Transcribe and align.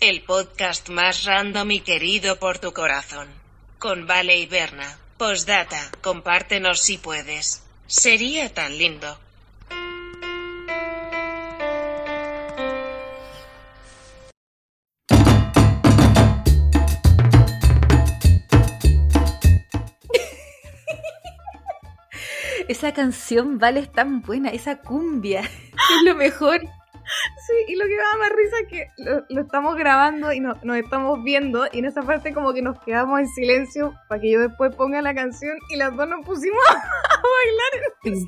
El 0.00 0.20
podcast 0.24 0.90
más 0.90 1.24
random 1.24 1.70
y 1.70 1.80
querido 1.80 2.38
por 2.38 2.58
tu 2.58 2.74
corazón. 2.74 3.28
Con 3.78 4.06
Vale 4.06 4.36
y 4.36 4.44
Berna. 4.44 4.98
Postdata, 5.16 5.90
compártenos 6.02 6.80
si 6.80 6.98
puedes. 6.98 7.62
Sería 7.86 8.52
tan 8.52 8.76
lindo. 8.76 9.18
Esa 22.68 22.92
canción, 22.92 23.58
Vale, 23.58 23.80
es 23.80 23.92
tan 23.92 24.20
buena, 24.20 24.50
esa 24.50 24.82
cumbia, 24.82 25.40
es 25.40 26.02
lo 26.04 26.14
mejor. 26.16 26.60
Sí, 27.46 27.54
y 27.72 27.76
lo 27.76 27.84
que 27.86 27.96
me 27.96 28.02
da 28.02 28.16
más 28.18 28.30
risa 28.30 28.56
es 28.62 28.68
que 28.68 28.88
lo, 28.98 29.24
lo 29.28 29.42
estamos 29.42 29.76
grabando 29.76 30.32
y 30.32 30.38
no- 30.40 30.56
nos 30.62 30.76
estamos 30.76 31.22
viendo 31.24 31.66
y 31.72 31.78
en 31.80 31.84
esa 31.86 32.02
parte 32.02 32.32
como 32.32 32.52
que 32.54 32.62
nos 32.62 32.80
quedamos 32.82 33.18
en 33.20 33.28
silencio 33.28 33.94
para 34.08 34.20
que 34.20 34.30
yo 34.30 34.40
después 34.40 34.74
ponga 34.76 35.02
la 35.02 35.12
canción 35.14 35.56
y 35.70 35.76
las 35.76 35.94
dos 35.96 36.08
nos 36.08 36.24
pusimos 36.24 36.60
a 36.68 38.02
bailar. 38.04 38.24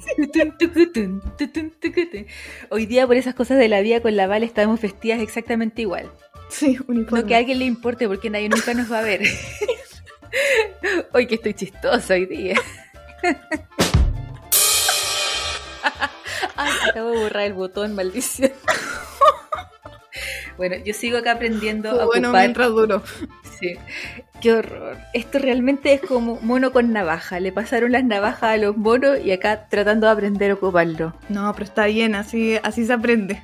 Hoy 2.70 2.86
día 2.86 3.06
por 3.06 3.16
esas 3.16 3.34
cosas 3.34 3.58
de 3.58 3.68
la 3.68 3.80
vida 3.80 4.00
con 4.00 4.16
la 4.16 4.26
Vale 4.26 4.46
estamos 4.46 4.80
vestidas 4.80 5.20
exactamente 5.20 5.82
igual. 5.82 6.10
Sí, 6.48 6.76
No 6.88 7.24
que 7.26 7.34
a 7.34 7.38
alguien 7.38 7.58
le 7.60 7.64
importe 7.64 8.06
porque 8.08 8.30
nadie 8.30 8.48
nunca 8.48 8.74
nos 8.74 8.90
va 8.92 8.98
a 8.98 9.02
ver. 9.02 9.22
Hoy 11.12 11.26
que 11.28 11.36
estoy 11.36 11.54
chistosa 11.54 12.14
hoy 12.14 12.26
día. 12.26 12.56
Ay, 16.56 16.72
acabo 16.90 17.10
de 17.10 17.18
borrar 17.18 17.42
el 17.44 17.54
botón, 17.54 17.94
maldición. 17.94 18.52
Bueno, 20.56 20.76
yo 20.84 20.94
sigo 20.94 21.18
acá 21.18 21.32
aprendiendo 21.32 21.90
a 22.00 22.04
bueno 22.04 22.28
ocupar 22.28 22.42
mientras 22.42 22.68
duró. 22.68 23.02
Sí. 23.58 23.74
Qué 24.40 24.52
horror. 24.52 24.96
Esto 25.12 25.40
realmente 25.40 25.92
es 25.92 26.00
como 26.00 26.38
mono 26.42 26.72
con 26.72 26.92
navaja. 26.92 27.40
Le 27.40 27.50
pasaron 27.50 27.90
las 27.90 28.04
navajas 28.04 28.42
a 28.44 28.56
los 28.56 28.76
monos 28.76 29.18
y 29.24 29.32
acá 29.32 29.66
tratando 29.68 30.06
de 30.06 30.12
aprender 30.12 30.52
a 30.52 30.54
ocuparlo. 30.54 31.12
No, 31.28 31.52
pero 31.54 31.64
está 31.64 31.86
bien, 31.86 32.14
así, 32.14 32.56
así 32.62 32.86
se 32.86 32.92
aprende. 32.92 33.42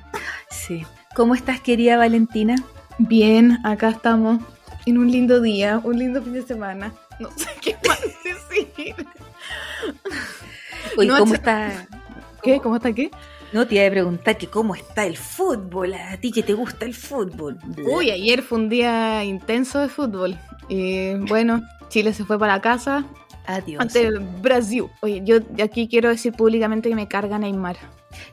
Sí. 0.49 0.85
¿Cómo 1.13 1.35
estás, 1.35 1.59
querida 1.59 1.97
Valentina? 1.97 2.55
Bien, 2.97 3.57
acá 3.65 3.89
estamos 3.89 4.39
en 4.85 4.97
un 4.97 5.11
lindo 5.11 5.41
día, 5.41 5.81
un 5.83 5.99
lindo 5.99 6.21
fin 6.23 6.33
de 6.33 6.43
semana. 6.43 6.93
No 7.19 7.29
sé 7.35 7.49
qué 7.61 7.75
más 7.85 7.99
decir. 8.23 8.95
Oye, 10.97 11.07
No, 11.09 11.17
¿cómo 11.17 11.33
está? 11.33 11.87
¿Qué? 12.43 12.59
¿Cómo 12.59 12.75
está 12.77 12.93
qué? 12.93 13.11
No 13.53 13.67
te 13.67 13.75
iba 13.75 13.85
a 13.85 13.89
preguntar 13.89 14.37
que 14.37 14.47
cómo 14.47 14.75
está 14.75 15.05
el 15.05 15.17
fútbol. 15.17 15.93
A 15.93 16.17
ti 16.17 16.31
que 16.31 16.41
te 16.43 16.53
gusta 16.53 16.85
el 16.85 16.93
fútbol. 16.93 17.57
Uy, 17.85 18.09
ayer 18.11 18.41
fue 18.41 18.57
un 18.59 18.69
día 18.69 19.23
intenso 19.23 19.79
de 19.79 19.89
fútbol. 19.89 20.37
Y 20.69 21.15
bueno, 21.15 21.61
Chile 21.89 22.13
se 22.13 22.23
fue 22.23 22.39
para 22.39 22.53
la 22.53 22.61
casa 22.61 23.05
Adiós. 23.45 23.81
ante 23.81 24.09
Brasil. 24.41 24.85
Oye, 25.01 25.21
yo 25.25 25.37
aquí 25.63 25.87
quiero 25.89 26.09
decir 26.09 26.33
públicamente 26.33 26.87
que 26.89 26.95
me 26.95 27.07
carga 27.09 27.37
Neymar. 27.37 27.75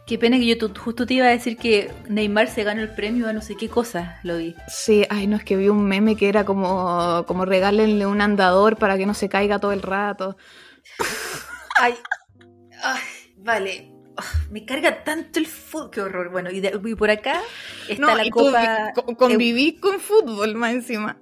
Qué 0.06 0.18
pena 0.18 0.38
que 0.38 0.46
yo 0.46 0.58
tu- 0.58 0.72
justo 0.80 1.06
te 1.06 1.14
iba 1.14 1.26
a 1.26 1.30
decir 1.30 1.56
que 1.56 1.90
Neymar 2.08 2.48
se 2.48 2.62
ganó 2.64 2.82
el 2.82 2.90
premio 2.94 3.28
a 3.28 3.32
no 3.32 3.42
sé 3.42 3.56
qué 3.56 3.68
cosa. 3.68 4.18
Lo 4.22 4.36
vi. 4.38 4.54
Sí, 4.68 5.04
ay, 5.10 5.26
no, 5.26 5.36
es 5.36 5.44
que 5.44 5.56
vi 5.56 5.68
un 5.68 5.84
meme 5.84 6.16
que 6.16 6.28
era 6.28 6.44
como, 6.44 7.24
como 7.26 7.44
regálenle 7.44 8.06
un 8.06 8.20
andador 8.20 8.76
para 8.76 8.96
que 8.96 9.06
no 9.06 9.14
se 9.14 9.28
caiga 9.28 9.58
todo 9.58 9.72
el 9.72 9.82
rato. 9.82 10.36
Ay, 11.80 11.94
ay, 12.82 13.00
vale. 13.36 13.92
Me 14.50 14.64
carga 14.64 15.04
tanto 15.04 15.38
el 15.38 15.46
fútbol. 15.46 15.90
Qué 15.90 16.00
horror. 16.00 16.30
Bueno, 16.30 16.50
y, 16.50 16.60
de- 16.60 16.78
y 16.84 16.94
por 16.94 17.10
acá 17.10 17.40
está 17.88 18.00
No, 18.06 18.14
la 18.16 18.24
y 18.24 18.30
tú 18.30 18.36
copa. 18.38 18.92
conviví 19.16 19.76
con 19.78 19.98
fútbol 20.00 20.54
más 20.54 20.72
encima. 20.72 21.18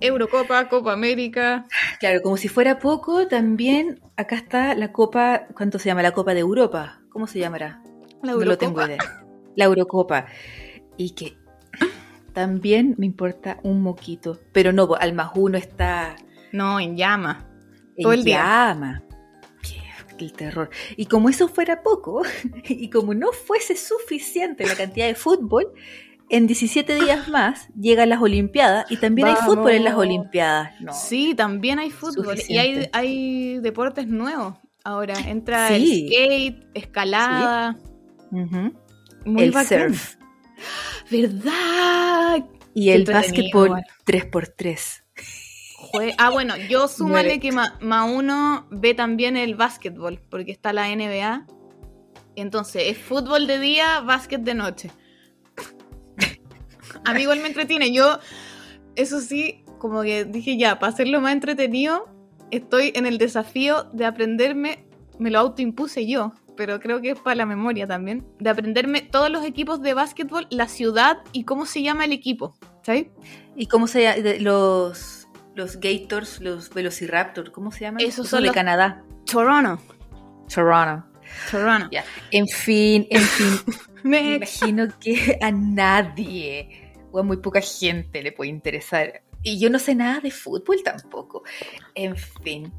Eurocopa, 0.00 0.68
Copa 0.68 0.92
América. 0.92 1.66
Claro, 2.00 2.20
como 2.22 2.36
si 2.36 2.48
fuera 2.48 2.78
poco, 2.78 3.28
también 3.28 4.00
acá 4.16 4.36
está 4.36 4.74
la 4.74 4.92
Copa, 4.92 5.46
¿cuánto 5.56 5.78
se 5.78 5.86
llama? 5.86 6.02
La 6.02 6.12
Copa 6.12 6.34
de 6.34 6.40
Europa. 6.40 7.00
¿Cómo 7.10 7.26
se 7.26 7.38
llamará? 7.38 7.80
La 8.22 8.32
No 8.32 8.40
lo 8.40 8.58
tengo 8.58 8.80
Eurocopa. 8.80 8.86
idea. 8.86 9.24
La 9.54 9.64
Eurocopa. 9.66 10.26
Y 10.96 11.10
que 11.10 11.36
también 12.32 12.94
me 12.98 13.06
importa 13.06 13.58
un 13.62 13.82
moquito. 13.82 14.40
Pero 14.52 14.72
no, 14.72 14.88
al 14.98 15.12
más 15.12 15.30
uno 15.36 15.58
está 15.58 16.16
No, 16.52 16.80
en 16.80 16.96
llama. 16.96 17.46
en 17.96 18.02
Todo 18.02 18.12
el 18.14 18.24
día. 18.24 18.38
llama. 18.42 19.02
El 20.18 20.32
terror. 20.32 20.70
Y 20.96 21.06
como 21.06 21.28
eso 21.28 21.48
fuera 21.48 21.82
poco, 21.82 22.22
y 22.68 22.88
como 22.90 23.14
no 23.14 23.32
fuese 23.32 23.76
suficiente 23.76 24.66
la 24.66 24.74
cantidad 24.76 25.06
de 25.06 25.14
fútbol, 25.14 25.72
en 26.30 26.46
17 26.46 26.94
días 26.94 27.28
más 27.28 27.68
llegan 27.78 28.08
las 28.08 28.22
Olimpiadas 28.22 28.90
y 28.90 28.96
también 28.96 29.28
hay 29.28 29.36
fútbol 29.44 29.72
en 29.72 29.84
las. 29.84 29.94
Olimpiadas. 29.94 30.80
No. 30.80 30.92
Sí, 30.92 31.34
también 31.34 31.78
hay 31.78 31.90
fútbol. 31.90 32.36
Y 32.48 32.58
hay, 32.58 32.88
hay 32.92 33.58
deportes 33.58 34.06
nuevos. 34.08 34.54
Ahora 34.84 35.14
entra 35.18 35.68
Sí. 35.68 35.74
el 35.74 36.08
skate, 36.08 36.66
escalada. 36.74 37.78
Muy 38.30 39.42
el 39.42 39.50
bacán. 39.52 39.94
surf. 39.94 40.16
¿Verdad? 41.10 42.44
Y 42.74 42.90
el 42.90 43.04
básquetbol 43.04 43.66
igual. 43.68 43.84
3x3. 44.06 45.03
Ah, 46.18 46.30
bueno, 46.30 46.56
yo 46.56 46.88
súmale 46.88 47.40
que 47.40 47.52
ma- 47.52 47.76
más 47.80 48.10
uno 48.10 48.66
ve 48.70 48.94
también 48.94 49.36
el 49.36 49.54
básquetbol, 49.54 50.20
porque 50.30 50.52
está 50.52 50.72
la 50.72 50.88
NBA. 50.94 51.46
Entonces, 52.36 52.82
es 52.86 52.98
fútbol 52.98 53.46
de 53.46 53.58
día, 53.58 54.00
básquet 54.00 54.40
de 54.42 54.54
noche. 54.54 54.90
A 57.04 57.12
mí 57.14 57.22
igual 57.22 57.40
me 57.40 57.48
entretiene. 57.48 57.92
Yo, 57.92 58.18
eso 58.96 59.20
sí, 59.20 59.62
como 59.78 60.02
que 60.02 60.24
dije 60.24 60.56
ya, 60.56 60.78
para 60.78 60.92
hacerlo 60.92 61.20
más 61.20 61.32
entretenido, 61.32 62.08
estoy 62.50 62.92
en 62.94 63.06
el 63.06 63.18
desafío 63.18 63.84
de 63.92 64.04
aprenderme, 64.06 64.86
me 65.18 65.30
lo 65.30 65.38
autoimpuse 65.40 66.06
yo, 66.06 66.32
pero 66.56 66.80
creo 66.80 67.00
que 67.00 67.10
es 67.10 67.18
para 67.20 67.34
la 67.36 67.46
memoria 67.46 67.86
también, 67.86 68.26
de 68.38 68.50
aprenderme 68.50 69.02
todos 69.02 69.30
los 69.30 69.44
equipos 69.44 69.82
de 69.82 69.94
básquetbol, 69.94 70.46
la 70.50 70.68
ciudad 70.68 71.18
y 71.32 71.44
cómo 71.44 71.66
se 71.66 71.82
llama 71.82 72.04
el 72.04 72.12
equipo. 72.12 72.56
¿Sabes? 72.82 73.06
¿Y 73.56 73.66
cómo 73.66 73.86
se 73.86 74.40
Los, 74.40 75.23
los 75.54 75.78
Gators, 75.80 76.40
los 76.40 76.70
Velociraptor, 76.70 77.52
¿cómo 77.52 77.70
se 77.70 77.80
llaman? 77.80 78.00
Esos 78.02 78.28
son 78.28 78.40
de 78.42 78.46
los- 78.48 78.54
Canadá. 78.54 79.02
Toronto. 79.30 79.82
Toronto. 80.52 81.06
Toronto. 81.50 81.88
Ya. 81.90 82.04
En 82.30 82.46
fin, 82.46 83.06
en 83.10 83.22
fin. 83.22 83.60
Me 84.02 84.36
imagino 84.36 84.86
que 85.00 85.38
a 85.40 85.50
nadie 85.50 86.92
o 87.10 87.18
a 87.20 87.22
muy 87.22 87.38
poca 87.38 87.60
gente 87.60 88.22
le 88.22 88.32
puede 88.32 88.50
interesar. 88.50 89.22
Y 89.42 89.58
yo 89.58 89.70
no 89.70 89.78
sé 89.78 89.94
nada 89.94 90.20
de 90.20 90.30
fútbol 90.30 90.82
tampoco. 90.84 91.42
En 91.94 92.16
fin. 92.16 92.72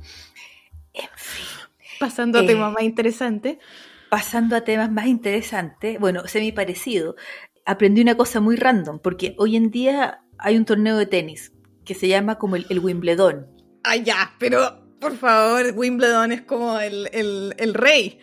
En 0.94 1.10
fin. 1.16 1.46
Pasando 2.00 2.40
a 2.40 2.44
Eh, 2.44 2.48
temas 2.48 2.72
más 2.74 2.84
interesantes. 2.84 3.58
Pasando 4.10 4.56
a 4.56 4.62
temas 4.62 4.92
más 4.92 5.08
interesantes, 5.08 6.00
bueno, 6.00 6.28
semi 6.28 6.52
parecido, 6.52 7.16
aprendí 7.66 8.02
una 8.02 8.16
cosa 8.16 8.40
muy 8.40 8.56
random, 8.56 9.00
porque 9.00 9.36
hoy 9.40 9.56
en 9.56 9.72
día 9.72 10.22
hay 10.38 10.58
un 10.58 10.66
torneo 10.66 10.96
de 10.98 11.06
tenis 11.08 11.52
que 11.86 11.96
se 11.96 12.08
llama 12.08 12.38
como 12.38 12.56
el, 12.56 12.66
el 12.70 12.80
Wimbledon. 12.80 13.48
Ah, 13.84 13.96
ya, 13.96 14.34
pero 14.40 14.84
por 15.00 15.16
favor, 15.16 15.74
Wimbledon 15.76 16.32
es 16.32 16.42
como 16.42 16.80
el, 16.80 17.10
el, 17.14 17.54
el 17.58 17.74
rey. 17.74 18.20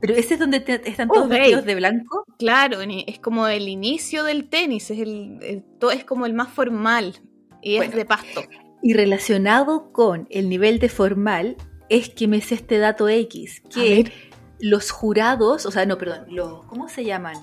Pero 0.00 0.14
ese 0.14 0.34
es 0.34 0.40
donde 0.40 0.60
te- 0.60 0.86
están 0.88 1.08
Oh, 1.10 1.14
todos 1.14 1.28
vestidos 1.30 1.64
de 1.64 1.74
blanco. 1.76 2.24
Claro, 2.38 2.80
es 2.82 3.18
como 3.20 3.46
el 3.48 3.68
inicio 3.68 4.24
del 4.24 4.48
tenis, 4.48 4.90
es, 4.90 4.98
el, 4.98 5.38
el- 5.42 5.64
todo, 5.78 5.92
es 5.92 6.04
como 6.04 6.26
el 6.26 6.34
más 6.34 6.48
formal 6.48 7.14
y 7.62 7.76
Bueno. 7.76 7.90
es 7.92 7.96
de 7.96 8.04
pasto. 8.04 8.42
Y 8.82 8.92
relacionado 8.92 9.92
con 9.92 10.26
el 10.30 10.48
nivel 10.50 10.78
de 10.78 10.90
formal, 10.90 11.56
es 11.88 12.10
que 12.10 12.28
me 12.28 12.40
sé 12.42 12.56
este 12.56 12.76
dato 12.78 13.08
X, 13.08 13.62
que 13.74 14.12
los 14.60 14.90
jurados, 14.90 15.64
o 15.64 15.70
sea, 15.70 15.86
no, 15.86 15.96
perdón, 15.96 16.26
los, 16.28 16.66
¿cómo 16.66 16.88
se 16.88 17.04
llaman? 17.04 17.36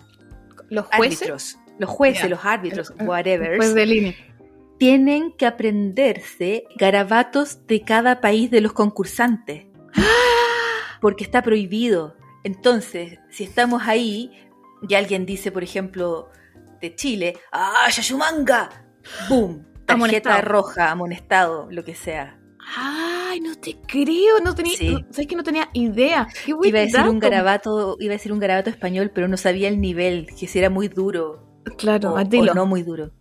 los 0.69 0.85
jueces. 0.85 1.21
Árbitros. 1.21 1.57
Los 1.79 1.89
jueces, 1.89 2.29
los 2.29 2.45
árbitros, 2.45 2.91
Eh, 2.91 3.03
whatever, 3.05 3.57
Juez 3.57 3.73
de 3.73 3.85
línea. 3.87 4.15
Tienen 4.81 5.31
que 5.33 5.45
aprenderse 5.45 6.63
garabatos 6.75 7.67
de 7.67 7.81
cada 7.83 8.19
país 8.19 8.49
de 8.49 8.61
los 8.61 8.73
concursantes. 8.73 9.67
Porque 11.01 11.23
está 11.23 11.43
prohibido. 11.43 12.15
Entonces, 12.43 13.19
si 13.29 13.43
estamos 13.43 13.83
ahí 13.85 14.31
y 14.89 14.95
alguien 14.95 15.27
dice, 15.27 15.51
por 15.51 15.63
ejemplo, 15.63 16.29
de 16.81 16.95
Chile, 16.95 17.37
¡ah, 17.51 17.87
Yayumanga! 17.91 18.87
¡Boom! 19.29 19.67
Tarjeta 19.85 19.93
Amonestado. 19.93 20.41
roja, 20.41 20.89
amonestado, 20.89 21.67
lo 21.69 21.83
que 21.83 21.93
sea. 21.93 22.39
Ay, 22.75 23.39
no 23.39 23.53
te 23.53 23.77
creo, 23.87 24.39
no 24.43 24.55
tenía, 24.55 24.75
Sí. 24.77 24.89
no- 24.89 24.99
sabes 25.11 25.27
que 25.27 25.35
no 25.35 25.43
tenía 25.43 25.69
idea. 25.73 26.27
Qué 26.43 26.55
Iba 26.63 26.79
a 26.79 26.81
decir 26.81 27.01
un 27.07 27.19
garabato, 27.19 27.97
iba 27.99 28.13
a 28.13 28.17
decir 28.17 28.33
un 28.33 28.39
garabato 28.39 28.71
español, 28.71 29.11
pero 29.13 29.27
no 29.27 29.37
sabía 29.37 29.67
el 29.67 29.79
nivel, 29.79 30.25
que 30.39 30.47
si 30.47 30.57
era 30.57 30.71
muy 30.71 30.87
duro 30.87 31.61
Claro, 31.77 32.13
o, 32.13 32.17
a 32.17 32.23
dilo. 32.23 32.53
o 32.53 32.55
no 32.55 32.65
muy 32.65 32.81
duro. 32.81 33.11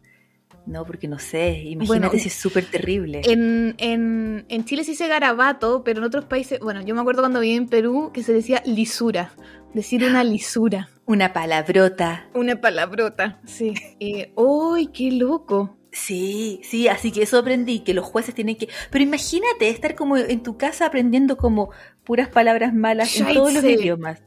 No, 0.66 0.84
porque 0.84 1.08
no 1.08 1.18
sé, 1.18 1.58
imagínate 1.64 1.86
Bueno, 2.08 2.10
si 2.22 2.28
es 2.28 2.34
súper 2.34 2.64
terrible. 2.66 3.22
En, 3.24 3.74
en, 3.78 4.44
en 4.48 4.64
Chile 4.64 4.84
se 4.84 4.92
dice 4.92 5.08
garabato, 5.08 5.82
pero 5.84 5.98
en 6.00 6.04
otros 6.04 6.26
países, 6.26 6.60
bueno, 6.60 6.80
yo 6.82 6.94
me 6.94 7.00
acuerdo 7.00 7.22
cuando 7.22 7.40
viví 7.40 7.54
en 7.56 7.66
Perú 7.68 8.10
que 8.12 8.22
se 8.22 8.32
decía 8.32 8.62
lisura, 8.66 9.32
decir 9.74 10.04
una 10.04 10.22
lisura, 10.22 10.88
Una 11.06 11.32
palabrota. 11.32 12.28
una 12.34 12.60
palabrota, 12.60 13.40
sí. 13.46 13.74
Eh, 14.00 14.32
¡Uy, 14.36 14.88
qué 14.88 15.10
loco! 15.12 15.76
Sí, 15.92 16.60
sí, 16.62 16.86
así 16.86 17.10
que 17.10 17.22
eso 17.22 17.38
aprendí, 17.38 17.80
que 17.80 17.94
los 17.94 18.04
jueces 18.04 18.32
tienen 18.32 18.54
que... 18.54 18.68
Pero 18.92 19.02
imagínate 19.02 19.70
estar 19.70 19.96
como 19.96 20.16
en 20.16 20.40
tu 20.44 20.56
casa 20.56 20.86
aprendiendo 20.86 21.36
como 21.36 21.70
puras 22.04 22.28
palabras 22.28 22.72
malas 22.72 23.16
en 23.16 23.34
todos 23.34 23.52
los 23.52 23.64
idiomas. 23.64 24.22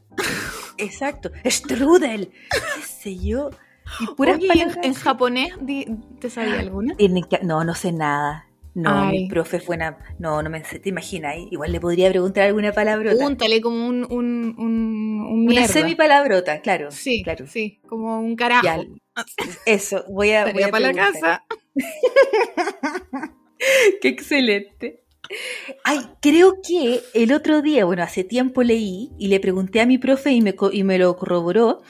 Exacto. 0.76 1.30
Strudel, 1.46 2.30
qué 2.50 2.82
sé 2.82 3.16
yo. 3.16 3.48
Y 4.00 4.06
puras 4.16 4.36
Oye, 4.36 4.46
¿y 4.46 4.50
en, 4.50 4.58
palabras... 4.58 4.86
en 4.86 4.94
japonés 4.94 5.52
te 6.20 6.30
sabía 6.30 6.60
alguna? 6.60 6.96
Tienen 6.96 7.24
que- 7.24 7.40
No, 7.42 7.64
no 7.64 7.74
sé 7.74 7.92
nada. 7.92 8.46
No, 8.74 9.06
mi 9.06 9.28
profe 9.28 9.60
fue 9.60 9.76
una... 9.76 9.98
No, 10.18 10.42
no 10.42 10.50
me 10.50 10.64
sé, 10.64 10.80
te 10.80 10.88
imaginas. 10.88 11.36
Igual 11.50 11.70
le 11.70 11.78
podría 11.80 12.10
preguntar 12.10 12.42
alguna 12.48 12.72
palabrota. 12.72 13.14
Pregúntale 13.16 13.60
como 13.60 13.86
un, 13.86 14.04
un, 14.10 14.54
un, 14.58 15.20
un 15.30 15.48
Una 15.48 15.68
semipalabrota, 15.68 16.60
claro. 16.60 16.90
Sí, 16.90 17.22
claro. 17.22 17.46
sí, 17.46 17.78
como 17.86 18.18
un 18.18 18.34
carajo. 18.34 18.64
Ya, 18.64 18.80
eso, 19.64 20.04
voy 20.08 20.32
a... 20.32 20.52
voy 20.52 20.64
a 20.64 20.70
para 20.70 20.88
la 20.88 20.92
casa. 20.92 21.44
Qué 24.02 24.08
excelente. 24.08 25.04
Ay, 25.84 26.00
creo 26.20 26.56
que 26.66 27.00
el 27.14 27.32
otro 27.32 27.62
día, 27.62 27.84
bueno, 27.84 28.02
hace 28.02 28.24
tiempo 28.24 28.62
leí 28.62 29.10
y 29.18 29.28
le 29.28 29.40
pregunté 29.40 29.80
a 29.80 29.86
mi 29.86 29.98
profe 29.98 30.32
y 30.32 30.40
me, 30.42 30.54
y 30.72 30.82
me 30.84 30.98
lo 30.98 31.16
corroboró, 31.16 31.82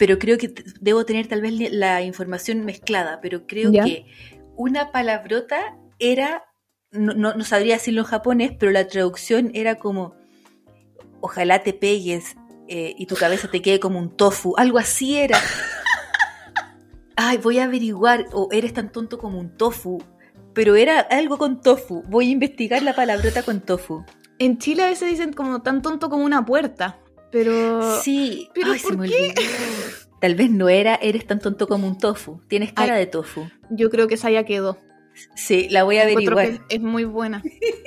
pero 0.00 0.18
creo 0.18 0.38
que 0.38 0.54
debo 0.80 1.04
tener 1.04 1.26
tal 1.26 1.42
vez 1.42 1.52
la 1.72 2.00
información 2.00 2.64
mezclada, 2.64 3.20
pero 3.20 3.46
creo 3.46 3.70
Ya. 3.70 3.84
que 3.84 4.06
una 4.56 4.92
palabrota 4.92 5.76
era, 5.98 6.42
no, 6.90 7.12
no, 7.12 7.34
no 7.34 7.44
sabría 7.44 7.74
decirlo 7.74 8.00
en 8.00 8.06
japonés, 8.06 8.52
pero 8.58 8.72
la 8.72 8.86
traducción 8.88 9.50
era 9.52 9.74
como, 9.74 10.14
ojalá 11.20 11.62
te 11.62 11.74
pegues 11.74 12.34
eh, 12.66 12.94
y 12.96 13.04
tu 13.04 13.14
cabeza 13.14 13.50
te 13.50 13.60
quede 13.60 13.78
como 13.78 13.98
un 13.98 14.16
tofu, 14.16 14.54
algo 14.56 14.78
así 14.78 15.18
era. 15.18 15.38
Ay, 17.16 17.36
voy 17.36 17.58
a 17.58 17.64
averiguar, 17.64 18.24
o 18.32 18.48
eres 18.52 18.72
tan 18.72 18.90
tonto 18.90 19.18
como 19.18 19.38
un 19.38 19.54
tofu, 19.54 20.02
pero 20.54 20.76
era 20.76 21.00
algo 21.00 21.36
con 21.36 21.60
tofu. 21.60 22.04
Voy 22.08 22.28
a 22.28 22.30
investigar 22.30 22.82
la 22.82 22.94
palabrota 22.94 23.42
con 23.42 23.60
tofu. 23.60 24.02
En 24.38 24.56
Chile 24.56 24.84
a 24.84 24.88
veces 24.88 25.10
dicen 25.10 25.34
como 25.34 25.60
tan 25.60 25.82
tonto 25.82 26.08
como 26.08 26.24
una 26.24 26.42
puerta, 26.46 26.98
pero... 27.30 28.00
Sí, 28.00 28.48
¿pero 28.54 28.72
ay, 28.72 28.80
por 28.80 29.02
qué? 29.02 29.34
Tal 30.20 30.34
vez 30.34 30.50
no 30.50 30.68
era 30.68 30.96
eres 30.96 31.26
tan 31.26 31.40
tonto 31.40 31.66
como 31.66 31.88
un 31.88 31.98
tofu. 31.98 32.40
Tienes 32.48 32.72
cara 32.72 32.94
Ay. 32.94 33.00
de 33.00 33.06
tofu. 33.06 33.48
Yo 33.70 33.90
creo 33.90 34.06
que 34.06 34.14
esa 34.14 34.30
ya 34.30 34.44
quedó. 34.44 34.78
Sí, 35.34 35.68
la 35.70 35.82
voy 35.84 35.98
a 35.98 36.02
averiguar. 36.02 36.60
es 36.68 36.80
muy 36.80 37.04
buena. 37.04 37.42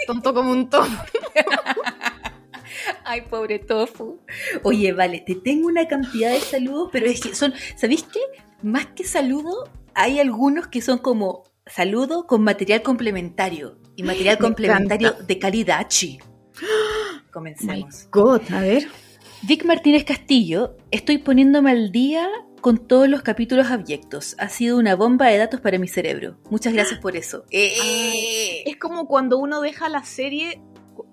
Tonto 0.08 0.34
como 0.34 0.52
un 0.52 0.70
tofu. 0.70 0.92
Ay, 3.06 3.22
pobre 3.22 3.60
tofu. 3.60 4.20
Oye, 4.64 4.94
vale, 4.94 5.24
te 5.26 5.36
tengo 5.36 5.68
una 5.68 5.88
cantidad 5.88 6.32
de 6.32 6.40
saludos, 6.40 6.90
pero 6.92 7.06
es 7.06 7.22
que 7.22 7.36
son, 7.36 7.54
¿sabéis 7.76 8.04
qué? 8.04 8.20
Más 8.62 8.88
que 8.88 9.04
saludo, 9.04 9.70
hay 9.94 10.20
algunos 10.20 10.68
que 10.68 10.82
son 10.82 10.98
como 10.98 11.44
saludo 11.66 12.28
con 12.28 12.44
material 12.44 12.82
complementario. 12.82 13.78
Y 13.96 14.04
material 14.04 14.38
Me 14.40 14.46
complementario 14.48 15.08
encanta. 15.10 15.26
de 15.26 15.40
calidad, 15.40 15.88
chi. 15.88 16.18
My 16.60 17.32
Comencemos. 17.32 18.08
God, 18.12 18.42
a 18.52 18.62
ver. 18.62 18.88
Vic 19.46 19.66
Martínez 19.66 20.06
Castillo, 20.06 20.78
estoy 20.90 21.18
poniéndome 21.18 21.72
al 21.72 21.92
día 21.92 22.30
con 22.62 22.78
todos 22.78 23.10
los 23.10 23.24
capítulos 23.24 23.72
abyectos. 23.72 24.38
Ha 24.40 24.48
sido 24.48 24.78
una 24.78 24.96
bomba 24.96 25.28
de 25.28 25.38
datos 25.38 25.60
para 25.60 25.78
mi 25.78 25.90
cerebro. 25.90 26.38
Muchas 26.50 26.72
gracias 26.72 27.02
por 27.02 27.18
eso. 27.18 27.44
Eh. 27.52 28.64
Es 28.66 28.78
como 28.78 29.06
cuando 29.06 29.38
uno 29.38 29.60
deja 29.60 29.90
la 29.90 30.06
serie, 30.06 30.62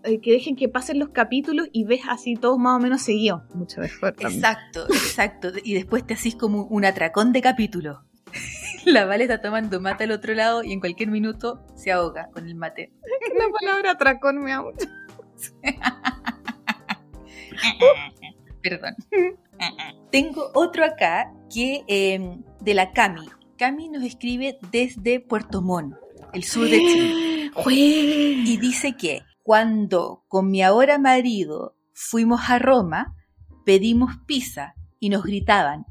eh, 0.04 0.20
que 0.20 0.30
dejen 0.30 0.54
que 0.54 0.68
pasen 0.68 1.00
los 1.00 1.08
capítulos 1.08 1.70
y 1.72 1.82
ves 1.82 2.02
así 2.08 2.36
todos 2.36 2.56
más 2.56 2.76
o 2.76 2.78
menos 2.78 3.02
seguidos. 3.02 3.42
Mucho 3.52 3.80
mejor. 3.80 4.12
también. 4.12 4.44
Exacto, 4.44 4.86
exacto. 4.90 5.52
Y 5.64 5.74
después 5.74 6.06
te 6.06 6.14
hacís 6.14 6.36
como 6.36 6.66
un 6.66 6.84
atracón 6.84 7.32
de 7.32 7.42
capítulo. 7.42 8.04
La 8.84 9.06
Vale 9.06 9.24
está 9.24 9.40
tomando 9.40 9.80
mate 9.80 10.04
al 10.04 10.12
otro 10.12 10.34
lado 10.34 10.62
y 10.62 10.72
en 10.72 10.78
cualquier 10.78 11.10
minuto 11.10 11.66
se 11.74 11.90
ahoga 11.90 12.28
con 12.32 12.46
el 12.46 12.54
mate. 12.54 12.92
La 13.36 13.46
palabra 13.60 13.90
atracón 13.90 14.38
me 14.38 14.52
da 14.52 14.62
mucho. 14.62 14.86
Perdón. 18.62 18.94
Tengo 20.10 20.50
otro 20.54 20.84
acá 20.84 21.32
que 21.52 21.84
eh, 21.86 22.38
de 22.60 22.74
la 22.74 22.92
Cami. 22.92 23.26
Cami 23.58 23.88
nos 23.88 24.02
escribe 24.04 24.58
desde 24.72 25.20
Puerto 25.20 25.60
Montt, 25.62 25.94
el 26.32 26.44
sur 26.44 26.68
de 26.68 26.78
Chile. 26.78 27.16
Y 27.66 28.56
dice 28.58 28.96
que 28.96 29.22
cuando 29.42 30.24
con 30.28 30.50
mi 30.50 30.62
ahora 30.62 30.98
marido 30.98 31.74
fuimos 31.92 32.48
a 32.48 32.58
Roma, 32.58 33.14
pedimos 33.64 34.12
pizza 34.26 34.74
y 35.00 35.08
nos 35.08 35.24
gritaban, 35.24 35.84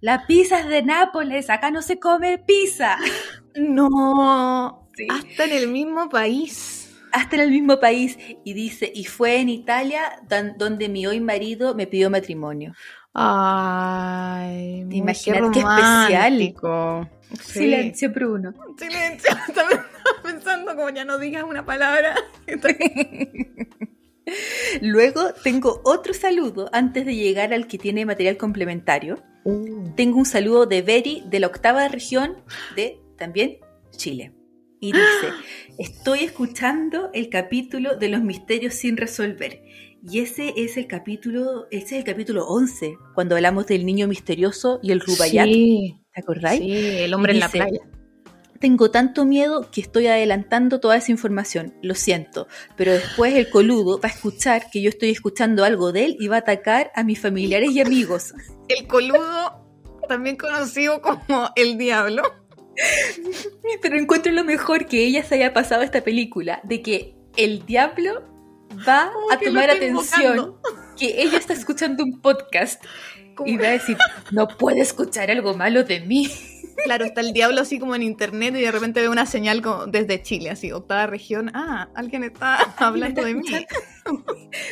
la 0.00 0.26
pizza 0.26 0.60
es 0.60 0.68
de 0.68 0.82
Nápoles, 0.82 1.50
acá 1.50 1.70
no 1.70 1.82
se 1.82 1.98
come 1.98 2.38
pizza. 2.38 2.96
No, 3.56 4.86
Sí. 4.96 5.08
hasta 5.10 5.44
en 5.44 5.52
el 5.52 5.68
mismo 5.68 6.08
país. 6.08 6.79
Hasta 7.12 7.36
en 7.36 7.42
el 7.42 7.50
mismo 7.50 7.80
país. 7.80 8.18
Y 8.44 8.52
dice, 8.52 8.90
y 8.94 9.04
fue 9.04 9.40
en 9.40 9.48
Italia 9.48 10.22
donde 10.56 10.88
mi 10.88 11.06
hoy 11.06 11.20
marido 11.20 11.74
me 11.74 11.86
pidió 11.86 12.10
matrimonio. 12.10 12.74
Ay, 13.12 14.86
Imagínate 14.90 15.50
qué 15.52 15.60
especial. 15.60 16.38
Sí. 17.42 17.60
Silencio, 17.60 18.10
Bruno. 18.10 18.54
Silencio. 18.78 19.30
También 19.54 19.80
estaba 19.80 20.20
pensando 20.22 20.76
como 20.76 20.90
ya 20.90 21.04
no 21.04 21.18
digas 21.18 21.44
una 21.44 21.64
palabra. 21.64 22.14
Luego 24.80 25.32
tengo 25.42 25.80
otro 25.84 26.14
saludo 26.14 26.70
antes 26.72 27.04
de 27.04 27.14
llegar 27.16 27.52
al 27.52 27.66
que 27.66 27.78
tiene 27.78 28.06
material 28.06 28.36
complementario. 28.36 29.22
Tengo 29.96 30.18
un 30.18 30.26
saludo 30.26 30.66
de 30.66 30.82
Beri 30.82 31.24
de 31.26 31.40
la 31.40 31.46
octava 31.46 31.88
región 31.88 32.36
de 32.76 33.00
también 33.16 33.58
Chile. 33.90 34.32
Y 34.80 34.92
dice, 34.92 35.32
estoy 35.80 36.20
escuchando 36.20 37.08
el 37.14 37.30
capítulo 37.30 37.96
de 37.96 38.10
los 38.10 38.20
misterios 38.20 38.74
sin 38.74 38.98
resolver. 38.98 39.62
Y 40.02 40.20
ese 40.20 40.52
es 40.56 40.76
el 40.76 40.86
capítulo, 40.86 41.68
ese 41.70 41.84
es 41.84 41.92
el 41.92 42.04
capítulo 42.04 42.46
11, 42.46 42.96
cuando 43.14 43.34
hablamos 43.34 43.66
del 43.66 43.86
niño 43.86 44.06
misterioso 44.06 44.78
y 44.82 44.92
el 44.92 45.00
Rubayat. 45.00 45.46
Sí, 45.46 45.96
¿Te 46.12 46.20
acordáis? 46.20 46.60
sí, 46.60 46.70
el 46.70 47.14
hombre 47.14 47.32
en 47.32 47.40
la 47.40 47.48
playa. 47.48 47.80
Tengo 48.58 48.90
tanto 48.90 49.24
miedo 49.24 49.70
que 49.70 49.80
estoy 49.80 50.06
adelantando 50.06 50.80
toda 50.80 50.98
esa 50.98 51.12
información, 51.12 51.74
lo 51.82 51.94
siento, 51.94 52.46
pero 52.76 52.92
después 52.92 53.34
el 53.34 53.48
coludo 53.48 53.98
va 53.98 54.10
a 54.10 54.12
escuchar 54.12 54.70
que 54.70 54.82
yo 54.82 54.90
estoy 54.90 55.08
escuchando 55.08 55.64
algo 55.64 55.92
de 55.92 56.04
él 56.04 56.16
y 56.20 56.28
va 56.28 56.36
a 56.36 56.40
atacar 56.40 56.92
a 56.94 57.04
mis 57.04 57.18
familiares 57.18 57.70
y 57.70 57.80
amigos. 57.80 58.34
El 58.68 58.86
coludo, 58.86 59.66
también 60.08 60.36
conocido 60.36 61.00
como 61.00 61.48
el 61.56 61.78
diablo. 61.78 62.22
Pero 63.82 63.96
encuentro 63.96 64.32
lo 64.32 64.44
mejor 64.44 64.86
que 64.86 65.04
ella 65.04 65.22
se 65.22 65.36
haya 65.36 65.52
pasado 65.52 65.82
esta 65.82 66.02
película, 66.02 66.60
de 66.64 66.82
que 66.82 67.14
el 67.36 67.64
diablo 67.66 68.22
va 68.86 69.10
a 69.30 69.38
tomar 69.38 69.70
atención 69.70 70.36
invocando. 70.36 70.60
que 70.98 71.22
ella 71.22 71.38
está 71.38 71.52
escuchando 71.52 72.04
un 72.04 72.20
podcast 72.20 72.82
y 73.46 73.56
va 73.56 73.68
a 73.68 73.70
decir, 73.70 73.96
no 74.32 74.48
puede 74.48 74.80
escuchar 74.80 75.30
algo 75.30 75.54
malo 75.54 75.84
de 75.84 76.00
mí. 76.00 76.30
Claro, 76.82 77.04
está 77.04 77.20
el 77.20 77.34
diablo 77.34 77.60
así 77.60 77.78
como 77.78 77.94
en 77.94 78.02
internet 78.02 78.54
y 78.56 78.62
de 78.62 78.70
repente 78.70 79.02
ve 79.02 79.10
una 79.10 79.26
señal 79.26 79.60
como 79.60 79.84
desde 79.86 80.22
Chile, 80.22 80.48
así, 80.48 80.72
octava 80.72 81.06
región. 81.06 81.50
Ah, 81.52 81.90
alguien 81.94 82.24
está 82.24 82.56
hablando 82.78 83.22
de 83.22 83.34
mí. 83.34 83.42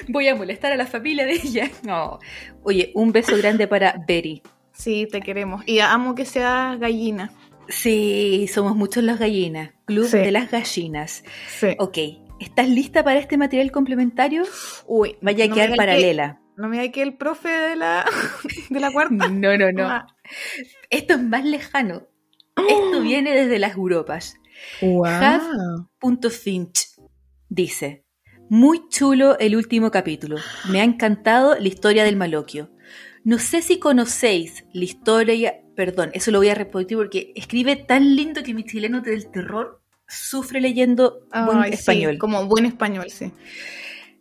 Voy 0.09 0.27
a 0.29 0.35
molestar 0.35 0.73
a 0.73 0.77
la 0.77 0.87
familia 0.87 1.27
de 1.27 1.35
ella. 1.35 1.71
No. 1.83 2.19
Oye, 2.63 2.93
un 2.95 3.13
beso 3.13 3.37
grande 3.37 3.69
para 3.69 4.03
Betty. 4.07 4.43
Sí, 4.73 5.07
te 5.11 5.21
queremos. 5.21 5.63
Y 5.67 5.81
amo 5.81 6.15
que 6.15 6.25
seas 6.25 6.79
gallina. 6.79 7.31
Sí, 7.69 8.49
somos 8.53 8.75
muchos 8.77 9.03
las 9.05 9.19
gallinas. 9.19 9.73
Club 9.85 10.07
Sí. 10.07 10.19
de 10.19 10.31
las 10.33 10.51
gallinas. 10.51 11.25
Sí. 11.49 11.69
Ok, 11.79 11.99
¿estás 12.41 12.69
lista 12.69 13.05
para 13.05 13.19
este 13.19 13.37
material 13.37 13.71
complementario? 13.71 14.43
Uy, 14.87 15.17
Vaya 15.21 15.45
a 15.45 15.49
no 15.49 15.55
quedar 15.55 15.77
paralela. 15.77 16.41
Que, 16.41 16.63
no 16.63 16.69
me 16.69 16.79
digas 16.79 16.93
que 16.95 17.03
el 17.03 17.17
profe 17.17 17.49
de 17.49 17.77
la, 17.77 18.05
de 18.71 18.81
la 18.81 18.91
cuarta. 18.91 19.29
No, 19.29 19.57
no, 19.57 19.71
no. 19.73 19.89
Ah. 19.89 20.07
Esto 20.91 21.15
es 21.15 21.23
más 21.23 21.45
lejano. 21.45 22.09
Esto 22.57 23.01
viene 23.03 23.33
desde 23.33 23.59
las 23.59 23.77
Europas. 23.77 24.35
Wow. 24.81 25.89
Punto 26.01 26.31
Finch 26.31 26.89
dice: 27.49 28.05
Muy 28.49 28.89
chulo 28.89 29.39
el 29.39 29.55
último 29.55 29.91
capítulo. 29.93 30.37
Me 30.69 30.81
ha 30.81 30.85
encantado 30.85 31.55
la 31.57 31.69
historia 31.69 32.03
del 32.03 32.17
maloquio. 32.17 32.71
No 33.23 33.39
sé 33.39 33.63
si 33.63 33.79
conocéis 33.79 34.65
la 34.73 34.85
historia. 34.85 35.61
Perdón, 35.79 36.11
eso 36.13 36.33
lo 36.33 36.39
voy 36.39 36.49
a 36.49 36.57
repetir 36.57 36.97
porque 36.97 37.33
escribe 37.37 37.77
tan 37.77 38.17
lindo 38.17 38.43
que 38.43 38.53
mi 38.53 38.65
chileno 38.65 39.01
del 39.01 39.31
terror 39.31 39.81
sufre 40.09 40.61
leyendo 40.61 41.21
buen 41.47 41.59
Ay, 41.59 41.71
sí, 41.71 41.79
español. 41.79 42.19
como 42.19 42.45
buen 42.49 42.67
español, 42.67 43.07
sí. 43.11 43.31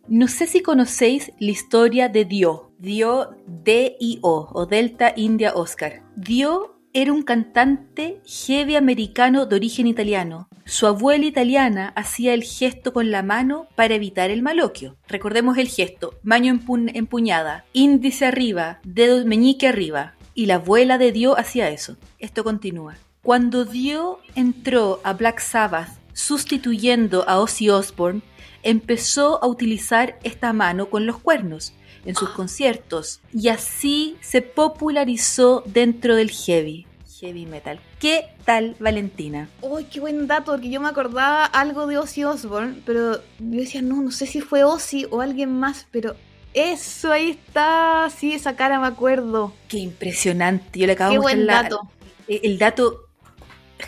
No 0.06 0.28
sé 0.28 0.46
si 0.46 0.62
conocéis 0.62 1.32
la 1.40 1.50
historia 1.50 2.08
de 2.08 2.24
Dio. 2.26 2.70
Dio 2.78 3.30
D-I-O 3.48 4.50
o 4.54 4.66
Delta 4.66 5.12
India 5.16 5.52
Oscar. 5.56 6.02
Dio 6.14 6.76
era 6.92 7.12
un 7.12 7.22
cantante 7.22 8.20
heavy 8.24 8.76
americano 8.76 9.44
de 9.46 9.56
origen 9.56 9.88
italiano. 9.88 10.48
Su 10.64 10.86
abuela 10.86 11.26
italiana 11.26 11.92
hacía 11.96 12.34
el 12.34 12.44
gesto 12.44 12.92
con 12.92 13.10
la 13.10 13.24
mano 13.24 13.66
para 13.74 13.94
evitar 13.96 14.30
el 14.30 14.42
maloquio. 14.42 14.96
Recordemos 15.08 15.58
el 15.58 15.66
gesto, 15.66 16.14
mano 16.22 16.46
empu- 16.46 16.90
empuñada, 16.94 17.64
índice 17.72 18.26
arriba, 18.26 18.78
dedo 18.84 19.24
meñique 19.26 19.66
arriba. 19.66 20.14
Y 20.38 20.46
la 20.46 20.54
abuela 20.54 20.98
de 20.98 21.10
Dio 21.10 21.36
hacía 21.36 21.68
eso. 21.68 21.96
Esto 22.20 22.44
continúa. 22.44 22.94
Cuando 23.22 23.64
Dio 23.64 24.20
entró 24.36 25.00
a 25.02 25.12
Black 25.14 25.40
Sabbath 25.40 25.88
sustituyendo 26.12 27.28
a 27.28 27.40
Ozzy 27.40 27.70
Osbourne, 27.70 28.22
empezó 28.62 29.42
a 29.42 29.48
utilizar 29.48 30.16
esta 30.22 30.52
mano 30.52 30.90
con 30.90 31.06
los 31.06 31.18
cuernos 31.18 31.72
en 32.04 32.14
sus 32.14 32.28
conciertos 32.28 33.20
y 33.32 33.48
así 33.48 34.16
se 34.20 34.40
popularizó 34.40 35.64
dentro 35.66 36.14
del 36.14 36.30
heavy, 36.30 36.86
heavy 37.18 37.44
metal. 37.44 37.80
¿Qué 37.98 38.26
tal 38.44 38.76
Valentina? 38.78 39.48
Uy, 39.60 39.86
qué 39.86 39.98
buen 39.98 40.28
dato, 40.28 40.52
porque 40.52 40.70
yo 40.70 40.80
me 40.80 40.86
acordaba 40.86 41.46
algo 41.46 41.88
de 41.88 41.98
Ozzy 41.98 42.22
Osbourne, 42.22 42.80
pero 42.86 43.16
yo 43.40 43.60
decía, 43.60 43.82
no, 43.82 44.00
no 44.02 44.12
sé 44.12 44.24
si 44.24 44.40
fue 44.40 44.62
Ozzy 44.62 45.04
o 45.10 45.20
alguien 45.20 45.50
más, 45.58 45.88
pero 45.90 46.14
eso 46.54 47.12
ahí 47.12 47.30
está, 47.30 48.08
sí, 48.16 48.32
esa 48.34 48.56
cara 48.56 48.78
me 48.80 48.86
acuerdo. 48.86 49.52
Qué 49.68 49.78
impresionante. 49.78 50.78
Yo 50.78 50.86
le 50.86 50.92
acabo 50.94 51.10
Qué 51.10 51.16
de 51.16 51.22
buen 51.22 51.46
la- 51.46 51.62
dato. 51.64 51.80
el 52.28 52.58
dato 52.58 53.04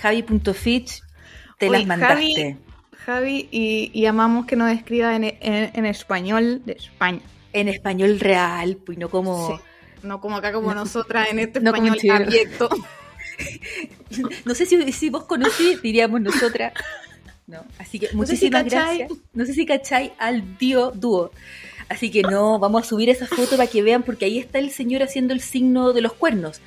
Javi.fitch 0.00 1.02
te 1.59 1.69
Oye, 1.69 1.79
las 1.79 1.87
mandaste. 1.87 2.57
Javi, 3.05 3.49
y, 3.50 3.90
y 3.95 4.07
amamos 4.07 4.47
que 4.47 4.57
nos 4.57 4.71
escriba 4.71 5.14
en, 5.17 5.25
en- 5.25 5.71
en 5.75 5.87
español 5.87 6.62
de 6.64 6.73
España. 6.75 7.21
En 7.52 7.69
español 7.69 8.21
real, 8.21 8.76
pues 8.85 8.97
no 8.99 9.09
como 9.09 9.49
Sí. 9.57 9.62
No 10.02 10.21
como 10.21 10.37
acá 10.37 10.52
como 10.52 10.73
nosotras 10.73 11.29
en 11.31 11.40
este 11.40 11.61
No 11.61 11.71
español 11.75 11.99
abierto. 12.11 12.69
No 14.45 14.55
sé 14.55 14.67
si, 14.67 14.93
si 14.93 15.09
vos 15.11 15.25
conocís, 15.25 15.81
diríamos 15.83 16.21
nosotras. 16.21 16.73
No, 17.47 17.64
así 17.79 17.99
que 17.99 18.07
sé 18.07 18.12
si 18.12 18.17
muchísimas 18.17 18.64
gracias. 18.64 19.11
No 19.33 19.45
sé 19.47 19.55
si 19.55 19.64
cachai 19.67 20.12
al 20.19 20.59
dio 20.59 20.90
dúo. 20.90 21.31
Así 21.90 22.11
que 22.11 22.23
no, 22.23 22.61
vamos 22.61 22.85
a 22.85 22.88
subir 22.88 23.11
esa 23.11 23.26
foto 23.26 23.56
para 23.56 23.66
que 23.66 23.82
vean, 23.82 24.04
porque 24.04 24.25
ahí 24.25 24.38
está 24.38 24.61
el 24.61 24.70
señor 24.70 25.02
haciendo 25.02 25.35
el 25.35 25.40
signo 25.40 25.92
de 25.92 26.00
los 26.00 26.12
cuernos. 26.12 26.61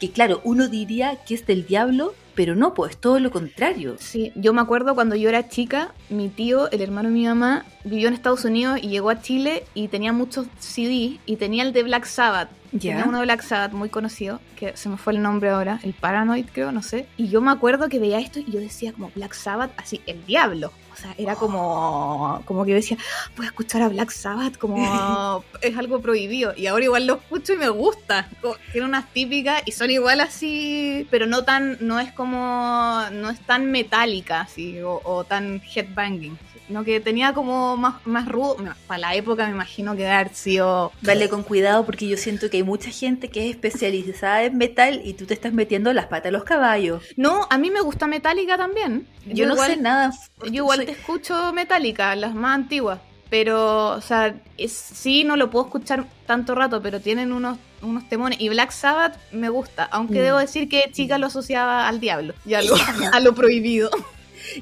Que 0.00 0.10
claro, 0.10 0.40
uno 0.42 0.66
diría 0.66 1.16
que 1.24 1.34
es 1.34 1.46
del 1.46 1.64
diablo, 1.64 2.12
pero 2.34 2.56
no, 2.56 2.74
pues 2.74 2.96
todo 2.96 3.20
lo 3.20 3.30
contrario. 3.30 3.94
Sí, 4.00 4.32
yo 4.34 4.52
me 4.52 4.60
acuerdo 4.60 4.96
cuando 4.96 5.14
yo 5.14 5.28
era 5.28 5.48
chica, 5.48 5.94
mi 6.10 6.28
tío, 6.28 6.68
el 6.72 6.82
hermano 6.82 7.08
de 7.08 7.14
mi 7.14 7.24
mamá, 7.24 7.64
vivió 7.84 8.08
en 8.08 8.14
Estados 8.14 8.44
Unidos 8.44 8.80
y 8.82 8.88
llegó 8.88 9.10
a 9.10 9.22
Chile 9.22 9.62
y 9.74 9.86
tenía 9.86 10.12
muchos 10.12 10.48
CDs 10.58 11.20
y 11.24 11.36
tenía 11.36 11.62
el 11.62 11.72
de 11.72 11.84
Black 11.84 12.04
Sabbath. 12.06 12.48
Ya. 12.72 12.96
Tenía 12.96 13.04
uno 13.06 13.18
de 13.18 13.26
Black 13.26 13.42
Sabbath 13.42 13.72
muy 13.72 13.90
conocido, 13.90 14.40
que 14.56 14.76
se 14.76 14.88
me 14.88 14.96
fue 14.96 15.12
el 15.12 15.22
nombre 15.22 15.50
ahora, 15.50 15.78
el 15.84 15.94
Paranoid 15.94 16.46
creo, 16.52 16.72
no 16.72 16.82
sé. 16.82 17.06
Y 17.16 17.28
yo 17.28 17.40
me 17.40 17.52
acuerdo 17.52 17.88
que 17.88 18.00
veía 18.00 18.18
esto 18.18 18.40
y 18.40 18.50
yo 18.50 18.58
decía 18.58 18.92
como 18.92 19.12
Black 19.14 19.34
Sabbath, 19.34 19.70
así, 19.76 20.00
el 20.06 20.26
diablo. 20.26 20.72
Era 21.18 21.36
como, 21.36 22.42
como 22.44 22.64
que 22.64 22.70
yo 22.72 22.76
decía, 22.76 22.96
voy 23.36 23.46
a 23.46 23.48
escuchar 23.48 23.82
a 23.82 23.88
Black 23.88 24.10
Sabbath 24.10 24.56
como 24.56 25.44
es 25.60 25.76
algo 25.76 26.00
prohibido. 26.00 26.52
Y 26.56 26.66
ahora 26.66 26.84
igual 26.84 27.06
lo 27.06 27.14
escucho 27.14 27.52
y 27.52 27.56
me 27.56 27.68
gusta. 27.68 28.28
Como- 28.40 28.56
Tiene 28.72 28.86
unas 28.86 29.12
típicas 29.12 29.62
y 29.66 29.72
son 29.72 29.90
igual 29.90 30.20
así, 30.20 31.06
pero 31.10 31.26
no 31.26 31.44
tan, 31.44 31.76
no 31.80 32.00
es 32.00 32.12
como, 32.12 33.00
no 33.12 33.30
es 33.30 33.40
tan 33.40 33.70
metálica 33.70 34.42
así, 34.42 34.80
o, 34.80 35.00
o 35.04 35.24
tan 35.24 35.60
headbanging. 35.74 36.38
Sino 36.66 36.82
que 36.82 36.98
tenía 37.00 37.34
como 37.34 37.76
más, 37.76 37.96
más 38.06 38.26
rudo. 38.26 38.56
Para 38.86 38.98
la 38.98 39.14
época 39.14 39.44
me 39.46 39.52
imagino 39.52 39.94
que 39.96 40.08
haber 40.08 40.34
sido 40.34 40.92
Dale 41.02 41.28
con 41.28 41.42
cuidado 41.42 41.84
porque 41.84 42.08
yo 42.08 42.16
siento 42.16 42.48
que 42.48 42.56
hay 42.56 42.62
mucha 42.62 42.90
gente 42.90 43.28
que 43.28 43.44
es 43.48 43.54
especializada 43.56 44.44
en 44.44 44.56
metal 44.56 45.02
y 45.04 45.12
tú 45.12 45.26
te 45.26 45.34
estás 45.34 45.52
metiendo 45.52 45.92
las 45.92 46.06
patas 46.06 46.28
a 46.28 46.30
los 46.32 46.44
caballos. 46.44 47.02
No, 47.16 47.46
a 47.50 47.58
mí 47.58 47.70
me 47.70 47.82
gusta 47.82 48.06
Metallica 48.06 48.56
también. 48.56 49.06
Yo, 49.26 49.46
no 49.46 49.52
igual- 49.54 49.70
sé 49.72 49.76
nada. 49.76 50.12
Yo 50.44 50.50
igual 50.62 50.78
soy- 50.78 50.86
te 50.86 50.92
escucho 50.92 51.52
Metallica, 51.52 52.16
las 52.16 52.34
más 52.34 52.54
antiguas. 52.54 52.98
Pero, 53.30 53.88
o 53.88 54.00
sea, 54.00 54.34
es- 54.56 54.72
sí, 54.72 55.24
no 55.24 55.36
lo 55.36 55.50
puedo 55.50 55.64
escuchar 55.66 56.06
tanto 56.26 56.54
rato, 56.54 56.80
pero 56.80 57.00
tienen 57.00 57.32
unos, 57.32 57.58
unos 57.82 58.08
temones. 58.08 58.40
Y 58.40 58.48
Black 58.48 58.70
Sabbath 58.70 59.16
me 59.32 59.48
gusta, 59.48 59.84
aunque 59.84 60.20
Mm. 60.20 60.22
debo 60.22 60.38
decir 60.38 60.68
que 60.68 60.84
chica 60.92 61.18
lo 61.18 61.26
asociaba 61.26 61.88
al 61.88 62.00
diablo 62.00 62.32
y 62.46 62.54
a 62.54 62.62
lo, 62.62 62.74
a 63.12 63.20
lo 63.20 63.34
prohibido. 63.34 63.90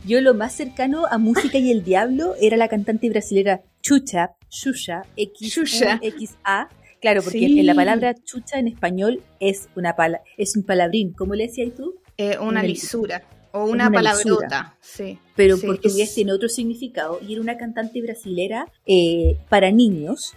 Yo 0.07 0.21
lo 0.21 0.35
más 0.35 0.53
cercano 0.55 1.07
a 1.07 1.19
música 1.19 1.59
y 1.59 1.71
el 1.71 1.83
diablo 1.85 2.35
era 2.41 2.57
la 2.57 2.69
cantante 2.69 3.09
brasilera 3.11 3.63
Chucha, 3.81 4.33
Xuxa, 4.49 5.03
X, 5.17 5.55
Xuxa. 5.55 5.99
X 6.03 6.37
A. 6.45 6.69
Claro, 7.01 7.23
porque 7.23 7.39
Sí. 7.41 7.59
en 7.59 7.67
la 7.67 7.75
palabra 7.75 8.15
chucha 8.15 8.59
en 8.61 8.69
español 8.69 9.23
es 9.41 9.69
una 9.75 9.97
pala 9.97 10.21
es 10.37 10.57
un 10.57 10.63
palabrín, 10.63 11.13
¿cómo 11.13 11.35
le 11.35 11.49
decías 11.49 11.75
tú? 11.77 11.97
Eh, 12.17 12.37
una 12.39 12.49
Una 12.49 12.63
lisura. 12.63 13.23
O 13.55 13.65
una, 13.65 13.89
una 13.89 13.91
palabrota. 13.91 14.77
Sí. 14.81 15.19
Pero 15.37 15.57
Sí, 15.57 15.63
en 15.67 15.73
portugués 15.73 16.09
es- 16.09 16.15
tiene 16.15 16.33
otro 16.33 16.49
significado 16.49 17.19
y 17.21 17.33
era 17.33 17.43
una 17.43 17.57
cantante 17.59 18.01
brasilera 18.01 18.67
eh, 18.87 19.37
para 19.49 19.71
niños, 19.73 20.35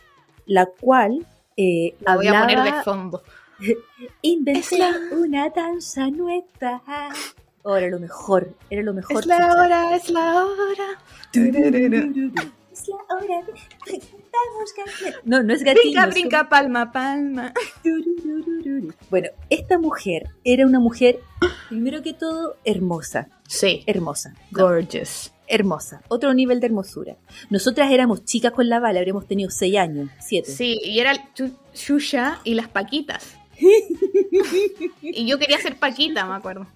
la 0.48 0.66
cual 0.66 1.26
eh, 1.56 1.94
La 2.02 2.16
voy 2.16 2.28
a 2.28 2.30
hablaba, 2.42 2.48
poner 2.64 2.74
de 2.74 2.84
fondo. 2.84 3.24
inventé 4.22 4.78
la- 4.80 4.92
una 5.18 5.50
danza 5.50 6.10
nueva. 6.10 6.82
Oh, 7.68 7.76
era 7.76 7.88
lo 7.88 8.00
mejor, 8.00 8.54
era 8.70 8.84
lo 8.84 8.94
mejor. 8.94 9.20
Es 9.20 9.26
la 9.26 9.52
hora, 9.52 9.96
es 9.96 10.10
la 10.12 10.46
hora. 10.46 11.00
Es 12.72 12.88
la 12.88 12.98
hora 13.16 13.44
canciones. 14.76 15.20
No, 15.24 15.44
no 15.44 15.54
es 15.54 15.64
gatillo. 15.64 15.84
Brinca, 15.84 16.06
brinca, 16.08 16.50
palma, 16.50 16.92
palma. 16.92 17.54
Bueno, 19.10 19.30
esta 19.50 19.78
mujer 19.78 20.30
era 20.44 20.66
una 20.66 20.80
mujer, 20.80 21.20
primero 21.70 22.02
que 22.02 22.14
todo, 22.14 22.58
hermosa. 22.66 23.28
Sí. 23.48 23.84
Hermosa. 23.86 24.34
No, 24.52 24.64
Gorgeous. 24.64 25.32
hermosa. 25.48 26.02
Otro 26.08 26.34
nivel 26.34 26.60
de 26.60 26.68
hermosura. 26.68 27.16
Nosotras 27.50 27.92
éramos 27.92 28.26
chicas 28.26 28.52
con 28.52 28.70
la 28.70 28.80
bala, 28.80 29.00
habríamos 29.00 29.28
tenido 29.28 29.50
6 29.50 29.78
años, 29.78 30.10
7. 30.20 30.52
Sí, 30.52 30.80
y 30.84 31.00
era 31.00 31.14
Xuxa 31.74 32.40
y 32.44 32.56
las 32.56 32.68
Paquitas. 32.68 33.36
Y 35.02 35.26
yo 35.26 35.38
quería 35.40 35.58
ser 35.60 35.78
Paquita, 35.78 36.26
me 36.26 36.36
acuerdo. 36.36 36.68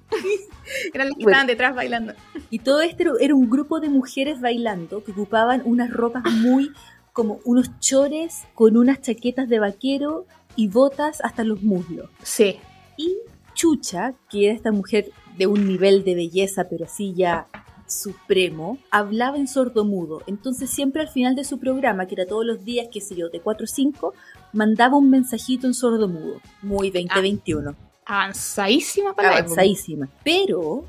Eran 0.94 1.10
las 1.10 1.18
que 1.18 1.24
Bueno. 1.24 1.30
estaban 1.32 1.48
detrás 1.48 1.76
bailando. 1.76 2.14
Y 2.50 2.60
todo 2.60 2.82
esto 2.82 3.18
era- 3.20 3.36
un 3.36 3.50
grupo 3.50 3.80
de 3.80 3.90
mujeres 3.90 4.42
bailando 4.42 5.04
que 5.04 5.12
ocupaban 5.12 5.62
unas 5.66 5.90
ropas 5.92 6.24
muy 6.32 6.72
como 7.14 7.40
unos 7.46 7.80
chores 7.80 8.44
con 8.54 8.78
unas 8.78 9.02
chaquetas 9.02 9.50
de 9.50 9.60
vaquero 9.60 10.26
y 10.56 10.68
botas 10.68 11.20
hasta 11.24 11.44
los 11.44 11.62
muslos. 11.64 12.10
Sí. 12.24 12.58
Y 12.98 13.16
Chucha, 13.54 14.14
que 14.30 14.46
era 14.46 14.54
esta 14.56 14.72
mujer 14.72 15.12
de 15.38 15.48
un 15.48 15.68
nivel 15.68 16.04
de 16.04 16.16
belleza, 16.16 16.68
pero 16.70 16.86
así 16.86 17.14
ya 17.16 17.48
supremo, 17.88 18.78
hablaba 18.92 19.38
en 19.38 19.48
sordomudo. 19.48 20.22
Entonces 20.28 20.70
siempre 20.70 21.02
al 21.02 21.10
final 21.10 21.36
de 21.36 21.44
su 21.44 21.58
programa, 21.60 22.06
que 22.08 22.16
era 22.16 22.26
todos 22.26 22.46
los 22.46 22.64
días, 22.64 22.88
qué 22.92 23.02
sé 23.02 23.16
yo, 23.16 23.30
de 23.30 23.40
4 23.42 23.64
o 23.64 23.68
5, 23.68 24.14
mandaba 24.54 24.98
un 24.98 25.10
mensajito 25.10 25.68
en 25.68 25.74
sordomudo. 25.74 26.42
Muy 26.62 26.90
2021. 26.92 27.76
Avanzadísima 28.06 29.14
para 29.16 29.32
la 29.32 29.38
avanzadísima. 29.38 30.10
Pero, 30.24 30.86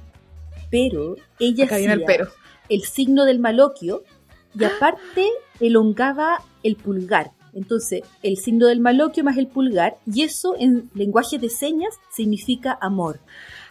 pero, 0.70 1.16
ella 1.38 1.64
Acá 1.66 1.76
hacía 1.76 1.92
el 1.92 2.04
pero. 2.04 2.28
el 2.68 2.82
signo 2.84 3.24
del 3.24 3.38
maloquio 3.38 4.02
y 4.58 4.64
aparte 4.64 5.26
elongaba 5.60 6.42
el 6.62 6.76
pulgar. 6.76 7.32
Entonces, 7.52 8.02
el 8.22 8.36
signo 8.36 8.66
del 8.68 8.80
maloquio 8.80 9.24
más 9.24 9.36
el 9.36 9.48
pulgar, 9.48 9.98
y 10.06 10.22
eso 10.22 10.54
en 10.58 10.88
lenguaje 10.94 11.36
de 11.38 11.48
señas 11.50 11.94
significa 12.10 12.78
amor. 12.80 13.18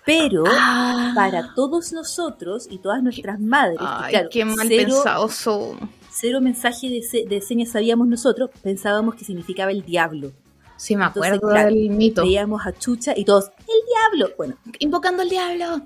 Pero 0.05 0.43
Ah. 0.47 1.13
para 1.15 1.53
todos 1.55 1.93
nosotros 1.93 2.67
y 2.69 2.79
todas 2.79 3.01
nuestras 3.01 3.39
madres, 3.39 3.79
que 3.79 3.85
Ay, 3.87 4.11
claro, 4.11 4.29
qué 4.31 4.45
mal 4.45 4.67
cero, 4.67 4.83
pensados 4.95 5.33
somos. 5.35 5.77
Cero 6.19 6.41
mensaje 6.41 6.89
de, 6.89 7.01
se- 7.01 7.25
de 7.25 7.41
señas 7.41 7.69
sabíamos 7.69 8.07
nosotros, 8.07 8.49
pensábamos 8.61 9.15
que 9.15 9.25
significaba 9.25 9.71
el 9.71 9.83
diablo. 9.83 10.31
Sí, 10.77 10.95
me 10.95 11.05
Entonces, 11.05 11.33
acuerdo 11.33 11.49
claro, 11.53 11.69
del 11.75 11.89
mito. 11.89 12.21
Veíamos 12.23 12.65
a 12.65 12.71
Chucha 12.71 13.13
y 13.15 13.25
todos, 13.25 13.51
¡el 13.59 14.17
diablo! 14.17 14.33
Bueno, 14.37 14.55
Invocando 14.79 15.21
al 15.23 15.29
diablo. 15.29 15.81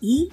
¿Y 0.00 0.30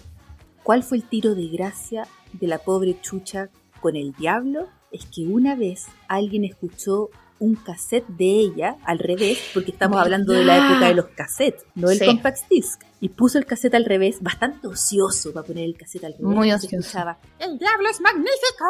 cuál 0.63 0.83
fue 0.83 0.97
el 0.97 1.03
tiro 1.03 1.33
de 1.35 1.47
gracia 1.47 2.07
de 2.33 2.47
la 2.47 2.59
pobre 2.59 2.99
Chucha 3.01 3.49
con 3.79 3.95
el 3.95 4.13
diablo? 4.13 4.67
Es 4.91 5.05
que 5.05 5.25
una 5.25 5.55
vez 5.55 5.87
alguien 6.07 6.43
escuchó 6.43 7.09
un 7.41 7.55
cassette 7.55 8.07
de 8.07 8.25
ella 8.39 8.77
al 8.85 8.99
revés, 8.99 9.37
porque 9.53 9.71
estamos 9.71 9.95
¿Verdad? 9.97 10.05
hablando 10.05 10.33
de 10.33 10.45
la 10.45 10.57
época 10.69 10.87
de 10.87 10.93
los 10.95 11.07
cassettes, 11.07 11.65
no 11.75 11.89
el 11.89 11.99
Sí. 11.99 12.05
compact 12.05 12.47
disc. 12.49 12.81
Y 13.01 13.09
puso 13.09 13.37
el 13.37 13.45
cassette 13.45 13.75
al 13.75 13.85
revés, 13.85 14.21
bastante 14.21 14.67
ocioso 14.67 15.33
para 15.33 15.45
poner 15.45 15.65
el 15.65 15.75
cassette 15.75 16.05
al 16.05 16.13
revés. 16.13 16.25
Muy 16.27 16.47
y 16.47 16.51
se 16.51 16.55
ocioso. 16.57 16.77
escuchaba, 16.77 17.17
El 17.39 17.57
diablo 17.57 17.89
es 17.89 17.99
magnífico. 17.99 18.65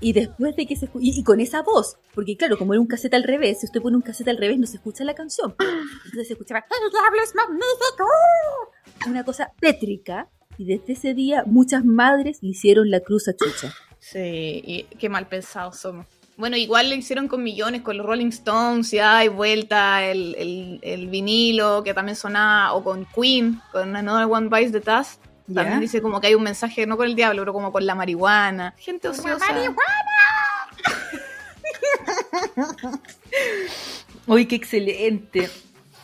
y 0.00 0.12
después 0.12 0.54
de 0.56 0.66
que 0.66 0.76
se 0.76 0.86
y, 1.00 1.18
y 1.20 1.22
con 1.24 1.40
esa 1.40 1.62
voz, 1.62 1.96
porque 2.14 2.36
claro, 2.36 2.56
como 2.56 2.72
era 2.72 2.80
un 2.80 2.86
cassette 2.86 3.14
al 3.14 3.24
revés, 3.24 3.60
si 3.60 3.66
usted 3.66 3.80
pone 3.82 3.96
un 3.96 4.02
cassette 4.02 4.28
al 4.28 4.36
revés 4.38 4.58
no 4.58 4.66
se 4.66 4.76
escucha 4.76 5.04
la 5.04 5.14
canción. 5.14 5.54
Entonces 5.58 6.26
se 6.28 6.32
escuchaba 6.34 6.60
El 6.60 6.90
diablo 6.90 7.20
es 7.22 7.34
magnífico. 7.34 8.04
una 9.10 9.24
cosa 9.24 9.52
tétrica 9.60 10.28
y 10.56 10.64
desde 10.64 10.92
ese 10.94 11.14
día 11.14 11.42
muchas 11.46 11.84
madres 11.84 12.38
le 12.42 12.48
hicieron 12.50 12.90
la 12.90 13.00
cruz 13.00 13.28
a 13.28 13.32
Chucha. 13.36 13.72
Sí, 13.98 14.62
y 14.64 14.82
qué 14.98 15.08
mal 15.08 15.26
pensados 15.28 15.78
somos. 15.78 16.06
Bueno, 16.38 16.56
igual 16.56 16.88
lo 16.88 16.94
hicieron 16.94 17.26
con 17.28 17.42
millones, 17.42 17.82
con 17.82 17.96
los 17.98 18.06
Rolling 18.06 18.28
Stones, 18.28 18.92
ya 18.92 19.24
y 19.24 19.28
vuelta, 19.28 20.04
el, 20.04 20.34
el- 20.38 20.78
el 20.82 21.08
vinilo 21.08 21.82
que 21.82 21.92
también 21.92 22.14
sonaba, 22.16 22.72
o 22.74 22.82
con 22.84 23.06
Queen, 23.06 23.60
con 23.72 23.94
Another 23.96 24.26
One 24.30 24.48
Bites 24.48 24.70
the 24.72 24.78
Dust. 24.80 25.20
También 25.46 25.74
¿Ya? 25.76 25.80
dice 25.80 26.00
como 26.00 26.20
que 26.20 26.28
hay 26.28 26.34
un 26.36 26.42
mensaje, 26.44 26.86
no 26.86 26.96
con 26.96 27.06
el 27.06 27.16
diablo, 27.16 27.42
pero 27.42 27.52
como 27.52 27.72
con 27.72 27.84
la 27.84 27.94
marihuana. 27.96 28.74
Gente 28.78 29.08
ociosa. 29.08 29.46
Uy, 34.26 34.46
qué 34.46 34.56
excelente. 34.56 35.48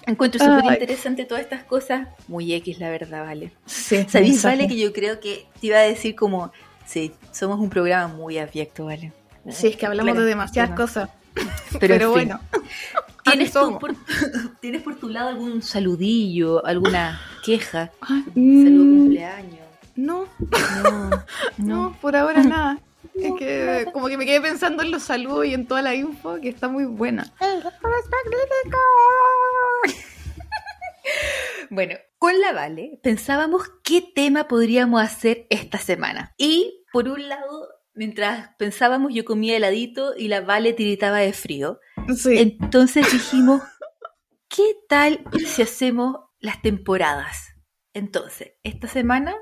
Encuentro 0.07 0.39
súper 0.45 0.73
interesante 0.73 1.25
todas 1.25 1.43
estas 1.45 1.65
cosas. 1.65 2.09
Muy 2.29 2.53
X, 2.55 2.79
la 2.79 2.91
verdad, 2.91 3.25
vale. 3.25 3.53
Sí, 3.67 4.05
¿Sabéis. 4.09 4.43
Vale, 4.43 4.67
que 4.67 4.77
yo 4.79 4.93
creo 4.93 5.21
que 5.21 5.47
te 5.61 5.67
iba 5.69 5.79
a 5.79 5.83
decir 5.83 6.15
como, 6.15 6.53
sí, 6.87 7.13
somos 7.33 7.59
un 7.61 7.71
programa 7.71 8.09
muy 8.13 8.39
abyecto, 8.39 8.87
Vale. 8.87 9.13
Sí, 9.51 9.69
es 9.69 9.77
que 9.77 9.87
hablamos 9.87 10.13
Claro, 10.13 10.25
de 10.25 10.29
demasiadas 10.31 10.71
claro. 10.71 10.83
cosas. 10.83 11.11
Pero, 11.81 12.11
bueno. 12.13 12.41
¿Tienes, 13.25 13.53
tú 13.53 13.79
por, 13.79 13.95
¿Tienes 14.61 14.83
por 14.83 14.97
tu 14.97 15.09
lado 15.09 15.29
algún 15.31 15.63
saludillo, 15.63 16.65
alguna 16.67 17.21
queja? 17.43 17.91
Ay, 18.03 18.23
Saludo 18.35 18.85
mm, 18.85 18.99
cumpleaños. 18.99 19.67
no, 19.97 20.27
No, 20.83 21.11
no, 21.11 21.25
no. 21.59 21.97
por 22.03 22.17
ahora 22.17 22.43
nada. 22.43 22.79
Es 23.15 23.33
que 23.39 23.87
como 23.93 24.09
que 24.09 24.19
me 24.19 24.27
quedé 24.27 24.41
pensando 24.41 24.83
en 24.83 24.91
los 24.91 25.05
saludos 25.05 25.47
y 25.47 25.55
en 25.55 25.67
toda 25.67 25.81
la 25.83 25.95
info 25.95 26.39
que 26.41 26.49
está 26.51 26.69
muy 26.69 26.85
buena. 26.85 27.33
Bueno, 31.71 31.95
con 32.19 32.39
la 32.41 32.53
Vale 32.53 32.99
pensábamos 33.03 33.71
qué 33.83 34.01
tema 34.15 34.49
podríamos 34.49 35.03
hacer 35.03 35.47
esta 35.51 35.79
semana. 35.79 36.35
Y 36.39 36.85
por 36.93 37.09
un 37.09 37.29
lado, 37.29 37.69
mientras 37.95 38.51
pensábamos, 38.59 39.13
yo 39.15 39.25
comía 39.25 39.57
heladito 39.57 40.15
y 40.17 40.29
la 40.29 40.41
Vale 40.41 40.73
tiritaba 40.73 41.19
de 41.19 41.33
frío. 41.33 41.81
Sí. 42.17 42.39
Entonces 42.39 43.07
dijimos, 43.13 43.63
¿qué 44.49 44.75
tal 44.89 45.25
si 45.47 45.63
hacemos 45.63 46.17
las 46.41 46.63
temporadas? 46.63 47.55
Entonces, 47.93 48.53
esta 48.65 48.89
semana 48.89 49.35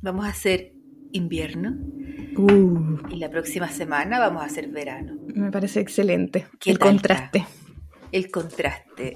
vamos 0.00 0.26
a 0.26 0.28
hacer 0.28 0.72
invierno 1.12 1.76
Uh, 2.36 2.98
y 3.10 3.16
la 3.16 3.30
próxima 3.30 3.68
semana 3.68 4.18
vamos 4.18 4.42
a 4.42 4.46
hacer 4.46 4.68
verano. 4.68 5.16
me 5.34 5.50
parece 5.50 5.80
excelente. 5.80 6.46
¿Qué 6.58 6.70
El 6.70 6.78
contraste. 6.78 7.46
El 8.12 8.30
contraste. 8.30 9.14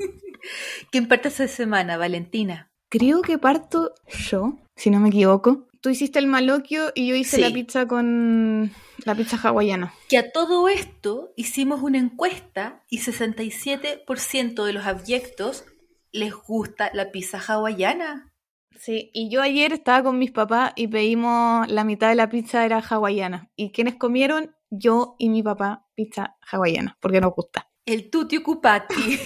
¿Quién 0.90 1.06
parte 1.06 1.28
esa 1.28 1.48
semana, 1.48 1.96
Valentina? 1.96 2.72
Creo 2.88 3.22
que 3.22 3.38
parto 3.38 3.92
yo, 4.08 4.58
si 4.74 4.90
no 4.90 5.00
me 5.00 5.10
equivoco. 5.10 5.68
Tú 5.80 5.88
hiciste 5.88 6.18
el 6.18 6.26
maloquio 6.26 6.92
y 6.94 7.06
yo 7.08 7.14
hice 7.14 7.36
Sí. 7.36 7.42
la 7.42 7.50
pizza 7.50 7.86
con 7.88 8.70
la 9.04 9.14
pizza 9.14 9.38
hawaiana. 9.42 9.94
Que 10.08 10.18
a 10.18 10.30
todo 10.30 10.68
esto 10.68 11.32
hicimos 11.36 11.80
una 11.82 11.98
encuesta 11.98 12.84
y 12.90 12.98
67% 12.98 14.64
de 14.64 14.72
los 14.72 14.84
abyectos 14.86 15.64
les 16.12 16.34
gusta 16.34 16.90
la 16.92 17.10
pizza 17.10 17.38
hawaiana. 17.38 18.32
Sí, 18.78 19.10
y 19.14 19.30
yo 19.30 19.42
ayer 19.42 19.72
estaba 19.72 20.02
con 20.02 20.18
mis 20.18 20.32
papás 20.32 20.72
y 20.76 20.86
pedimos 20.88 21.68
la 21.68 21.84
mitad 21.84 22.08
de 22.08 22.14
la 22.14 22.28
pizza 22.30 22.64
era 22.64 22.78
hawaiana. 22.80 23.50
¿Y 23.56 23.72
quienes 23.72 23.94
comieron? 23.96 24.54
Yo 24.70 25.16
y 25.18 25.28
mi 25.30 25.42
papá 25.42 25.86
pizza 25.94 26.36
hawaiana, 26.50 26.96
porque 27.00 27.20
nos 27.20 27.34
gusta. 27.34 27.68
El 27.86 28.08
tutti 28.10 28.36
occupati, 28.38 29.18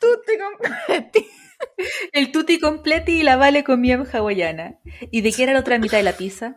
Tú 0.00 0.06
te 0.26 0.38
compraste. 0.38 1.26
el 2.12 2.32
tutti 2.32 2.58
completi 2.58 3.20
y 3.20 3.22
la 3.22 3.36
Vale 3.36 3.64
comían 3.64 4.06
hawaiana. 4.10 4.78
¿Y 5.10 5.20
de 5.20 5.32
qué 5.32 5.42
era 5.44 5.52
la 5.52 5.60
otra 5.60 5.78
mitad 5.78 5.98
de 5.98 6.04
la 6.04 6.12
pizza? 6.16 6.54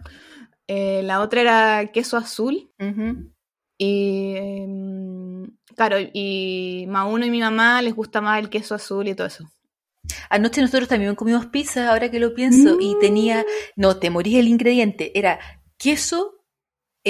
Eh, 0.68 1.02
la 1.04 1.22
otra 1.22 1.42
era 1.42 1.92
queso 1.92 2.18
azul. 2.18 2.72
Ujú. 2.80 3.32
Y 3.78 4.34
em, 4.36 5.52
claro, 5.76 5.98
y 6.14 6.86
Mauno 6.88 7.26
y 7.26 7.32
mi 7.32 7.40
mamá 7.40 7.82
les 7.82 7.96
gusta 7.96 8.22
más 8.22 8.40
el 8.40 8.50
queso 8.50 8.76
azul 8.76 9.08
y 9.08 9.16
todo 9.16 9.28
eso. 9.28 9.50
Anoche 10.30 10.62
nosotros 10.62 10.88
también 10.90 11.16
comimos 11.16 11.46
pizza, 11.48 11.90
ahora 11.90 12.10
que 12.12 12.20
lo 12.20 12.34
pienso, 12.34 12.78
y 12.80 12.96
Mm. 12.96 13.00
tenía, 13.00 13.46
no, 13.76 13.98
te 13.98 14.10
morís 14.10 14.38
el 14.38 14.48
ingrediente, 14.48 15.18
era 15.18 15.40
queso 15.78 16.39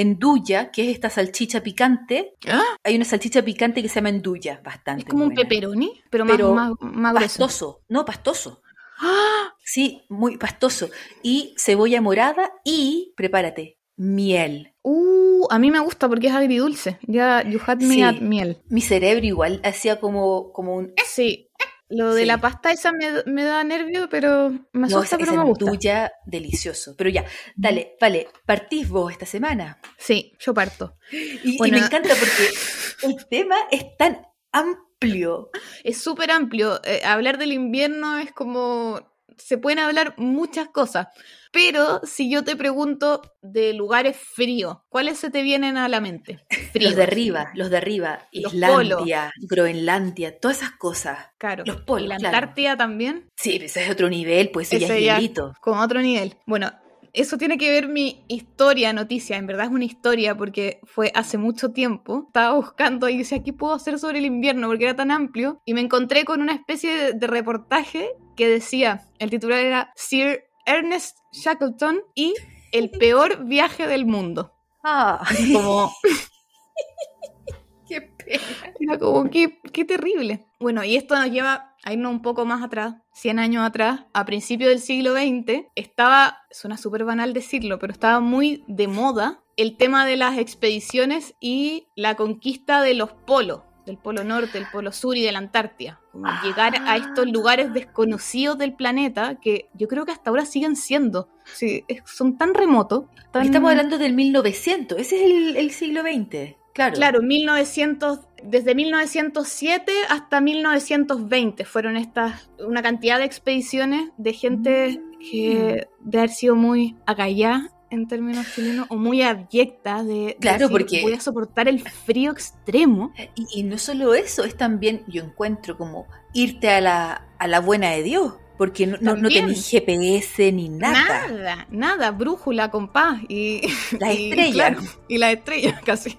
enduya, 0.02 0.72
que 0.72 0.84
es 0.84 0.90
esta 0.96 1.10
salchicha 1.10 1.62
picante. 1.62 2.36
¿Ah? 2.48 2.64
Hay 2.84 2.96
una 2.96 3.06
salchicha 3.06 3.44
picante 3.44 3.82
que 3.82 3.90
se 3.90 3.96
llama 3.96 4.10
enduya, 4.10 4.62
bastante. 4.64 5.04
Es 5.04 5.10
como 5.10 5.26
un 5.26 5.34
pepperoni, 5.34 6.02
pero 6.10 6.26
más, 6.26 6.36
Pero 6.38 6.54
más. 6.82 7.14
Pastoso, 7.14 7.82
no, 7.90 8.06
pastoso. 8.06 8.62
¡Ah! 9.00 9.54
Sí, 9.64 10.02
muy 10.10 10.38
pastoso. 10.38 10.90
Y 11.24 11.54
cebolla 11.58 12.02
morada 12.02 12.52
y, 12.64 13.14
prepárate, 13.16 13.78
miel. 13.96 14.74
Uh, 14.82 15.46
a 15.50 15.60
mí 15.60 15.72
me 15.72 15.80
gusta 15.80 16.08
porque 16.10 16.28
es 16.28 16.34
agridulce. 16.34 17.00
Ya, 17.04 17.44
you 17.44 17.60
had 17.66 17.78
me 17.78 17.96
Sí. 17.96 18.02
at 18.02 18.20
miel. 18.20 18.58
Mi 18.70 18.82
cerebro 18.82 19.26
igual 19.26 19.62
hacía 19.64 20.00
como, 20.00 20.52
como 20.54 20.76
un... 20.76 20.94
Sí. 21.06 21.49
Lo 21.90 22.14
de 22.14 22.22
Sí. 22.22 22.28
la 22.28 22.38
pasta 22.40 22.72
esa 22.72 22.92
me, 22.92 23.24
me 23.26 23.44
da 23.44 23.64
nervio, 23.64 24.08
pero 24.10 24.50
me 24.74 24.82
No, 24.82 24.86
asusta, 24.86 25.16
esa, 25.16 25.18
pero 25.18 25.34
me 25.38 25.44
gusta. 25.44 25.66
enduya 25.66 26.12
delicioso. 26.26 26.96
Pero 26.98 27.10
ya, 27.10 27.26
dale, 27.56 27.96
vale, 28.00 28.28
partís 28.46 28.88
vos 28.90 29.12
esta 29.12 29.26
semana. 29.26 29.80
Sí, 29.98 30.34
yo 30.40 30.54
parto. 30.54 30.98
Y, 31.12 31.58
me 31.60 31.80
encanta 31.80 32.10
porque 32.10 32.50
el 33.04 33.28
tema 33.28 33.56
es 33.72 33.86
tan 33.98 34.22
amplio. 34.52 35.50
Es 35.84 35.98
súper 36.02 36.30
amplio. 36.32 36.80
Eh, 36.84 37.02
hablar 37.04 37.38
del 37.38 37.54
invierno 37.54 38.18
es 38.18 38.32
como... 38.32 39.02
Se 39.40 39.58
pueden 39.58 39.80
hablar 39.80 40.14
muchas 40.18 40.70
cosas. 40.70 41.08
Pero 41.52 42.02
si 42.04 42.30
yo 42.30 42.44
te 42.44 42.56
pregunto 42.56 43.22
de 43.42 43.74
lugares 43.74 44.18
fríos, 44.18 44.78
¿cuáles 44.88 45.18
se 45.18 45.32
te 45.32 45.42
vienen 45.42 45.78
a 45.78 45.88
la 45.88 46.00
mente? 46.00 46.46
Fríos. 46.72 46.92
Los 46.92 46.96
de 46.96 47.04
arriba, 47.04 47.52
los 47.56 47.70
de 47.70 47.78
arriba. 47.78 48.28
Los 48.32 48.54
Islandia, 48.54 49.32
Groenlandia, 49.50 50.40
todas 50.40 50.58
esas 50.58 50.72
cosas. 50.72 51.18
Claro. 51.38 51.64
Los 51.66 51.82
polos, 51.82 52.06
Y 52.06 52.08
la 52.10 52.18
claro. 52.18 52.38
Antártida 52.38 52.78
también. 52.78 53.30
Sí, 53.36 53.54
pero 53.54 53.66
ese 53.66 53.86
es 53.86 53.90
otro 53.90 54.10
nivel, 54.10 54.52
pues 54.52 54.72
ese 54.72 54.86
ya 54.86 54.96
es 54.96 55.02
hielito. 55.02 55.54
Con 55.60 55.80
otro 55.80 56.02
nivel. 56.02 56.36
Bueno, 56.46 56.72
eso 57.14 57.38
tiene 57.38 57.58
que 57.58 57.72
ver 57.72 57.88
mi 57.88 58.24
historia, 58.28 58.94
noticia. 58.94 59.38
En 59.38 59.48
verdad 59.48 59.66
es 59.66 59.72
una 59.72 59.86
historia 59.86 60.36
porque 60.36 60.80
fue 60.84 61.12
hace 61.16 61.38
mucho 61.38 61.72
tiempo. 61.72 62.26
Estaba 62.28 62.56
buscando 62.56 63.10
y 63.10 63.18
decía, 63.18 63.42
¿qué 63.44 63.54
puedo 63.54 63.74
hacer 63.74 63.98
sobre 63.98 64.20
el 64.20 64.26
invierno? 64.26 64.68
Porque 64.68 64.86
era 64.86 64.96
tan 64.96 65.10
amplio. 65.10 65.62
Y 65.66 65.74
me 65.74 65.82
encontré 65.82 66.26
con 66.26 66.42
una 66.42 66.54
especie 66.54 66.96
de, 66.96 67.14
de 67.14 67.28
reportaje 67.28 68.12
que 68.40 68.48
decía, 68.48 69.06
el 69.20 69.30
titular 69.30 69.60
era 69.60 69.94
Sir 69.98 70.46
Ernest 70.66 71.18
Shackleton 71.34 72.02
y 72.16 72.34
el 72.72 72.90
peor 73.00 73.44
viaje 73.46 73.86
del 73.86 74.06
mundo. 74.06 74.54
Ah, 74.82 75.22
Como, 75.54 75.92
qué 77.88 78.02
pena. 78.02 78.42
era 78.80 78.98
como, 78.98 79.30
qué, 79.30 79.60
qué 79.74 79.84
terrible. 79.84 80.48
Bueno, 80.60 80.86
y 80.86 80.96
esto 80.96 81.18
nos 81.18 81.30
lleva 81.30 81.76
a 81.84 81.94
irnos 81.94 82.12
un 82.14 82.22
poco 82.22 82.46
más 82.46 82.64
atrás, 82.64 82.96
100 83.14 83.40
años 83.40 83.66
atrás, 83.66 84.06
a 84.14 84.26
principios 84.26 84.70
del 84.70 84.80
siglo 84.80 85.14
XX, 85.14 85.66
estaba, 85.76 86.38
suena 86.50 86.78
súper 86.78 87.04
banal 87.04 87.34
decirlo, 87.34 87.78
pero 87.78 87.92
estaba 87.92 88.22
muy 88.22 88.64
de 88.68 88.88
moda 88.88 89.44
el 89.58 89.76
tema 89.76 90.06
de 90.06 90.16
las 90.16 90.38
expediciones 90.38 91.36
y 91.42 91.88
la 91.98 92.16
conquista 92.16 92.82
de 92.82 92.94
los 92.94 93.12
polos, 93.12 93.64
del 93.90 93.98
polo 93.98 94.24
norte, 94.24 94.58
del 94.60 94.68
polo 94.72 94.92
sur 94.92 95.16
y 95.18 95.22
de 95.24 95.32
la 95.32 95.40
Antártida. 95.40 96.00
Como 96.12 96.26
Ah. 96.28 96.42
llegar 96.44 96.74
a 96.86 96.98
estos 96.98 97.28
lugares 97.30 97.74
desconocidos 97.74 98.58
del 98.58 98.74
planeta 98.74 99.36
que 99.42 99.70
yo 99.74 99.88
creo 99.88 100.06
que 100.06 100.12
hasta 100.12 100.30
ahora 100.30 100.46
siguen 100.46 100.76
siendo. 100.76 101.30
Sí, 101.46 101.84
son 102.06 102.38
tan 102.38 102.54
remotos. 102.54 103.06
tan- 103.32 103.46
Estamos 103.46 103.70
hablando 103.72 103.98
del 103.98 104.14
1900, 104.14 104.98
ese 105.00 105.16
es 105.18 105.32
el, 105.32 105.58
el 105.58 105.72
siglo 105.72 106.02
XX. 106.02 106.56
Claro. 106.74 106.96
Claro, 106.96 107.22
1900, 107.22 108.20
desde 108.44 108.74
1907 108.74 109.92
hasta 110.10 110.40
1920 110.42 111.66
fueron 111.66 111.98
estas, 111.98 112.50
una 112.60 112.82
cantidad 112.82 113.18
de 113.20 113.26
expediciones 113.26 114.12
de 114.18 114.34
gente 114.34 115.02
que 115.20 115.88
de 116.00 116.18
haber 116.18 116.30
sido 116.30 116.56
muy 116.56 116.96
acallá 117.06 117.70
en 117.92 118.08
términos 118.08 118.46
chilenos 118.54 118.86
o 118.90 118.96
muy 118.98 119.22
abyecta 119.22 120.04
de 120.04 120.38
Claro, 120.40 120.68
decir, 120.68 120.72
porque- 120.72 121.02
voy 121.02 121.14
a 121.14 121.20
soportar 121.20 121.68
el 121.68 121.82
frío 121.88 122.32
extremo. 122.32 123.14
Y, 123.36 123.48
y 123.60 123.64
no 123.64 123.78
solo 123.78 124.14
eso, 124.14 124.44
es 124.44 124.56
también, 124.56 125.04
yo 125.08 125.24
encuentro 125.24 125.78
como 125.78 126.06
irte 126.34 126.70
a 126.70 126.82
la, 126.82 127.28
a 127.38 127.48
la 127.48 127.60
buena 127.60 127.90
de 127.92 128.04
Dios, 128.04 128.34
porque 128.58 128.86
no, 128.86 128.98
no, 129.00 129.16
no 129.16 129.30
tenés 129.30 129.70
GPS 129.70 130.52
ni 130.52 130.68
nada. 130.70 131.28
Nada, 131.30 131.68
nada, 131.72 132.12
brújula, 132.12 132.70
compás 132.72 133.20
y 133.30 133.62
La 134.00 134.14
y, 134.14 134.30
estrella. 134.30 134.54
claro, 134.54 134.82
y 135.08 135.18
la 135.18 135.32
estrella 135.32 135.80
casi. 135.86 136.18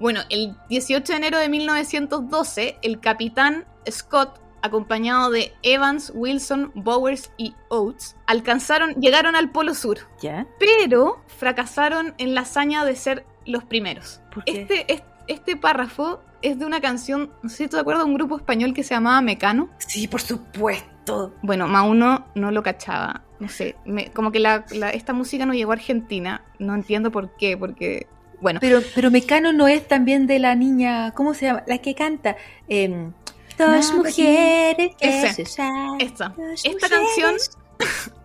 Bueno, 0.00 0.20
el 0.30 0.54
18 0.68 1.12
de 1.12 1.16
enero 1.16 1.38
de 1.38 1.48
1912, 1.48 2.76
el 2.82 3.00
capitán 3.00 3.64
Scott, 3.90 4.40
acompañado 4.66 5.30
de 5.30 5.52
Evans, 5.62 6.12
Wilson, 6.14 6.70
Bowers 6.74 7.30
y 7.36 7.54
Oates, 7.68 8.16
alcanzaron, 8.26 8.94
llegaron 8.94 9.34
al 9.36 9.50
Polo 9.50 9.74
Sur, 9.74 9.98
¿Ya? 10.20 10.46
pero 10.58 11.20
fracasaron 11.26 12.14
en 12.18 12.34
la 12.34 12.42
hazaña 12.42 12.84
de 12.84 12.96
ser 12.96 13.24
los 13.46 13.64
primeros. 13.64 14.20
¿Por 14.34 14.44
qué? 14.44 14.62
Este, 14.62 14.92
es- 14.92 15.02
este 15.28 15.56
párrafo 15.56 16.20
es 16.42 16.58
de 16.58 16.66
una 16.66 16.80
canción, 16.80 17.30
no 17.42 17.48
sé 17.48 17.56
si 17.56 17.64
tú 17.68 17.76
te 17.76 17.80
acuerdas, 17.80 18.04
de 18.04 18.10
un 18.10 18.16
grupo 18.16 18.36
español 18.36 18.74
que 18.74 18.82
se 18.84 18.94
llamaba 18.94 19.20
Mecano. 19.20 19.68
Sí, 19.78 20.06
por 20.06 20.20
supuesto. 20.20 21.32
Bueno, 21.42 21.66
Mauno 21.68 22.26
no 22.34 22.50
lo 22.50 22.62
cachaba. 22.62 23.22
No 23.38 23.48
sé, 23.48 23.76
me- 23.84 24.10
como 24.12 24.32
que 24.32 24.38
la, 24.40 24.64
la- 24.72 24.90
esta 24.90 25.12
música 25.12 25.46
no 25.46 25.54
llegó 25.54 25.72
a 25.72 25.74
Argentina. 25.74 26.42
No 26.58 26.74
entiendo 26.74 27.10
por 27.10 27.36
qué, 27.36 27.56
porque 27.56 28.06
Bueno, 28.40 28.60
Pero, 28.60 28.80
pero 28.94 29.10
Mecano 29.10 29.52
no 29.54 29.66
es 29.66 29.88
también 29.88 30.26
de 30.26 30.38
la 30.38 30.54
niña, 30.54 31.12
¿cómo 31.12 31.32
se 31.32 31.46
llama? 31.46 31.62
La 31.66 31.78
que 31.78 31.94
canta. 31.94 32.36
em, 32.68 33.12
Dos 33.58 33.90
No, 33.92 33.98
mujeres. 33.98 34.92
que 34.98 35.32
se 35.34 35.42
esta. 35.42 36.28
dos 36.36 36.64
Esta 36.64 36.88
mujeres. 36.88 36.90
canción 36.90 37.34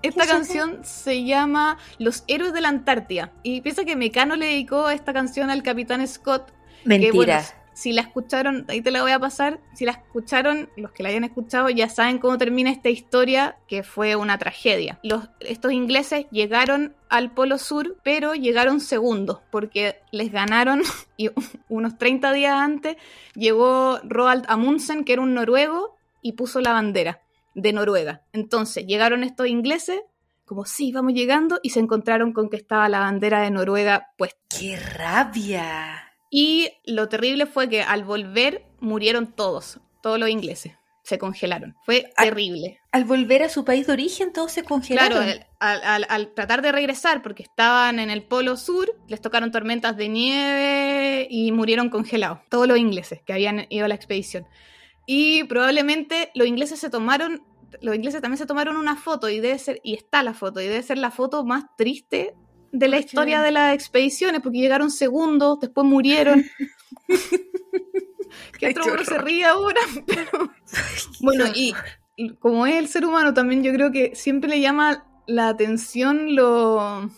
Esta 0.02 0.22
¿Qué 0.22 0.28
se 0.28 0.34
canción 0.34 0.80
se 0.84 1.24
llama 1.26 1.78
Los 2.00 2.24
Héroes 2.28 2.54
de 2.54 2.62
la 2.62 2.70
Antártida. 2.70 3.32
Y 3.44 3.62
piensa 3.62 3.84
que 3.84 3.96
Mecano 3.96 4.36
le 4.36 4.46
dedicó 4.48 4.90
esta 4.90 5.14
canción 5.14 5.50
al 5.50 5.62
Capitán 5.64 6.06
Scott. 6.08 6.52
Mentira. 6.86 7.12
Que, 7.12 7.16
bueno, 7.16 7.61
si 7.74 7.94
la 7.94 8.02
escucharon, 8.02 8.66
ahí 8.68 8.82
te 8.82 8.92
la 8.92 9.02
voy 9.02 9.12
a 9.12 9.20
pasar. 9.20 9.60
Si 9.74 9.86
la 9.86 9.94
escucharon, 9.94 10.70
los 10.76 10.92
que 10.92 11.04
la 11.04 11.10
hayan 11.10 11.24
escuchado 11.24 11.70
ya 11.70 11.90
saben 11.90 12.20
cómo 12.20 12.38
termina 12.38 12.70
esta 12.70 12.90
historia, 12.90 13.58
que 13.68 13.84
fue 13.84 14.16
una 14.16 14.38
tragedia. 14.38 15.00
Los, 15.04 15.30
estos 15.40 15.72
ingleses 15.72 16.26
llegaron 16.32 16.96
al 17.10 17.32
Polo 17.32 17.58
Sur, 17.58 17.98
pero 18.04 18.34
llegaron 18.34 18.80
segundos, 18.80 19.40
porque 19.52 20.00
les 20.12 20.32
ganaron 20.32 20.82
y 21.18 21.30
unos 21.70 21.98
30 21.98 22.34
días 22.34 22.56
antes 22.58 22.98
llegó 23.36 24.00
Roald 24.04 24.46
Amundsen, 24.48 25.04
que 25.04 25.14
era 25.14 25.22
un 25.22 25.34
noruego, 25.34 25.96
y 26.22 26.34
puso 26.34 26.62
la 26.62 26.74
bandera 26.74 27.22
de 27.56 27.74
Noruega. 27.74 28.22
Entonces 28.34 28.86
llegaron 28.86 29.24
estos 29.24 29.48
ingleses, 29.48 30.02
como 30.46 30.66
sí, 30.66 30.92
vamos 30.92 31.14
llegando, 31.14 31.60
y 31.64 31.72
se 31.72 31.80
encontraron 31.80 32.34
con 32.34 32.50
que 32.50 32.58
estaba 32.58 32.90
la 32.90 33.00
bandera 33.00 33.42
de 33.42 33.52
Noruega 33.52 34.10
puesta. 34.18 34.40
¡Qué 34.50 34.78
rabia! 34.78 36.11
Y 36.32 36.70
lo 36.86 37.10
terrible 37.10 37.46
fue 37.46 37.70
que 37.70 37.84
al 37.84 38.04
volver 38.06 38.66
murieron 38.80 39.28
todos, 39.34 39.80
todos 40.02 40.18
los 40.18 40.30
ingleses. 40.30 40.74
Se 41.04 41.18
congelaron. 41.18 41.76
Fue 41.84 42.12
terrible. 42.16 42.80
Al 42.92 43.04
volver 43.06 43.44
a 43.44 43.50
su 43.50 43.66
país 43.66 43.86
de 43.88 43.94
origen, 43.94 44.32
todos 44.32 44.52
se 44.52 44.64
congelaron. 44.64 45.24
Claro, 45.24 45.42
al, 45.60 45.82
al- 45.84 46.06
al 46.08 46.34
tratar 46.34 46.62
de 46.62 46.72
regresar, 46.72 47.22
porque 47.22 47.44
estaban 47.44 48.00
en 48.00 48.10
el 48.12 48.24
polo 48.24 48.56
sur, 48.56 48.96
les 49.08 49.20
tocaron 49.20 49.52
tormentas 49.52 49.98
de 49.98 50.08
nieve 50.10 51.28
y 51.30 51.52
murieron 51.52 51.90
congelados. 51.90 52.40
Todos 52.50 52.68
los 52.68 52.78
ingleses 52.78 53.20
que 53.26 53.34
habían 53.34 53.66
ido 53.70 53.86
a 53.86 53.88
la 53.90 53.96
expedición. 53.96 54.48
Y 55.06 55.44
probablemente 55.46 56.32
los 56.36 56.48
ingleses 56.48 56.80
se 56.80 56.90
tomaron, 56.90 57.44
los 57.82 57.96
ingleses 57.96 58.22
también 58.22 58.38
se 58.38 58.46
tomaron 58.46 58.78
una 58.78 58.96
foto 58.96 59.28
y 59.28 59.40
debe 59.40 59.58
ser, 59.60 59.82
y 59.84 59.96
está 59.96 60.22
la 60.24 60.34
foto, 60.36 60.62
y 60.62 60.68
debe 60.68 60.84
ser 60.84 61.00
la 61.00 61.12
foto 61.12 61.44
más 61.44 61.66
triste 61.78 62.36
de 62.72 62.88
la 62.88 63.00
historia 63.00 63.42
de 63.42 63.52
las 63.52 63.74
expediciones, 63.74 64.42
porque 64.42 64.60
llegaron 64.60 64.92
segundos, 64.92 65.60
después 65.60 65.86
murieron. 65.86 66.44
que 68.60 68.70
otro 68.70 68.94
uno 68.94 69.04
se 69.04 69.18
ríe 69.18 69.46
ahora, 69.46 69.82
pero... 70.06 70.52
Bueno, 71.20 71.46
y, 71.54 71.74
y 72.16 72.36
como 72.36 72.66
es 72.68 72.76
el 72.76 72.88
ser 72.88 73.06
humano 73.06 73.34
también, 73.34 73.64
yo 73.64 73.74
creo 73.74 73.92
que 73.92 74.16
siempre 74.16 74.50
le 74.50 74.62
llama 74.62 75.06
la 75.28 75.50
atención 75.50 76.36
lo, 76.36 77.10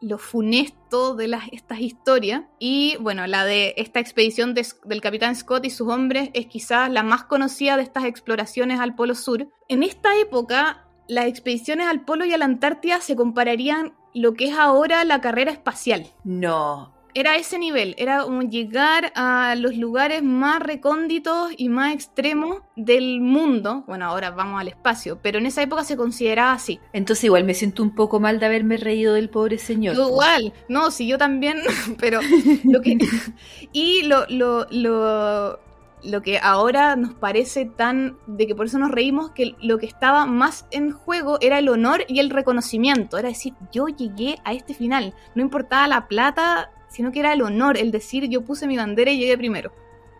lo 0.00 0.18
funesto 0.18 1.14
de 1.14 1.28
las, 1.28 1.44
estas 1.52 1.80
historias. 1.80 2.42
Y 2.58 2.96
bueno, 3.00 3.26
la 3.26 3.44
de 3.44 3.74
esta 3.76 4.00
expedición 4.00 4.54
de- 4.54 4.66
del 4.84 5.00
capitán 5.00 5.36
Scott 5.36 5.64
y 5.66 5.70
sus 5.70 5.88
hombres 5.88 6.30
es 6.34 6.46
quizás 6.46 6.90
la 6.90 7.02
más 7.02 7.24
conocida 7.24 7.76
de 7.76 7.82
estas 7.82 8.04
exploraciones 8.04 8.80
al 8.80 8.94
Polo 8.94 9.14
Sur. 9.14 9.48
En 9.68 9.82
esta 9.82 10.16
época, 10.18 10.86
las 11.08 11.26
expediciones 11.26 11.86
al 11.86 12.04
Polo 12.04 12.24
y 12.24 12.32
a 12.32 12.38
la 12.38 12.44
Antártida 12.44 13.00
se 13.00 13.16
compararían 13.16 13.94
lo 14.14 14.34
que 14.34 14.46
es 14.46 14.58
ahora 14.58 15.04
la 15.04 15.20
carrera 15.20 15.52
espacial 15.52 16.06
No. 16.24 16.92
era 17.12 17.36
ese 17.36 17.58
nivel, 17.58 17.94
era 17.98 18.22
como 18.22 18.42
llegar 18.42 19.12
a 19.16 19.56
los 19.56 19.76
lugares 19.76 20.22
más 20.22 20.60
recónditos 20.60 21.50
y 21.56 21.68
más 21.68 21.92
extremos 21.92 22.62
del 22.76 23.20
mundo. 23.20 23.82
Bueno, 23.88 24.04
ahora 24.06 24.30
vamos 24.30 24.60
al 24.60 24.68
espacio, 24.68 25.18
pero 25.20 25.38
en 25.38 25.46
esa 25.46 25.60
época 25.62 25.82
se 25.82 25.96
consideraba 25.96 26.52
así. 26.52 26.78
Entonces 26.92 27.24
igual 27.24 27.42
me 27.44 27.54
siento 27.54 27.82
un 27.82 27.94
poco 27.96 28.20
mal 28.20 28.38
de 28.38 28.46
haberme 28.46 28.76
reído 28.76 29.14
del 29.14 29.28
pobre 29.28 29.58
señor. 29.58 29.96
Yo 29.96 30.08
igual, 30.08 30.52
no, 30.68 30.90
si 30.92 31.08
yo 31.08 31.18
también, 31.18 31.58
pero 31.98 32.20
lo 32.64 32.80
que... 32.80 32.96
y 33.72 34.02
lo, 34.04 34.24
lo, 34.28 34.66
lo, 34.70 35.58
lo 36.02 36.22
que 36.22 36.38
ahora 36.38 36.96
nos 36.96 37.14
parece 37.14 37.66
tan... 37.66 38.18
de 38.26 38.46
que 38.46 38.54
por 38.54 38.66
eso 38.66 38.78
nos 38.78 38.90
reímos, 38.90 39.30
que 39.30 39.54
lo 39.60 39.78
que 39.78 39.86
estaba 39.86 40.26
más 40.26 40.66
en 40.70 40.92
juego 40.92 41.38
era 41.40 41.58
el 41.58 41.68
honor 41.68 42.04
y 42.08 42.20
el 42.20 42.30
reconocimiento. 42.30 43.18
Era 43.18 43.28
decir, 43.28 43.54
yo 43.72 43.88
llegué 43.88 44.38
a 44.44 44.52
este 44.52 44.74
final. 44.74 45.14
No 45.34 45.42
importaba 45.42 45.86
la 45.88 46.08
plata, 46.08 46.70
sino 46.88 47.12
que 47.12 47.20
era 47.20 47.32
el 47.32 47.42
honor, 47.42 47.76
el 47.76 47.90
decir, 47.90 48.28
yo 48.28 48.44
puse 48.44 48.66
mi 48.66 48.76
bandera 48.76 49.10
y 49.10 49.18
llegué 49.18 49.36
primero. 49.38 49.72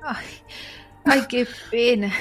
Ay, 0.02 0.26
ay, 1.04 1.22
qué 1.28 1.46
pena. 1.70 2.12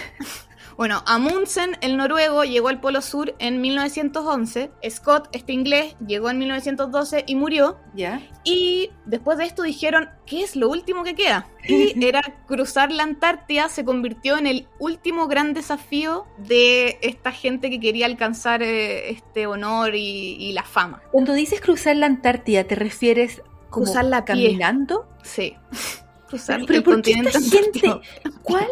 Bueno, 0.80 1.04
Amundsen, 1.08 1.76
el 1.82 1.98
noruego, 1.98 2.46
llegó 2.46 2.70
al 2.70 2.80
Polo 2.80 3.02
Sur 3.02 3.36
en 3.40 3.60
1911. 3.60 4.72
Scott, 4.90 5.28
este 5.34 5.52
inglés, 5.52 5.98
llegó 6.08 6.30
en 6.30 6.40
1912 6.40 7.26
y 7.28 7.36
murió. 7.36 7.78
¿Ya? 7.94 8.22
Y 8.46 8.90
después 9.06 9.38
de 9.38 9.44
esto 9.44 9.64
dijeron, 9.64 10.08
¿qué 10.26 10.42
es 10.42 10.56
lo 10.56 10.70
último 10.70 11.04
que 11.04 11.16
queda? 11.16 11.50
Y 11.68 12.02
era 12.06 12.22
cruzar 12.48 12.94
la 12.94 13.04
Antártida, 13.04 13.68
se 13.68 13.84
convirtió 13.84 14.38
en 14.38 14.48
el 14.48 14.70
último 14.80 15.28
gran 15.28 15.54
desafío 15.54 16.26
de 16.38 16.98
esta 17.02 17.34
gente 17.34 17.70
que 17.70 17.82
quería 17.82 18.06
alcanzar 18.06 18.64
eh, 18.64 19.10
este 19.10 19.48
honor 19.48 19.96
y, 19.96 20.38
y 20.40 20.54
la 20.54 20.64
fama. 20.64 21.02
Cuando 21.12 21.34
dices 21.34 21.60
cruzar 21.60 21.98
la 21.98 22.06
Antártida, 22.06 22.64
¿te 22.64 22.76
refieres 22.76 23.42
como 23.70 23.84
Cruzarla 23.84 24.24
caminando? 24.24 25.10
Sí. 25.24 25.58
Cruzar 26.30 26.62
Pero 26.66 26.78
el 26.78 26.84
¿por 26.84 27.02
qué 27.02 27.12
continente 27.12 27.38
esta 27.38 27.58
gente? 27.58 28.02
¿Cuál? 28.44 28.70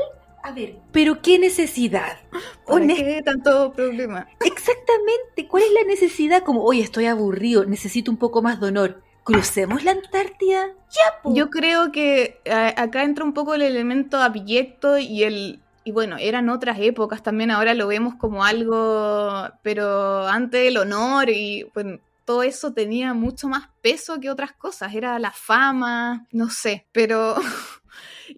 A 0.48 0.52
ver, 0.54 0.78
pero 0.94 1.22
qué 1.22 1.38
necesidad. 1.38 2.20
¿Para 2.32 2.42
Honest- 2.86 2.96
qué 3.04 3.22
tanto 3.22 3.74
problema? 3.74 4.28
Exactamente, 4.40 5.46
¿cuál 5.50 5.64
es 5.64 5.72
la 5.74 5.84
necesidad? 5.84 6.44
Como, 6.44 6.64
oye, 6.64 6.82
estoy 6.82 7.06
aburrido, 7.06 7.66
necesito 7.66 8.10
un 8.10 8.18
poco 8.18 8.42
más 8.42 8.62
de 8.62 8.68
honor. 8.68 9.04
¿Crucemos 9.26 9.84
la 9.84 9.92
Antártida? 9.92 10.68
Ya, 10.90 11.22
po. 11.22 11.36
Yo 11.36 11.50
creo 11.50 11.92
que 11.92 12.40
eh, 12.46 12.74
acá 12.78 13.04
entra 13.04 13.26
un 13.26 13.34
poco 13.34 13.56
el 13.56 13.62
elemento 13.62 14.18
abyecto 14.22 14.98
y 14.98 15.24
el... 15.24 15.60
Y 15.84 15.92
bueno, 15.92 16.16
eran 16.18 16.48
otras 16.50 16.78
épocas 16.80 17.24
también, 17.24 17.52
ahora 17.52 17.74
lo 17.74 17.88
vemos 17.88 18.16
como 18.16 18.46
algo, 18.46 19.50
pero 19.64 20.28
antes 20.28 20.68
el 20.68 20.78
honor 20.78 21.30
y 21.30 21.66
bueno, 21.74 22.00
todo 22.24 22.44
eso 22.44 22.72
tenía 22.74 23.14
mucho 23.14 23.48
más 23.50 23.70
peso 23.82 24.20
que 24.20 24.30
otras 24.30 24.52
cosas, 24.54 24.94
era 24.96 25.18
la 25.20 25.32
fama, 25.32 26.26
no 26.32 26.50
sé, 26.50 26.86
pero... 26.94 27.36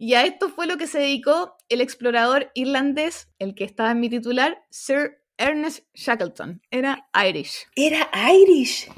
y 0.01 0.13
a 0.13 0.25
esto 0.25 0.47
fue 0.47 0.65
lo 0.65 0.77
que 0.77 0.87
se 0.87 0.97
dedicó 0.97 1.57
el 1.67 1.81
explorador 1.81 2.51
irlandés, 2.53 3.27
el 3.37 3.53
que 3.53 3.65
estaba 3.65 3.91
en 3.91 3.99
mi 3.99 4.09
titular, 4.09 4.63
Sir 4.69 5.21
Ernest 5.37 5.85
Shackleton, 5.93 6.61
era 6.71 7.09
Irish. 7.27 7.67
Era 7.75 8.09
Irish. 8.31 8.89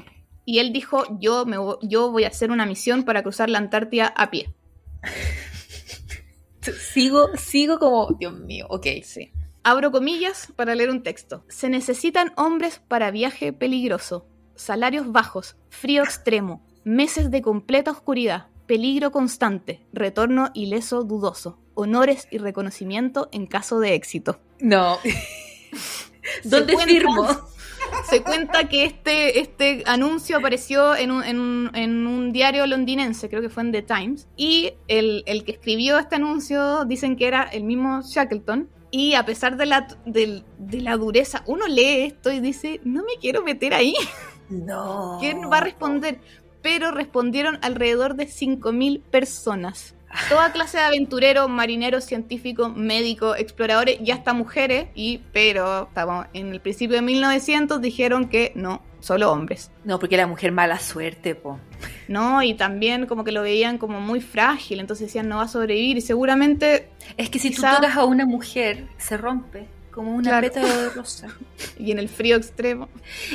Y 0.44 0.60
él 0.60 0.72
dijo, 0.72 1.02
yo, 1.18 1.44
me, 1.44 1.56
yo 1.82 2.12
voy 2.12 2.22
a 2.22 2.28
hacer 2.28 2.52
una 2.52 2.66
misión 2.66 3.02
para 3.02 3.24
cruzar 3.24 3.50
la 3.50 3.58
Antártida 3.58 4.14
a 4.16 4.30
pie. 4.30 4.54
Sigo, 6.60 7.36
sigo 7.36 7.80
como, 7.80 8.16
Dios 8.20 8.38
mío, 8.38 8.68
ok. 8.70 8.86
Sí. 9.02 9.32
Abro 9.64 9.90
comillas 9.90 10.52
para 10.54 10.76
leer 10.76 10.90
un 10.90 11.02
texto. 11.02 11.44
Se 11.48 11.68
necesitan 11.68 12.32
hombres 12.36 12.80
para 12.86 13.10
viaje 13.10 13.52
peligroso, 13.52 14.28
salarios 14.54 15.10
bajos, 15.10 15.56
frío 15.68 16.04
extremo, 16.04 16.64
meses 16.84 17.32
de 17.32 17.42
completa 17.42 17.90
oscuridad, 17.90 18.51
peligro 18.66 19.10
constante, 19.12 19.80
retorno 19.92 20.50
ileso 20.54 21.02
dudoso, 21.04 21.58
honores 21.74 22.28
y 22.30 22.38
reconocimiento 22.38 23.28
en 23.32 23.46
caso 23.46 23.80
de 23.80 23.94
éxito. 23.94 24.38
No. 24.60 24.98
¿Dónde 26.44 26.76
firmo? 26.78 27.26
Se 28.08 28.22
cuenta 28.22 28.68
que 28.68 28.84
este, 28.84 29.40
este 29.40 29.82
anuncio 29.86 30.38
apareció 30.38 30.94
en 30.94 31.10
un, 31.10 31.24
en 31.24 31.40
un- 31.40 31.70
en 31.74 32.06
un 32.06 32.32
diario 32.32 32.66
londinense, 32.66 33.28
creo 33.28 33.42
que 33.42 33.48
fue 33.50 33.64
en 33.64 33.72
The 33.72 33.82
Times, 33.82 34.28
y 34.36 34.74
el, 34.88 35.24
el 35.26 35.44
que 35.44 35.52
escribió 35.52 35.98
este 35.98 36.14
anuncio 36.16 36.84
dicen 36.84 37.16
que 37.16 37.26
era 37.26 37.42
el 37.42 37.64
mismo 37.64 38.00
Shackleton, 38.02 38.68
y 38.90 39.14
a 39.14 39.24
pesar 39.24 39.56
de 39.56 39.66
la, 39.66 39.88
de 40.06 40.42
la 40.80 40.96
dureza, 40.96 41.42
uno 41.46 41.66
lee 41.66 42.04
esto 42.06 42.30
y 42.30 42.40
dice, 42.40 42.80
no 42.84 43.02
me 43.02 43.18
quiero 43.20 43.42
meter 43.42 43.74
ahí, 43.74 43.94
No. 44.48 45.16
¿quién 45.20 45.50
va 45.50 45.58
a 45.58 45.62
responder? 45.62 46.20
Pero 46.62 46.90
respondieron 46.90 47.58
alrededor 47.62 48.14
de 48.14 48.26
5.000 48.26 49.00
personas. 49.02 49.94
Toda 50.28 50.52
clase 50.52 50.76
de 50.76 50.84
aventureros, 50.84 51.48
marineros, 51.48 52.04
científicos, 52.04 52.76
médicos, 52.76 53.38
exploradores 53.38 53.98
y 54.00 54.10
hasta 54.10 54.34
mujeres. 54.34 54.88
Y, 54.94 55.22
pero, 55.32 55.84
estamos 55.88 56.26
en 56.34 56.52
el 56.52 56.60
principio 56.60 56.96
de 56.96 57.02
1900 57.02 57.80
dijeron 57.80 58.28
que 58.28 58.52
no, 58.54 58.82
solo 59.00 59.32
hombres. 59.32 59.70
No, 59.84 59.98
porque 59.98 60.18
la 60.18 60.26
mujer 60.26 60.52
mala 60.52 60.78
suerte, 60.78 61.34
po. 61.34 61.58
No, 62.08 62.42
y 62.42 62.52
también 62.54 63.06
como 63.06 63.24
que 63.24 63.32
lo 63.32 63.40
veían 63.40 63.78
como 63.78 64.00
muy 64.02 64.20
frágil, 64.20 64.80
entonces 64.80 65.06
decían 65.08 65.28
no 65.28 65.36
va 65.38 65.44
a 65.44 65.48
sobrevivir 65.48 65.96
y 65.96 66.02
seguramente, 66.02 66.90
Es 67.16 67.30
que 67.30 67.38
si 67.38 67.48
Quizá- 67.48 67.70
tú 67.70 67.76
tocas 67.76 67.96
a 67.96 68.04
una 68.04 68.26
mujer, 68.26 68.88
se 68.98 69.16
rompe. 69.16 69.66
Como 69.92 70.14
una 70.14 70.40
Claro. 70.40 70.48
de 70.50 70.88
rosa. 70.90 71.28
y 71.78 71.92
en 71.92 71.98
el 71.98 72.08
frío 72.08 72.36
extremo. 72.36 72.88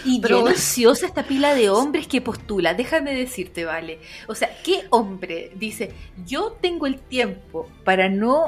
Y 0.04 0.20
Pero- 0.20 0.44
bien 0.44 0.54
ociosa 0.56 1.06
esta 1.06 1.24
pila 1.24 1.54
de 1.54 1.70
hombres 1.70 2.08
que 2.08 2.20
postula. 2.22 2.74
Déjame 2.74 3.14
decirte, 3.14 3.64
vale. 3.64 4.00
O 4.28 4.34
sea, 4.36 4.50
¿qué 4.64 4.86
hombre 4.90 5.52
dice, 5.56 5.92
yo 6.26 6.58
tengo 6.60 6.88
el 6.88 7.00
tiempo 7.00 7.70
para 7.84 8.10
no 8.10 8.46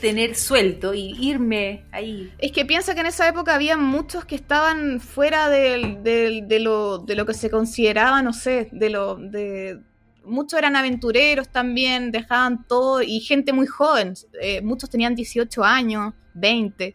tener 0.00 0.36
sueldo 0.36 0.94
y 0.94 1.16
irme 1.20 1.84
ahí? 1.90 2.32
Es 2.38 2.52
que 2.52 2.64
piensa 2.64 2.94
que 2.94 3.00
en 3.00 3.06
esa 3.06 3.26
época 3.28 3.56
había 3.56 3.76
muchos 3.76 4.24
que 4.24 4.36
estaban 4.36 5.00
fuera 5.00 5.48
del- 5.48 6.04
del- 6.04 6.46
de, 6.46 6.60
lo, 6.60 6.98
de 6.98 7.16
lo 7.16 7.26
que 7.26 7.34
se 7.34 7.50
consideraba, 7.50 8.22
no 8.22 8.32
sé, 8.32 8.68
de 8.70 8.90
lo 8.90 9.16
de 9.16 9.80
muchos 10.24 10.58
eran 10.58 10.76
aventureros 10.76 11.48
también, 11.48 12.12
dejaban 12.12 12.64
todo, 12.68 13.02
y 13.02 13.18
gente 13.20 13.52
muy 13.54 13.66
joven, 13.66 14.12
eh, 14.40 14.60
muchos 14.60 14.90
tenían 14.90 15.14
18 15.14 15.64
años, 15.64 16.12
20. 16.34 16.94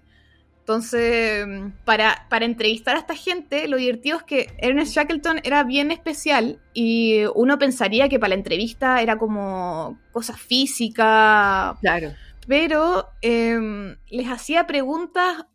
Entonces, 0.64 1.46
para, 1.84 2.26
para 2.30 2.46
entrevistar 2.46 2.96
a 2.96 3.00
esta 3.00 3.16
gente, 3.16 3.68
lo 3.68 3.76
divertido 3.76 4.16
es 4.16 4.24
que 4.24 4.48
Ernest 4.60 4.96
Shackleton 4.96 5.42
era 5.44 5.66
bien 5.66 5.92
especial 5.92 6.62
y 6.74 7.26
uno 7.36 7.60
pensaría 7.60 8.08
que 8.08 8.18
para 8.18 8.30
la 8.30 8.36
entrevista 8.36 9.02
era 9.02 9.18
como 9.18 10.00
cosas 10.14 10.40
físicas. 10.40 11.78
Claro. 11.82 12.14
Pero 12.48 13.10
em, 13.22 13.98
les 14.10 14.30
hacía 14.30 14.66
preguntas 14.66 15.46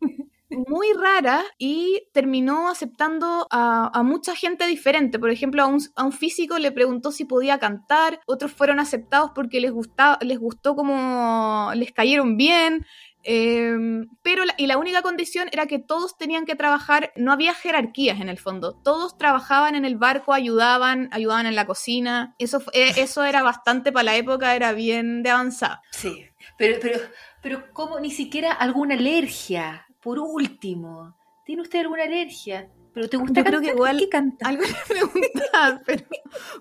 muy 0.67 0.87
raras 0.93 1.43
y 1.57 2.03
terminó 2.11 2.69
aceptando 2.69 3.47
a, 3.49 3.89
a 3.93 4.03
mucha 4.03 4.35
gente 4.35 4.65
diferente. 4.67 5.19
Por 5.19 5.29
ejemplo, 5.29 5.63
a 5.63 5.67
un, 5.67 5.79
a 5.95 6.03
un 6.03 6.11
físico 6.11 6.57
le 6.57 6.71
preguntó 6.71 7.11
si 7.11 7.25
podía 7.25 7.59
cantar, 7.59 8.19
otros 8.25 8.51
fueron 8.51 8.79
aceptados 8.79 9.31
porque 9.33 9.59
les, 9.59 9.71
gustaba, 9.71 10.17
les 10.21 10.39
gustó 10.39 10.75
como 10.75 11.71
les 11.75 11.91
cayeron 11.91 12.37
bien. 12.37 12.85
Eh, 13.23 13.75
pero 14.21 14.45
la, 14.45 14.53
y 14.57 14.67
la 14.67 14.77
única 14.77 15.01
condición 15.01 15.49
era 15.51 15.65
que 15.65 15.79
todos 15.79 16.17
tenían 16.17 16.45
que 16.45 16.55
trabajar, 16.55 17.11
no 17.15 17.31
había 17.31 17.53
jerarquías 17.53 18.21
en 18.21 18.29
el 18.29 18.37
fondo, 18.37 18.73
todos 18.83 19.17
trabajaban 19.17 19.75
en 19.75 19.85
el 19.85 19.97
barco, 19.97 20.33
ayudaban, 20.33 21.09
ayudaban 21.11 21.45
en 21.45 21.55
la 21.55 21.65
cocina, 21.65 22.35
eso, 22.39 22.61
eh, 22.73 22.93
eso 22.97 23.23
era 23.23 23.43
bastante 23.43 23.91
para 23.91 24.03
la 24.03 24.15
época, 24.15 24.55
era 24.55 24.71
bien 24.71 25.21
de 25.23 25.31
avanzada. 25.31 25.81
Sí, 25.91 26.25
pero, 26.57 26.79
pero, 26.81 26.99
pero 27.41 27.73
¿cómo 27.73 27.99
ni 27.99 28.11
siquiera 28.11 28.53
alguna 28.53 28.95
alergia? 28.95 29.85
Por 30.01 30.19
último, 30.19 31.17
¿tiene 31.45 31.61
usted 31.61 31.79
alguna 31.79 32.03
alergia? 32.03 32.69
¿Pero 32.93 33.09
te 33.09 33.17
gusta 33.17 33.41
Yo 33.41 33.45
creo 33.45 33.61
que 33.61 33.67
igual 33.67 33.99
¿Qué 33.99 34.09
canta? 34.09 34.47
algo 34.47 34.63
le 34.63 34.75
preguntaba, 34.87 35.81
pero, 35.85 36.05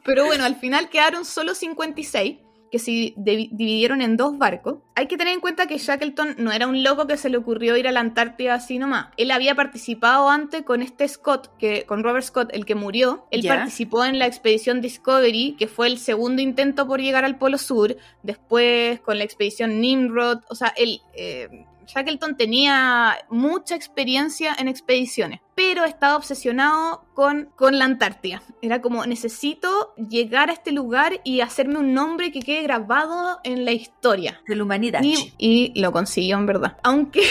pero 0.05 0.27
bueno, 0.27 0.45
al 0.45 0.57
final 0.57 0.89
quedaron 0.89 1.25
solo 1.25 1.55
56 1.55 2.39
que 2.71 2.79
se 2.79 3.15
dividieron 3.17 4.03
en 4.03 4.17
dos 4.17 4.39
barcos. 4.39 4.79
Hay 4.95 5.07
que 5.07 5.17
tener 5.17 5.35
en 5.35 5.41
cuenta 5.41 5.67
que 5.67 5.79
Shackleton 5.79 6.37
no 6.39 6.53
era 6.53 6.67
un 6.67 6.83
loco 6.83 7.07
que 7.07 7.17
se 7.17 7.31
le 7.31 7.37
ocurrió 7.37 7.77
ir 7.77 7.89
a 7.89 7.93
la 7.93 8.01
Antártida 8.01 8.55
así 8.55 8.79
nomás. 8.79 9.09
Él 9.17 9.31
había 9.31 9.55
participado 9.55 10.29
antes 10.29 10.63
con 10.63 10.83
este 10.83 11.07
Scott, 11.07 11.51
que, 11.59 11.85
con 11.85 12.03
Robert 12.03 12.25
Scott, 12.25 12.51
el 12.53 12.65
que 12.65 12.75
murió. 12.75 13.27
Él 13.31 13.45
participó 13.47 14.05
en 14.05 14.19
la 14.19 14.27
expedición 14.27 14.81
Discovery, 14.81 15.57
que 15.59 15.69
fue 15.69 15.87
el 15.87 15.99
segundo 15.99 16.43
intento 16.43 16.87
por 16.87 17.01
llegar 17.01 17.25
al 17.25 17.39
Polo 17.39 17.59
Sur. 17.59 17.97
Después 18.23 19.01
con 19.01 19.19
la 19.19 19.25
expedición 19.25 19.81
Nimrod. 19.81 20.41
O 20.49 20.55
sea, 20.55 20.73
él... 20.77 21.01
eh, 21.15 21.65
Shackleton 21.89 22.37
tenía 22.37 23.17
mucha 23.31 23.75
experiencia 23.75 24.55
en 24.59 24.69
expediciones, 24.69 25.41
pero 25.55 25.85
estaba 25.85 26.17
obsesionado 26.17 27.07
con, 27.15 27.51
con 27.57 27.79
la 27.79 27.87
Antártida. 27.87 28.43
Era 28.61 28.83
como, 28.83 29.07
necesito 29.07 29.95
llegar 29.97 30.51
a 30.51 30.53
este 30.53 30.71
lugar 30.71 31.21
y 31.25 31.41
hacerme 31.41 31.79
un 31.79 31.95
nombre 31.95 32.31
que 32.31 32.41
quede 32.41 32.63
grabado 32.63 33.41
en 33.43 33.65
la 33.65 33.73
historia. 33.73 34.41
De 34.47 34.55
la 34.55 34.65
humanidad. 34.65 35.01
Y, 35.03 35.33
y 35.39 35.81
lo 35.81 35.91
consiguió 35.91 36.37
en 36.37 36.47
verdad. 36.47 36.77
Aunque 36.83 37.23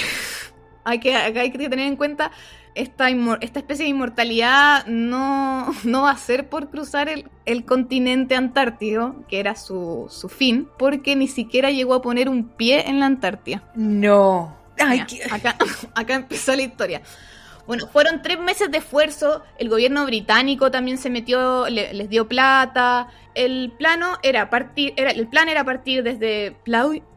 hay 0.84 1.00
que, 1.00 1.16
hay 1.16 1.52
que 1.52 1.70
tener 1.70 1.88
en 1.88 1.96
cuenta, 1.96 2.32
esta, 2.82 3.10
esta 3.42 3.60
especie 3.60 3.86
de 3.86 3.90
inmortalidad 3.90 4.86
no, 4.86 5.74
no 5.84 6.04
va 6.04 6.12
a 6.12 6.18
ser 6.18 6.50
por 6.50 6.70
cruzar 6.70 7.10
el, 7.10 7.30
el 7.46 7.66
continente 7.66 8.36
antártico, 8.36 9.16
que 9.28 9.40
era 9.40 9.56
su, 9.56 10.08
su 10.10 10.30
fin, 10.30 10.68
porque 10.78 11.16
ni 11.16 11.28
siquiera 11.28 11.72
llegó 11.72 11.94
a 11.96 12.02
poner 12.02 12.30
un 12.30 12.48
pie 12.50 12.88
en 12.90 13.00
la 13.00 13.06
Antártida. 13.08 13.64
No. 13.76 14.56
Ay, 14.80 15.00
Ya, 15.00 15.06
qué- 15.08 15.24
acá, 15.32 15.56
acá 15.96 16.14
empezó 16.16 16.56
la 16.56 16.62
historia. 16.62 17.02
Bueno, 17.66 17.88
fueron 17.88 18.22
tres 18.22 18.40
meses 18.40 18.72
de 18.72 18.78
esfuerzo. 18.78 19.44
El 19.58 19.68
gobierno 19.70 20.06
británico 20.06 20.72
también 20.72 20.98
se 20.98 21.10
metió, 21.10 21.68
le- 21.68 21.94
les 21.94 22.10
dio 22.10 22.28
plata. 22.28 23.08
El 23.36 23.74
plano 23.78 24.18
era 24.24 24.50
partir, 24.50 24.94
era, 24.96 25.12
el 25.12 25.28
plan 25.28 25.50
era 25.50 25.64
partir 25.66 26.02
desde 26.04 26.56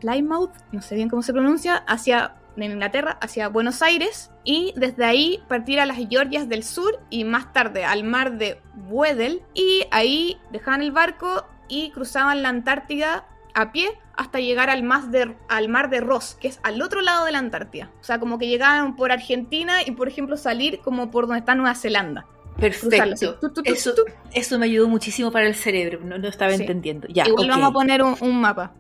Plymouth, 0.01 0.51
no 0.73 0.83
sé 0.83 0.95
bien 0.97 1.09
cómo 1.09 1.23
se 1.23 1.33
pronuncia, 1.33 1.77
hacia 1.87 2.35
en 2.57 2.73
Inglaterra, 2.73 3.17
hacia 3.23 3.49
Buenos 3.49 3.81
Aires, 3.81 4.30
y 4.45 4.73
desde 4.77 5.05
ahí 5.05 5.43
partir 5.49 5.81
a 5.81 5.87
las 5.87 5.99
Georgias 5.99 6.49
del 6.49 6.63
sur 6.65 6.99
y 7.11 7.25
más 7.25 7.53
tarde 7.53 7.85
al 7.85 8.05
mar 8.05 8.39
de 8.39 8.61
Weddell, 8.89 9.43
y 9.55 9.85
ahí 9.91 10.39
dejaban 10.51 10.83
el 10.83 10.93
barco 10.93 11.47
y 11.69 11.91
cruzaban 11.91 12.43
la 12.43 12.49
Antártida 12.49 13.27
a 13.55 13.73
pie 13.73 13.91
hasta 14.17 14.39
llegar 14.39 14.71
al, 14.71 14.83
mar 14.83 15.09
de, 15.09 15.35
al 15.49 15.69
mar 15.69 15.91
de 15.91 16.01
Ross, 16.01 16.37
que 16.41 16.49
es 16.49 16.61
al 16.63 16.83
otro 16.83 17.01
lado 17.01 17.25
de 17.25 17.33
la 17.33 17.39
Antártida. 17.39 17.91
O 18.01 18.05
sea, 18.05 18.19
como 18.19 18.39
que 18.39 18.49
llegaban 18.49 18.97
por 18.97 19.13
Argentina 19.13 19.83
y, 19.85 19.93
por 19.93 20.09
ejemplo, 20.09 20.37
salir 20.37 20.81
como 20.81 21.11
por 21.11 21.27
donde 21.27 21.41
está 21.41 21.55
Nueva 21.55 21.75
Zelanda. 21.75 22.27
Perfecto. 22.59 23.39
Eso, 23.65 23.95
eso 24.33 24.59
me 24.59 24.67
ayudó 24.67 24.89
muchísimo 24.89 25.31
para 25.31 25.47
el 25.47 25.55
cerebro. 25.55 26.01
No, 26.05 26.19
no 26.19 26.29
estaba 26.29 26.53
Sí. 26.53 26.61
entendiendo. 26.61 27.09
Ya, 27.09 27.27
Igual 27.27 27.49
vamos 27.49 27.71
a 27.71 27.73
poner 27.73 28.03
un, 28.03 28.17
un 28.21 28.41
mapa. 28.41 28.75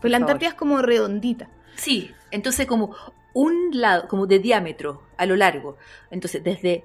Pues 0.00 0.10
la. 0.10 0.16
Antártida 0.16 0.48
es 0.50 0.54
como 0.54 0.80
redondita. 0.80 1.50
Sí, 1.76 2.10
entonces 2.30 2.66
como 2.66 2.94
un 3.34 3.70
lado, 3.72 4.08
como 4.08 4.26
de 4.26 4.38
diámetro 4.38 5.02
a 5.16 5.26
lo 5.26 5.36
largo. 5.36 5.76
Entonces, 6.10 6.42
desde 6.44 6.84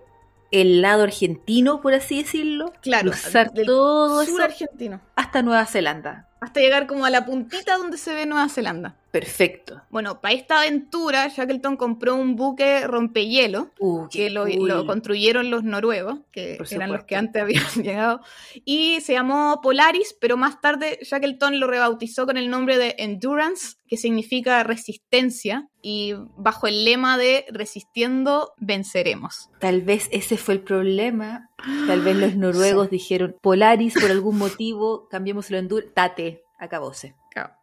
el 0.51 0.81
lado 0.81 1.03
argentino, 1.03 1.81
por 1.81 1.93
así 1.93 2.23
decirlo, 2.23 2.71
Claro, 2.81 3.11
cruzar 3.11 3.51
todo 3.65 4.23
sur 4.23 4.35
eso 4.35 4.43
argentino. 4.43 5.01
hasta 5.15 5.41
Nueva 5.41 5.65
Zelanda. 5.65 6.26
Hasta 6.39 6.59
llegar 6.59 6.87
como 6.87 7.05
a 7.05 7.09
la 7.09 7.25
puntita 7.25 7.77
donde 7.77 7.97
se 7.97 8.13
ve 8.13 8.25
Nueva 8.25 8.47
Zelanda. 8.49 8.95
Perfecto. 9.11 9.81
Bueno, 9.89 10.21
para 10.21 10.35
esta 10.35 10.59
aventura, 10.59 11.27
Shackleton 11.29 11.77
compró 11.77 12.15
un 12.15 12.35
buque 12.35 12.85
rompehielo 12.85 13.71
Uh, 13.79 14.07
que 14.09 14.29
lo, 14.29 14.45
lo 14.45 14.85
construyeron 14.85 15.49
los 15.49 15.63
noruegos, 15.63 16.19
que 16.31 16.57
eran 16.71 16.91
los 16.91 17.03
que 17.05 17.15
antes 17.15 17.41
habían 17.41 17.65
llegado, 17.75 18.21
y 18.65 19.01
se 19.01 19.13
llamó 19.13 19.59
Polaris, 19.61 20.15
pero 20.19 20.37
más 20.37 20.61
tarde 20.61 20.99
Shackleton 21.01 21.59
lo 21.59 21.67
rebautizó 21.67 22.25
con 22.25 22.37
el 22.37 22.49
nombre 22.49 22.77
de 22.77 22.95
Endurance, 22.99 23.77
que 23.87 23.97
significa 23.97 24.63
resistencia, 24.63 25.67
y 25.81 26.13
bajo 26.37 26.67
el 26.67 26.85
lema 26.85 27.17
de 27.17 27.45
Resistiendo, 27.49 28.53
venceremos. 28.57 29.49
Tal 29.59 29.81
vez 29.81 30.09
ese 30.11 30.37
fue 30.37 30.55
el 30.55 30.61
problema. 30.61 31.46
Tal 31.87 32.01
vez 32.01 32.15
los 32.15 32.35
noruegos 32.35 32.89
dijeron 32.89 33.35
Polaris 33.41 33.95
por 33.95 34.11
algún 34.11 34.37
motivo, 34.37 35.07
cambiémoslo 35.09 35.57
en. 35.57 35.69
Tate, 35.93 36.43
acabóse. 36.59 37.15
Claro. 37.31 37.53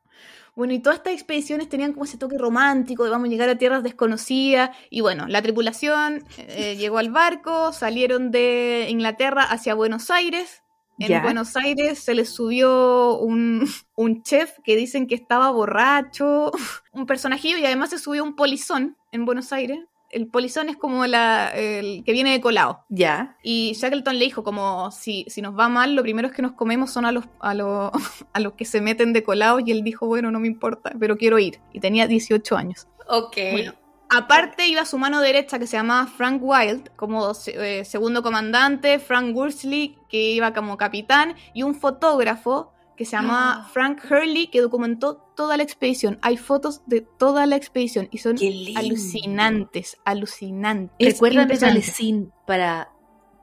Bueno, 0.57 0.73
y 0.73 0.79
todas 0.79 0.99
estas 0.99 1.15
expediciones 1.15 1.69
tenían 1.69 1.93
como 1.93 2.05
ese 2.05 2.17
toque 2.17 2.39
romántico 2.39 3.03
de 3.03 3.11
vamos 3.11 3.29
a 3.29 3.31
llegar 3.31 3.49
a 3.49 3.59
tierras 3.59 3.83
desconocidas. 3.83 4.71
Y 4.89 5.01
bueno, 5.01 5.27
la 5.27 5.43
tripulación 5.43 6.25
eh, 6.39 6.77
llegó 6.79 6.99
al 6.99 7.11
barco, 7.11 7.73
salieron 7.73 8.31
de 8.31 8.87
Inglaterra 8.89 9.43
hacia 9.43 9.75
Buenos 9.75 10.11
Aires. 10.11 10.63
En. 10.99 11.23
Buenos 11.23 11.57
Aires 11.57 11.99
se 11.99 12.15
les 12.15 12.29
subió 12.33 13.19
un, 13.19 13.69
un 13.97 14.23
chef 14.23 14.59
que 14.63 14.77
dicen 14.77 15.09
que 15.09 15.17
estaba 15.17 15.51
borracho, 15.51 16.53
un 16.93 17.07
personajillo, 17.07 17.59
y 17.59 17.67
además 17.67 17.91
se 17.91 17.99
subió 17.99 18.23
un 18.23 18.37
polizón 18.37 18.97
en 19.11 19.25
Buenos 19.25 19.53
Aires. 19.53 19.81
El 20.15 20.29
polizón 20.29 20.69
es 20.69 20.77
como 20.77 21.07
la, 21.07 21.49
el 21.49 22.05
que 22.05 22.13
viene 22.13 22.31
de 22.33 22.41
colado. 22.41 22.85
Ya. 22.89 23.37
Y 23.43 23.73
Shackleton 23.75 24.19
le 24.19 24.25
dijo 24.25 24.45
como, 24.45 24.91
si, 24.91 25.27
si 25.29 25.43
nos 25.43 25.59
va 25.59 25.69
mal, 25.69 25.95
lo 25.95 26.03
primero 26.03 26.31
que 26.31 26.43
nos 26.43 26.53
comemos 26.53 26.91
son 26.91 27.05
a 27.05 27.13
los, 27.13 27.25
a, 27.41 27.55
los, 27.55 27.91
a 28.33 28.41
los 28.41 28.53
que 28.55 28.65
se 28.65 28.81
meten 28.81 29.13
de 29.13 29.25
colados. 29.25 29.63
Y 29.67 29.73
él 29.73 29.83
dijo, 29.83 30.07
bueno, 30.07 30.31
no 30.31 30.41
me 30.41 30.47
importa, 30.47 30.93
pero 30.99 31.17
quiero 31.17 31.39
ir. 31.39 31.61
Y 31.73 31.81
tenía 31.81 32.07
18 32.07 32.57
años. 32.57 32.87
Ok. 33.09 33.37
Bueno, 33.53 33.75
aparte 34.09 34.67
iba 34.69 34.85
su 34.85 34.99
mano 34.99 35.21
derecha 35.21 35.59
que 35.59 35.67
se 35.67 35.77
llamaba 35.77 36.07
Frank 36.07 36.41
Wild, 36.43 36.91
como 36.97 37.33
eh, 37.47 37.85
segundo 37.85 38.23
comandante, 38.23 38.99
Frank 38.99 39.35
Worsley, 39.35 39.99
que 40.09 40.31
iba 40.33 40.53
como 40.53 40.77
capitán, 40.77 41.35
y 41.53 41.63
un 41.63 41.75
fotógrafo 41.75 42.74
que 42.97 43.05
se 43.05 43.13
llamaba 43.17 43.53
Ah. 43.65 43.69
Frank 43.73 44.01
Hurley, 44.09 44.47
que 44.49 44.61
documentó 44.61 45.17
toda 45.37 45.57
la 45.57 45.63
expedición. 45.63 46.19
Hay 46.23 46.37
fotos 46.37 46.83
de 46.87 47.01
toda 47.01 47.47
la 47.47 47.57
expedición 47.57 48.09
y 48.11 48.19
son 48.19 48.37
alucinantes, 48.77 49.99
alucinantes. 50.05 50.97
Es 50.99 51.15
impresionante. 51.21 51.59
Valecín, 51.67 52.33
para, 52.47 52.91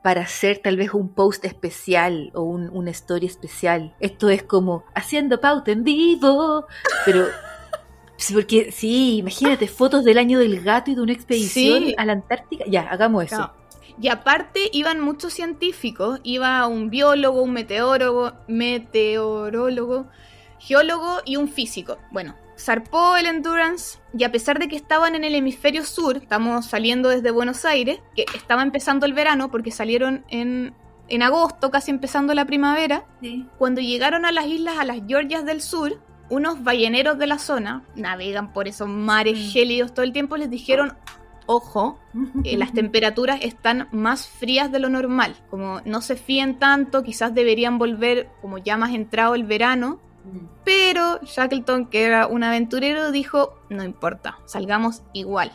para 0.02 0.22
hacer 0.22 0.58
tal 0.58 0.76
vez 0.76 0.94
un 0.94 1.08
post 1.10 1.44
especial 1.44 2.30
o 2.34 2.42
un, 2.42 2.70
una 2.70 2.90
story 2.90 3.26
especial. 3.26 3.94
Esto 4.00 4.28
es 4.30 4.42
como 4.42 4.84
haciendo 4.94 5.40
pauta 5.40 5.70
en 5.72 5.84
vivo, 5.84 6.66
pero... 7.04 7.26
Porque 8.32 8.70
sí, 8.70 9.16
imagínate 9.16 9.66
fotos 9.66 10.04
del 10.04 10.16
año 10.16 10.38
del 10.38 10.62
gato 10.62 10.92
y 10.92 10.94
de 10.94 11.00
una 11.00 11.12
expedición 11.12 11.82
Sí. 11.86 11.94
a 11.98 12.04
la 12.04 12.12
Antártica. 12.12 12.64
Ya, 12.68 12.82
hagamos 12.82 13.24
eso. 13.24 13.50
Y 14.00 14.08
aparte 14.08 14.68
iban 14.72 15.00
muchos 15.00 15.32
científicos, 15.34 16.20
iba 16.22 16.66
un 16.66 16.90
biólogo, 16.90 17.42
un 17.42 17.52
meteorólogo, 17.52 18.32
meteorólogo, 18.48 20.06
geólogo 20.58 21.18
y 21.24 21.36
un 21.36 21.48
físico. 21.48 21.98
Bueno, 22.10 22.34
zarpó 22.58 23.16
el 23.16 23.26
Endurance 23.26 23.98
y 24.16 24.24
a 24.24 24.32
pesar 24.32 24.58
de 24.58 24.68
que 24.68 24.76
estaban 24.76 25.14
en 25.14 25.24
el 25.24 25.34
hemisferio 25.34 25.84
sur, 25.84 26.16
estamos 26.16 26.66
saliendo 26.66 27.08
desde 27.08 27.30
Buenos 27.30 27.64
Aires, 27.64 28.00
que 28.14 28.24
estaba 28.34 28.62
empezando 28.62 29.06
el 29.06 29.12
verano 29.12 29.50
porque 29.50 29.70
salieron 29.70 30.24
en, 30.28 30.74
en 31.08 31.22
agosto, 31.22 31.70
casi 31.70 31.90
empezando 31.90 32.34
la 32.34 32.44
primavera, 32.46 33.04
Sí. 33.20 33.46
cuando 33.58 33.80
llegaron 33.80 34.24
a 34.24 34.32
las 34.32 34.46
islas, 34.46 34.78
a 34.78 34.84
las 34.84 35.00
Georgias 35.06 35.44
del 35.44 35.60
Sur, 35.60 36.00
unos 36.30 36.62
balleneros 36.62 37.18
de 37.18 37.26
la 37.26 37.38
zona, 37.38 37.82
navegan 37.94 38.52
por 38.52 38.66
esos 38.68 38.88
mares 38.88 39.38
Mm. 39.38 39.50
gélidos 39.50 39.92
todo 39.94 40.04
el 40.04 40.12
tiempo, 40.12 40.36
les 40.36 40.48
dijeron, 40.48 40.96
ojo, 41.46 41.98
eh, 42.44 42.56
las 42.56 42.72
temperaturas 42.72 43.40
están 43.42 43.88
más 43.92 44.26
frías 44.28 44.70
de 44.72 44.78
lo 44.78 44.88
normal. 44.88 45.36
Como 45.50 45.80
no 45.84 46.00
se 46.00 46.16
fíen 46.16 46.58
tanto, 46.58 47.02
quizás 47.02 47.34
deberían 47.34 47.78
volver 47.78 48.28
como 48.40 48.58
ya 48.58 48.76
más 48.76 48.92
entrado 48.94 49.34
el 49.34 49.44
verano. 49.44 50.00
Pero 50.64 51.18
Shackleton, 51.24 51.86
que 51.86 52.04
era 52.04 52.26
un 52.28 52.44
aventurero, 52.44 53.10
dijo, 53.10 53.58
no 53.70 53.82
importa, 53.82 54.38
salgamos 54.46 55.02
igual. 55.12 55.50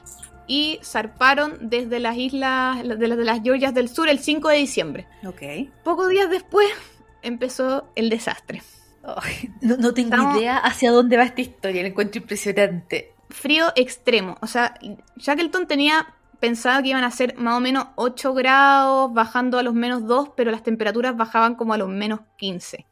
Y 0.46 0.80
zarparon 0.84 1.70
desde 1.70 2.00
las 2.00 2.18
islas 2.18 2.78
de 2.84 3.08
las, 3.08 3.18
de 3.18 3.24
las 3.26 3.42
Georgias 3.42 3.74
del 3.74 3.88
Sur 3.90 4.10
el 4.10 4.20
5 4.20 4.50
de 4.50 4.56
diciembre. 4.58 5.08
Ok. 5.26 5.42
Pocos 5.84 6.10
días 6.10 6.30
después 6.30 6.68
empezó 7.22 7.88
el 7.96 8.10
desastre. 8.10 8.62
No, 9.62 9.78
no 9.78 9.94
tengo 9.94 10.10
Estamos- 10.10 10.38
idea 10.38 10.58
hacia 10.58 10.92
dónde 10.92 11.16
va 11.16 11.24
esta 11.24 11.40
historia, 11.40 11.82
la 11.82 11.88
encuentro 11.88 12.20
impresionante. 12.22 13.14
Frío 13.30 13.68
extremo. 13.76 14.38
O 14.42 14.48
sea, 14.48 14.76
Shackleton 15.18 15.68
tenía 15.68 16.14
pensado 16.40 16.82
que 16.84 16.90
iban 16.90 17.04
a 17.04 17.12
ser 17.12 17.36
más 17.38 17.58
o 17.58 17.60
menos 17.60 17.88
8 17.96 18.34
grados, 18.34 19.14
bajando 19.14 19.58
a 19.60 19.64
los 19.64 19.74
menos 19.74 20.06
2, 20.06 20.30
pero 20.36 20.52
las 20.52 20.64
temperaturas 20.64 21.16
bajaban 21.18 21.56
como 21.56 21.74
a 21.74 21.78
los 21.78 21.90
menos 21.90 22.22
15, 22.38 22.86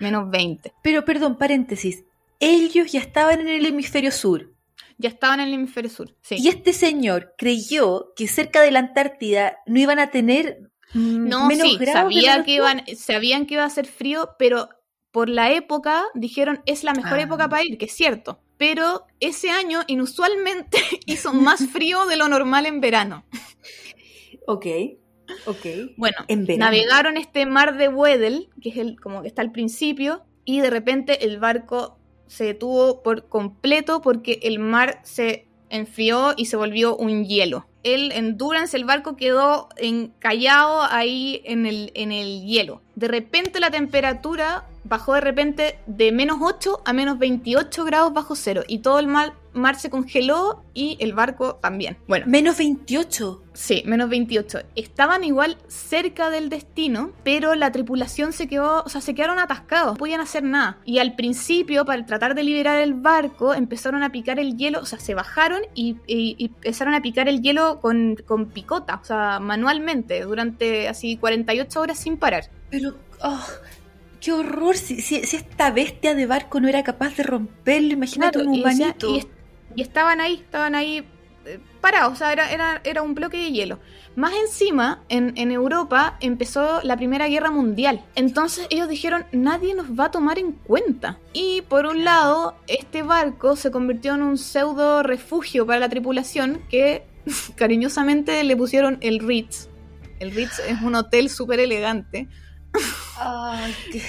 menos 0.00 0.30
20. 0.30 0.72
Pero, 0.82 1.04
perdón, 1.04 1.36
paréntesis. 1.36 2.04
Ellos 2.40 2.92
ya 2.92 3.00
estaban 3.00 3.40
en 3.40 3.48
el 3.48 3.64
hemisferio 3.66 4.10
sur. 4.12 4.52
Ya 4.98 5.10
estaban 5.10 5.40
en 5.40 5.48
el 5.48 5.54
hemisferio 5.54 5.90
sur. 5.90 6.14
Sí. 6.22 6.36
Y 6.38 6.48
este 6.48 6.72
señor 6.72 7.34
creyó 7.36 8.12
que 8.16 8.26
cerca 8.28 8.62
de 8.62 8.70
la 8.70 8.78
Antártida 8.78 9.58
no 9.66 9.78
iban 9.78 9.98
a 9.98 10.10
tener 10.10 10.70
mm, 10.94 11.28
No, 11.28 11.46
menos 11.48 11.68
sí, 11.68 11.76
grados. 11.76 12.00
sabía 12.00 12.42
que 12.44 12.52
iban, 12.52 12.82
sabían 12.96 13.44
que 13.46 13.54
iba 13.54 13.62
a 13.62 13.66
hacer 13.66 13.86
frío, 13.86 14.30
pero 14.38 14.70
por 15.10 15.28
la 15.28 15.50
época 15.52 16.04
dijeron 16.14 16.62
es 16.66 16.82
la 16.82 16.94
mejor 16.94 17.18
Ah. 17.18 17.22
época 17.22 17.48
para 17.48 17.62
ir, 17.64 17.76
que 17.78 17.84
es 17.86 17.92
cierto. 17.92 18.40
Pero 18.58 19.06
ese 19.20 19.50
año 19.50 19.80
inusualmente 19.86 20.78
hizo 21.06 21.32
más 21.32 21.66
frío 21.68 22.06
de 22.06 22.16
lo 22.16 22.28
normal 22.28 22.66
en 22.66 22.80
verano. 22.80 23.24
Ok, 24.46 24.66
ok. 25.46 25.66
Bueno, 25.96 26.16
En 26.28 26.46
verano. 26.46 26.66
navegaron 26.66 27.16
este 27.16 27.46
mar 27.46 27.76
de 27.76 27.88
Weddell, 27.88 28.48
que 28.60 28.70
es 28.70 28.76
el 28.76 29.00
como 29.00 29.22
que 29.22 29.28
está 29.28 29.42
al 29.42 29.52
principio, 29.52 30.24
y 30.44 30.60
de 30.60 30.70
repente 30.70 31.24
el 31.24 31.38
barco 31.38 31.98
se 32.28 32.44
detuvo 32.44 33.02
por 33.02 33.28
completo 33.28 34.00
porque 34.00 34.40
el 34.42 34.58
mar 34.58 35.00
se 35.02 35.46
enfrió 35.70 36.34
y 36.36 36.46
se 36.46 36.56
volvió 36.56 36.96
un 36.96 37.24
hielo. 37.24 37.66
El 37.82 38.10
Endurance, 38.12 38.76
el 38.76 38.84
barco 38.84 39.16
quedó 39.16 39.68
encallado 39.76 40.82
ahí 40.82 41.40
en 41.44 41.66
el, 41.66 41.92
en 41.94 42.10
el 42.12 42.42
hielo. 42.44 42.82
De 42.96 43.06
repente 43.08 43.60
la 43.60 43.70
temperatura 43.70 44.68
bajó 44.88 45.14
de 45.14 45.20
repente 45.20 45.78
de 45.86 46.12
menos 46.12 46.38
8 46.40 46.82
a 46.84 46.92
menos 46.92 47.18
28 47.18 47.84
grados 47.84 48.12
bajo 48.12 48.34
cero 48.36 48.62
y 48.66 48.78
todo 48.80 48.98
el 48.98 49.06
mar, 49.06 49.32
mar 49.52 49.76
se 49.76 49.88
congeló 49.90 50.62
y 50.74 50.96
el 51.00 51.12
barco 51.14 51.56
también. 51.56 51.96
Bueno, 52.06 52.26
Menos 52.28 52.58
28. 52.58 53.42
Sí, 53.54 53.82
menos 53.86 54.10
28. 54.10 54.58
Estaban 54.74 55.24
igual 55.24 55.56
cerca 55.66 56.28
del 56.28 56.50
destino, 56.50 57.12
pero 57.24 57.54
la 57.54 57.72
tripulación 57.72 58.34
se 58.34 58.48
quedó, 58.48 58.82
o 58.84 58.88
sea, 58.90 59.00
se 59.00 59.14
quedaron 59.14 59.38
atascados, 59.38 59.92
no 59.92 59.96
podían 59.98 60.20
hacer 60.20 60.42
nada. 60.42 60.78
Y 60.84 60.98
al 60.98 61.16
principio, 61.16 61.86
para 61.86 62.04
tratar 62.04 62.34
de 62.34 62.42
liberar 62.44 62.78
el 62.82 62.92
barco, 62.92 63.54
empezaron 63.54 64.02
a 64.02 64.12
picar 64.12 64.38
el 64.38 64.58
hielo, 64.58 64.80
o 64.80 64.84
sea, 64.84 64.98
se 64.98 65.14
bajaron 65.14 65.62
y, 65.74 65.96
y- 66.06 66.36
y 66.38 66.44
empezaron 66.46 66.92
a 66.92 67.00
picar 67.00 67.28
el 67.30 67.40
hielo 67.40 67.80
con, 67.80 68.16
con 68.26 68.46
picota, 68.50 69.00
o 69.02 69.04
sea, 69.06 69.40
manualmente, 69.40 70.20
durante 70.20 70.88
así 70.88 71.16
48 71.16 71.80
horas 71.80 71.98
sin 71.98 72.18
parar. 72.18 72.50
Pero, 72.70 72.94
oh, 73.22 73.40
qué 74.20 74.32
horror. 74.32 74.76
Si, 74.76 75.00
si- 75.00 75.22
si 75.24 75.36
esta 75.36 75.70
bestia 75.70 76.14
de 76.14 76.26
barco 76.26 76.60
no 76.60 76.68
era 76.68 76.82
capaz 76.82 77.16
de 77.16 77.22
romperlo, 77.22 77.92
imagínate 77.92 78.38
Claro, 78.38 78.50
un 78.50 78.60
humanito. 78.60 79.14
y 79.14 79.18
est- 79.18 79.28
y 79.74 79.82
estaban 79.82 80.20
ahí, 80.20 80.34
estaban 80.34 80.74
ahí 80.74 81.04
eh, 81.44 81.60
parados, 81.80 82.14
o 82.14 82.16
sea, 82.16 82.32
era, 82.32 82.50
era, 82.50 82.80
era 82.84 83.02
un 83.02 83.14
bloque 83.14 83.36
de 83.36 83.52
hielo. 83.52 83.78
Más 84.16 84.32
encima, 84.34 85.04
en, 85.10 85.34
en 85.36 85.52
Europa 85.52 86.16
empezó 86.20 86.80
la 86.82 86.96
Primera 86.96 87.28
Guerra 87.28 87.50
Mundial. 87.50 88.02
Entonces 88.14 88.66
ellos 88.70 88.88
dijeron, 88.88 89.26
nadie 89.30 89.74
nos 89.74 89.88
va 89.92 90.06
a 90.06 90.10
tomar 90.10 90.38
en 90.38 90.52
cuenta. 90.52 91.18
Y 91.34 91.60
por 91.68 91.84
un 91.86 92.02
lado, 92.02 92.56
este 92.66 93.02
barco 93.02 93.54
se 93.56 93.70
convirtió 93.70 94.14
en 94.14 94.22
un 94.22 94.38
pseudo 94.38 95.02
refugio 95.02 95.66
para 95.66 95.78
la 95.78 95.88
tripulación 95.90 96.62
que 96.70 97.04
cariñosamente 97.56 98.42
le 98.44 98.56
pusieron 98.56 98.98
el 99.00 99.18
Ritz. 99.20 99.68
El 100.18 100.30
Ritz 100.32 100.58
es 100.60 100.80
un 100.82 100.94
hotel 100.94 101.28
súper 101.28 101.60
elegante. 101.60 102.28
Ay, 103.18 103.74
qué- 103.92 104.02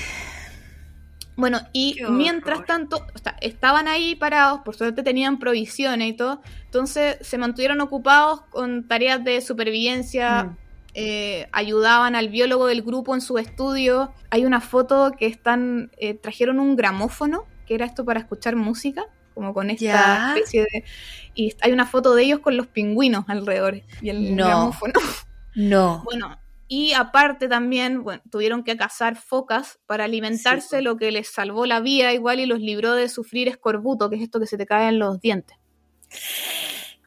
Bueno, 1.36 1.60
y 1.72 1.98
mientras 2.10 2.65
tanto, 2.65 3.06
o 3.13 3.17
sea, 3.20 3.38
estaban 3.41 3.88
ahí 3.88 4.15
parados, 4.15 4.62
por 4.62 4.76
suerte 4.76 5.04
tenían 5.04 5.38
provisiones 5.38 6.10
y 6.10 6.13
todo, 6.13 6.41
entonces 6.65 7.17
se 7.22 7.38
mantuvieron 7.38 7.80
ocupados 7.80 8.41
con 8.50 8.88
tareas 8.88 9.24
de 9.24 9.39
supervivencia, 9.41 10.46
Mm. 10.46 10.58
eh, 10.96 11.48
ayudaban 11.52 12.15
al 12.15 12.30
biólogo 12.30 12.65
del 12.65 12.82
grupo 12.82 13.13
en 13.13 13.22
su 13.22 13.38
estudio. 13.38 14.12
Hay 14.32 14.46
una 14.46 14.62
foto 14.62 15.12
que 15.17 15.28
están, 15.28 15.91
eh, 16.00 16.15
trajeron 16.15 16.60
un 16.60 16.76
gramófono, 16.76 17.46
que 17.67 17.76
era 17.76 17.86
esto 17.86 18.04
para 18.04 18.20
escuchar 18.20 18.56
música, 18.56 19.06
como 19.36 19.54
con 19.54 19.70
esta 19.70 19.84
Ya. 19.86 20.34
especie 20.36 20.62
de... 20.63 20.84
Y 21.36 21.54
hay 21.62 21.72
una 21.72 21.86
foto 21.86 22.15
de 22.15 22.24
ellos 22.24 22.39
con 22.39 22.58
los 22.58 22.65
pingüinos 22.65 23.26
alrededor 23.28 23.84
y 24.02 24.10
el 24.10 24.36
No. 24.36 24.48
gramófono. 24.48 24.93
No. 25.54 26.02
Bueno, 26.04 26.39
y 26.68 26.94
aparte 26.94 27.48
también, 27.48 28.04
bueno, 28.04 28.22
tuvieron 28.30 28.64
que 28.64 28.76
cazar 28.78 29.16
focas 29.16 29.80
para 29.86 30.04
alimentarse, 30.06 30.78
Sí. 30.78 30.84
lo 30.84 30.98
que 30.98 31.12
les 31.12 31.30
salvó 31.30 31.66
la 31.66 31.80
vida 31.80 32.14
igual 32.14 32.40
y 32.40 32.46
los 32.46 32.60
libró 32.60 32.94
de 32.94 33.08
sufrir 33.10 33.48
escorbuto, 33.48 34.10
que 34.10 34.18
es 34.18 34.22
esto 34.24 34.40
que 34.40 34.48
se 34.48 34.58
te 34.58 34.66
cae 34.66 34.90
en 34.90 35.00
los 35.00 35.20
dientes. 35.22 35.58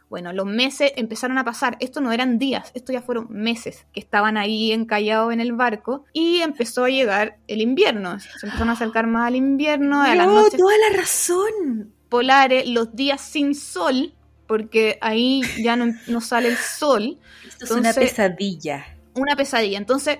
Bueno, 0.08 0.32
los 0.32 0.46
meses 0.46 0.92
empezaron 0.96 1.38
a 1.38 1.44
pasar. 1.44 1.76
Esto 1.78 2.00
no 2.00 2.10
eran 2.10 2.36
días, 2.38 2.72
esto 2.74 2.92
ya 2.92 3.00
fueron 3.00 3.28
meses 3.30 3.86
que 3.92 4.00
estaban 4.00 4.36
ahí 4.36 4.72
encallados 4.72 5.32
en 5.32 5.40
el 5.40 5.52
barco 5.52 6.04
y 6.12 6.40
empezó 6.40 6.84
a 6.84 6.88
llegar 6.88 7.38
el 7.46 7.60
invierno. 7.60 8.18
Se 8.18 8.28
empezaron 8.46 8.70
a 8.70 8.72
acercar 8.72 9.06
más 9.06 9.28
al 9.28 9.36
invierno, 9.36 10.02
a 10.02 10.14
las 10.16 10.26
no, 10.26 10.34
noches 10.42 10.58
toda 10.58 10.74
la 10.90 10.96
razón. 10.96 11.94
polares, 12.08 12.68
los 12.68 12.96
días 12.96 13.20
sin 13.20 13.54
sol, 13.54 14.12
porque 14.48 14.98
ahí 15.00 15.42
ya 15.62 15.76
no, 15.76 15.94
no 16.08 16.20
sale 16.20 16.48
el 16.48 16.56
sol 16.56 17.20
Esto 17.46 17.66
es 17.66 17.70
una 17.70 17.92
pesadilla. 17.92 18.84
Una 19.20 19.36
pesadilla. 19.36 19.78
Entonces, 19.78 20.18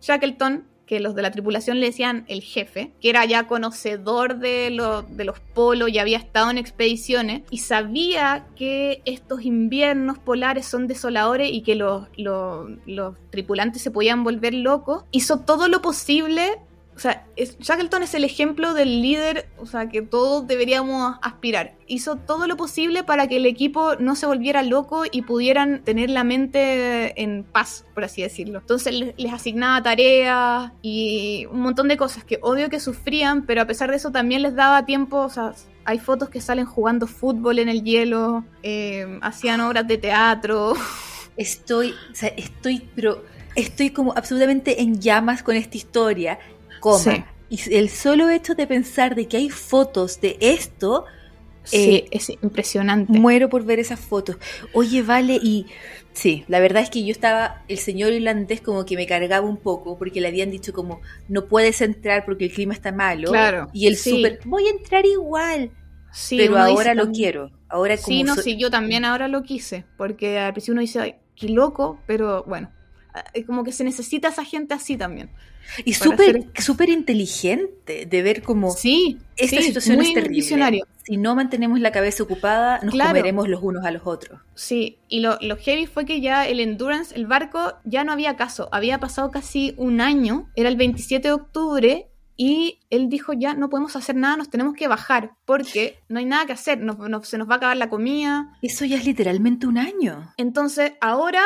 Shackleton, 0.00 0.66
que 0.86 0.98
los 1.00 1.14
de 1.14 1.22
la 1.22 1.30
tripulación 1.30 1.80
le 1.80 1.86
decían 1.86 2.24
el 2.28 2.42
jefe, 2.42 2.92
que 3.00 3.08
era 3.08 3.24
ya 3.24 3.46
conocedor 3.46 4.38
de, 4.38 4.68
lo- 4.70 5.02
de 5.02 5.24
los 5.24 5.38
polos 5.40 5.88
y 5.88 5.98
había 5.98 6.18
estado 6.18 6.50
en 6.50 6.58
expediciones, 6.58 7.42
y 7.50 7.58
sabía 7.58 8.46
que 8.56 9.00
estos 9.04 9.42
inviernos 9.44 10.18
polares 10.18 10.66
son 10.66 10.88
desoladores 10.88 11.50
y 11.52 11.62
que 11.62 11.76
los- 11.76 12.08
los 12.16 13.14
tripulantes 13.30 13.80
se 13.80 13.90
podían 13.90 14.24
volver 14.24 14.54
locos, 14.54 15.04
hizo 15.12 15.40
todo 15.40 15.68
lo 15.68 15.80
posible. 15.80 16.58
O 16.94 16.98
sea, 16.98 17.26
es- 17.36 17.58
Shackleton 17.58 18.02
es 18.02 18.14
el 18.14 18.22
ejemplo 18.24 18.74
del 18.74 19.00
líder, 19.00 19.48
o 19.58 19.66
sea, 19.66 19.88
que 19.88 20.02
todos 20.02 20.46
deberíamos 20.46 21.16
aspirar. 21.22 21.74
Hizo 21.86 22.16
todo 22.16 22.46
lo 22.46 22.56
posible 22.56 23.02
para 23.02 23.28
que 23.28 23.36
el 23.36 23.46
equipo 23.46 23.96
no 23.96 24.14
se 24.14 24.26
volviera 24.26 24.62
loco 24.62 25.04
y 25.10 25.22
pudieran 25.22 25.82
tener 25.84 26.10
la 26.10 26.22
mente 26.22 27.20
en 27.22 27.44
paz, 27.44 27.86
por 27.94 28.04
así 28.04 28.22
decirlo. 28.22 28.58
Entonces 28.58 29.14
les, 29.16 29.32
asignaba 29.32 29.82
tareas 29.82 30.72
y 30.82 31.46
un 31.50 31.60
montón 31.60 31.88
de 31.88 31.96
cosas 31.96 32.24
que 32.24 32.38
obvio 32.42 32.68
que 32.68 32.78
sufrían, 32.80 33.46
pero 33.46 33.62
a 33.62 33.66
pesar 33.66 33.90
de 33.90 33.96
eso 33.96 34.10
también 34.10 34.42
les 34.42 34.54
daba 34.54 34.84
tiempo, 34.84 35.16
o 35.18 35.30
sea, 35.30 35.54
hay 35.84 35.98
fotos 35.98 36.28
que 36.28 36.40
salen 36.40 36.66
jugando 36.66 37.06
fútbol 37.06 37.58
en 37.58 37.68
el 37.68 37.82
hielo, 37.82 38.44
eh, 38.62 39.18
hacían 39.22 39.60
obras 39.60 39.86
de 39.88 39.98
teatro. 39.98 40.74
Estoy, 41.36 41.94
o 42.12 42.14
sea, 42.14 42.28
estoy, 42.36 42.86
pero 42.94 43.24
estoy 43.54 43.90
como 43.90 44.12
absolutamente 44.14 44.82
en 44.82 45.00
llamas 45.00 45.42
con 45.42 45.56
esta 45.56 45.76
historia. 45.76 46.38
Coma. 46.82 46.98
Sí. 46.98 47.24
Y 47.48 47.74
el 47.74 47.88
solo 47.88 48.28
hecho 48.28 48.54
de 48.54 48.66
pensar 48.66 49.14
de 49.14 49.26
que 49.28 49.36
hay 49.38 49.48
fotos 49.48 50.20
de 50.20 50.36
esto, 50.40 51.06
Sí, 51.64 51.76
Eh, 51.94 52.08
es 52.10 52.28
impresionante. 52.28 53.12
muero 53.16 53.48
por 53.48 53.64
ver 53.64 53.78
esas 53.78 54.00
fotos. 54.00 54.36
Oye, 54.72 55.00
vale, 55.04 55.34
y 55.40 55.66
sí, 56.12 56.44
la 56.48 56.58
verdad 56.58 56.82
es 56.82 56.90
que 56.90 57.04
yo 57.04 57.12
estaba, 57.12 57.62
el 57.68 57.78
señor 57.78 58.12
irlandés 58.12 58.60
como 58.60 58.84
que 58.84 58.96
me 58.96 59.06
cargaba 59.06 59.46
un 59.46 59.58
poco 59.58 59.96
porque 59.96 60.20
le 60.20 60.26
habían 60.26 60.50
dicho 60.50 60.72
como, 60.72 61.00
no 61.28 61.44
puedes 61.46 61.80
entrar 61.80 62.24
porque 62.24 62.46
el 62.46 62.52
clima 62.52 62.74
está 62.74 62.90
malo. 62.90 63.30
Claro, 63.30 63.68
Y 63.72 63.86
el 63.86 63.94
sí. 63.94 64.10
súper, 64.10 64.40
voy 64.44 64.66
a 64.66 64.70
entrar 64.70 65.06
igual. 65.06 65.70
Sí, 66.12 66.36
pero 66.36 66.58
ahora 66.58 66.94
lo 66.94 67.04
también- 67.04 67.22
quiero. 67.22 67.50
Ahora 67.68 67.94
como 67.96 68.06
Sí, 68.08 68.22
no, 68.24 68.34
so- 68.34 68.42
sí, 68.42 68.56
yo 68.58 68.68
también 68.68 69.04
ahora 69.04 69.28
lo 69.28 69.44
quise, 69.44 69.84
porque 69.96 70.40
al 70.40 70.52
principio 70.54 70.72
uno 70.72 70.80
dice, 70.80 70.98
ay, 70.98 71.14
qué 71.36 71.48
loco, 71.48 72.00
pero 72.08 72.42
bueno, 72.48 72.72
como 73.46 73.64
que 73.64 73.72
se 73.72 73.84
necesita 73.84 74.28
esa 74.28 74.44
gente 74.44 74.74
así 74.74 74.96
también. 74.96 75.30
Y 75.84 75.94
súper 75.94 76.48
súper 76.58 76.88
inteligente 76.88 78.06
de 78.06 78.22
ver 78.22 78.42
como 78.42 78.70
Sí, 78.72 79.18
esta 79.36 79.58
sí, 79.58 79.62
situación 79.64 80.00
es 80.00 80.12
terrible. 80.14 80.36
visionario. 80.36 80.86
Si 81.04 81.16
no 81.16 81.34
mantenemos 81.34 81.80
la 81.80 81.92
cabeza 81.92 82.22
ocupada, 82.22 82.80
nos 82.82 82.92
Claro. 82.92 83.10
comeremos 83.10 83.48
los 83.48 83.62
unos 83.62 83.84
a 83.84 83.90
los 83.90 84.02
otros. 84.04 84.40
Sí, 84.54 84.98
y 85.08 85.20
lo, 85.20 85.38
lo 85.40 85.56
heavy 85.56 85.86
fue 85.86 86.04
que 86.04 86.20
ya 86.20 86.46
el 86.46 86.60
Endurance, 86.60 87.14
el 87.14 87.26
barco, 87.26 87.74
ya 87.84 88.04
no 88.04 88.12
había 88.12 88.36
caso. 88.36 88.68
Había 88.72 88.98
pasado 88.98 89.30
casi 89.30 89.74
un 89.76 90.00
año, 90.00 90.48
era 90.56 90.68
el 90.68 90.76
27 90.76 91.28
de 91.28 91.34
octubre, 91.34 92.08
y 92.36 92.80
él 92.90 93.08
dijo, 93.08 93.32
ya 93.34 93.54
no 93.54 93.68
podemos 93.68 93.94
hacer 93.94 94.16
nada, 94.16 94.36
nos 94.36 94.50
tenemos 94.50 94.74
que 94.74 94.88
bajar 94.88 95.32
porque 95.44 95.98
no 96.08 96.18
hay 96.18 96.24
nada 96.24 96.46
que 96.46 96.52
hacer, 96.54 96.80
nos- 96.80 96.98
nos- 96.98 97.28
se 97.28 97.38
nos 97.38 97.48
va 97.48 97.54
a 97.54 97.56
acabar 97.58 97.76
la 97.76 97.88
comida. 97.88 98.56
Eso 98.62 98.84
ya 98.84 98.96
es 98.96 99.04
literalmente 99.04 99.66
un 99.66 99.78
año. 99.78 100.32
Entonces 100.38 100.92
ahora 101.00 101.42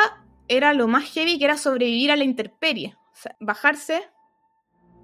era 0.47 0.73
lo 0.73 0.87
más 0.87 1.05
heavy 1.11 1.37
que 1.37 1.45
era 1.45 1.57
sobrevivir 1.57 2.11
a 2.11 2.15
la 2.15 2.23
intemperie, 2.23 2.95
o 3.11 3.15
sea, 3.15 3.35
bajarse 3.39 4.03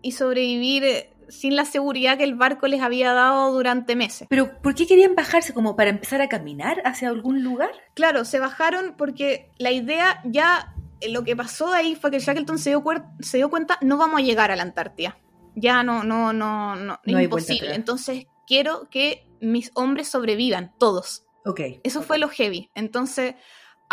y 0.01 0.11
sobrevivir 0.13 0.83
eh, 0.83 1.13
sin 1.29 1.55
la 1.55 1.65
seguridad 1.65 2.17
que 2.17 2.23
el 2.23 2.35
barco 2.35 2.67
les 2.67 2.81
había 2.81 3.13
dado 3.13 3.51
durante 3.51 3.95
meses. 3.95 4.27
Pero 4.29 4.61
¿por 4.61 4.75
qué 4.75 4.85
querían 4.85 5.15
bajarse? 5.15 5.53
¿Como 5.53 5.75
para 5.75 5.89
empezar 5.89 6.21
a 6.21 6.29
caminar 6.29 6.81
hacia 6.85 7.09
algún 7.09 7.43
lugar? 7.43 7.71
Claro, 7.93 8.25
se 8.25 8.39
bajaron 8.39 8.95
porque 8.97 9.49
la 9.57 9.71
idea 9.71 10.21
ya, 10.25 10.73
eh, 11.01 11.09
lo 11.09 11.23
que 11.23 11.35
pasó 11.35 11.73
ahí 11.73 11.95
fue 11.95 12.11
que 12.11 12.19
Shackleton 12.19 12.59
se 12.59 12.69
dio, 12.71 12.83
se 13.19 13.37
dio 13.37 13.49
cuenta, 13.49 13.77
no 13.81 13.97
vamos 13.97 14.19
a 14.19 14.23
llegar 14.23 14.51
a 14.51 14.55
la 14.55 14.63
Antártida. 14.63 15.17
Ya 15.55 15.83
no, 15.83 16.03
no, 16.03 16.33
no, 16.33 16.75
no, 16.75 16.99
No 17.05 17.21
imposible. 17.21 17.75
Entonces 17.75 18.25
quiero 18.47 18.89
que 18.89 19.27
mis 19.39 19.71
hombres 19.75 20.07
sobrevivan, 20.07 20.73
todos. 20.79 21.25
Ok. 21.45 21.61
Eso 21.83 22.01
fue 22.01 22.17
lo 22.17 22.29
heavy. 22.29 22.71
Entonces 22.73 23.35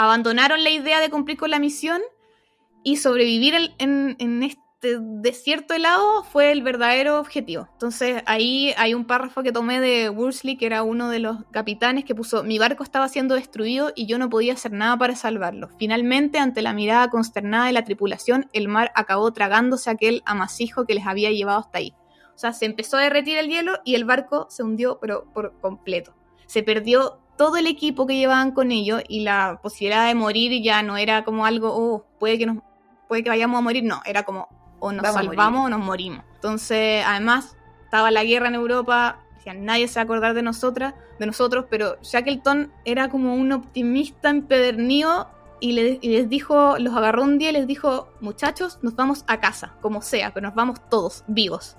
abandonaron 0.01 0.65
la 0.65 0.71
idea 0.71 0.99
de 0.99 1.11
cumplir 1.11 1.37
con 1.37 1.51
la 1.51 1.59
misión 1.59 2.01
y 2.83 2.97
sobrevivir 2.97 3.55
en, 3.77 4.17
en 4.19 4.43
este 4.43 4.99
desierto 4.99 5.75
helado 5.75 6.25
fue 6.25 6.53
el 6.53 6.63
verdadero 6.63 7.21
objetivo. 7.21 7.69
Entonces 7.73 8.23
ahí 8.25 8.73
hay 8.79 8.95
un 8.95 9.05
párrafo 9.05 9.43
que 9.43 9.53
tomé 9.53 9.79
de 9.79 10.09
Worsley, 10.09 10.57
que 10.57 10.65
era 10.65 10.85
uno 10.85 11.11
de 11.11 11.19
los 11.19 11.45
capitanes, 11.51 12.07
que 12.07 12.15
puso, 12.15 12.43
mi 12.45 12.59
barco 12.59 12.83
estaba 12.83 13.09
siendo 13.09 13.35
destruido 13.35 13.93
y 13.95 14.07
yo 14.07 14.17
no 14.17 14.31
podía 14.31 14.55
hacer 14.55 14.73
nada 14.73 14.97
para 14.97 15.17
salvarlo. 15.17 15.69
Finalmente, 15.79 16.39
ante 16.39 16.63
la 16.63 16.73
mirada 16.73 17.11
consternada 17.11 17.67
de 17.67 17.73
la 17.73 17.85
tripulación, 17.85 18.49
el 18.55 18.69
mar 18.69 18.93
acabó 18.95 19.31
tragándose 19.35 19.91
aquel 19.91 20.23
amasijo 20.25 20.87
que 20.87 20.95
les 20.95 21.07
había 21.07 21.31
llevado 21.31 21.59
hasta 21.59 21.77
ahí. 21.77 21.93
O 22.35 22.39
sea, 22.39 22.55
se 22.55 22.65
empezó 22.65 22.97
a 22.97 23.03
derretir 23.03 23.37
el 23.37 23.49
hielo 23.49 23.81
y 23.85 23.97
el 23.97 24.07
barco 24.07 24.47
se 24.49 24.63
hundió, 24.63 24.99
pero 24.99 25.31
por 25.35 25.61
completo. 25.61 26.15
Se 26.47 26.63
perdió 26.63 27.20
todo 27.41 27.57
el 27.57 27.67
equipo 27.67 28.07
que 28.07 28.19
llevaban 28.19 28.51
con 28.51 28.71
ellos 28.71 29.03
y 29.09 29.21
la 29.21 29.61
posibilidad 29.63 30.07
de 30.07 30.15
morir 30.15 30.63
ya 30.63 30.83
no 30.83 30.99
era 30.99 31.25
como 31.25 31.47
algo, 31.47 31.71
oh, 31.73 32.05
puede 32.19 32.37
que 32.37 32.45
nos, 32.45 32.59
puede 33.09 33.25
que 33.25 33.31
vayamos 33.31 33.57
a 33.57 33.63
morir, 33.63 33.83
no, 33.83 34.03
era 34.05 34.25
como 34.25 34.47
o 34.79 34.93
nos 34.93 35.03
Vamos 35.05 35.25
salvamos 35.25 35.65
o 35.65 35.69
nos 35.71 35.81
morimos. 35.81 36.23
Entonces, 36.35 37.03
además, 37.07 37.57
estaba 37.83 38.11
la 38.11 38.25
guerra 38.25 38.49
en 38.49 38.57
Europa, 38.57 39.21
decían, 39.37 39.65
nadie 39.65 39.89
se 39.89 39.95
va 39.95 40.03
a 40.03 40.05
acordar 40.05 40.35
de 40.35 40.43
nosotras, 40.43 40.93
de 41.19 41.25
nosotros, 41.25 41.65
pero 41.71 41.97
Shackleton 42.03 42.71
era 42.85 43.09
como 43.09 43.35
un 43.35 43.53
optimista 43.53 44.29
empedernido 44.29 45.31
y 45.61 45.73
les 45.73 46.29
dijo, 46.29 46.77
los 46.79 46.95
agarró 46.95 47.23
un 47.23 47.39
día 47.39 47.49
y 47.49 47.53
les 47.55 47.67
dijo, 47.67 48.13
muchachos, 48.21 48.81
nos 48.83 48.97
vamos 48.97 49.25
a 49.29 49.41
casa, 49.41 49.73
como 49.81 50.03
sea, 50.03 50.35
pero 50.35 50.47
nos 50.47 50.55
vamos 50.55 50.79
todos 50.91 51.25
vivos. 51.27 51.79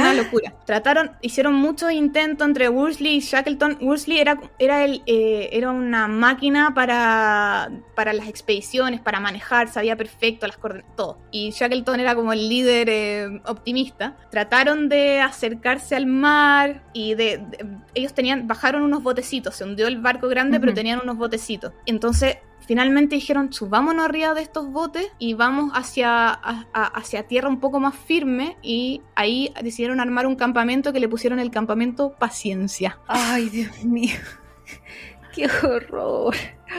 Una 0.00 0.14
locura. 0.14 0.54
Trataron, 0.64 1.12
hicieron 1.20 1.54
muchos 1.54 1.92
intentos 1.92 2.46
entre 2.46 2.68
Worsley 2.68 3.16
y 3.16 3.20
Shackleton. 3.20 3.78
Worsley 3.80 4.18
era, 4.18 4.40
era, 4.58 4.84
el, 4.84 5.02
eh, 5.06 5.50
era 5.52 5.70
una 5.70 6.08
máquina 6.08 6.72
para, 6.74 7.70
para 7.94 8.12
las 8.12 8.28
expediciones, 8.28 9.00
para 9.00 9.20
manejar, 9.20 9.68
sabía 9.68 9.96
perfecto 9.96 10.46
las 10.46 10.56
coordenadas, 10.56 10.96
todo. 10.96 11.18
Y 11.30 11.50
Shackleton 11.50 12.00
era 12.00 12.14
como 12.14 12.32
el 12.32 12.48
líder 12.48 12.88
eh, 12.88 13.40
optimista. 13.46 14.16
Trataron 14.30 14.88
de 14.88 15.20
acercarse 15.20 15.96
al 15.96 16.06
mar 16.06 16.82
y 16.92 17.14
de, 17.14 17.38
de- 17.38 17.66
ellos 17.94 18.14
tenían, 18.14 18.46
bajaron 18.48 18.82
unos 18.82 19.02
botecitos, 19.02 19.54
se 19.56 19.64
hundió 19.64 19.86
el 19.88 20.00
barco 20.00 20.28
grande, 20.28 20.58
pero 20.60 20.72
tenían 20.74 21.00
unos 21.02 21.16
botecitos. 21.18 21.72
Entonces 21.84 22.38
finalmente 22.72 23.16
dijeron, 23.16 23.52
subámonos 23.52 24.06
arriba 24.06 24.32
de 24.32 24.40
estos 24.40 24.70
botes 24.72 25.06
y 25.18 25.34
vamos 25.34 25.72
hacia, 25.74 26.28
a- 26.30 26.66
a- 26.72 26.86
hacia 26.86 27.26
tierra 27.26 27.50
un 27.50 27.60
poco 27.60 27.80
más 27.80 27.94
firme 27.94 28.56
y 28.62 29.02
ahí 29.14 29.52
decidieron 29.62 30.00
armar 30.00 30.26
un 30.26 30.36
campamento 30.36 30.90
que 30.90 30.98
le 30.98 31.06
pusieron 31.06 31.38
el 31.38 31.50
campamento 31.50 32.14
Paciencia. 32.18 32.98
Ay, 33.06 33.50
Dios 33.50 33.84
mío. 33.84 34.16
Qué 35.34 35.46
horror. 35.66 36.34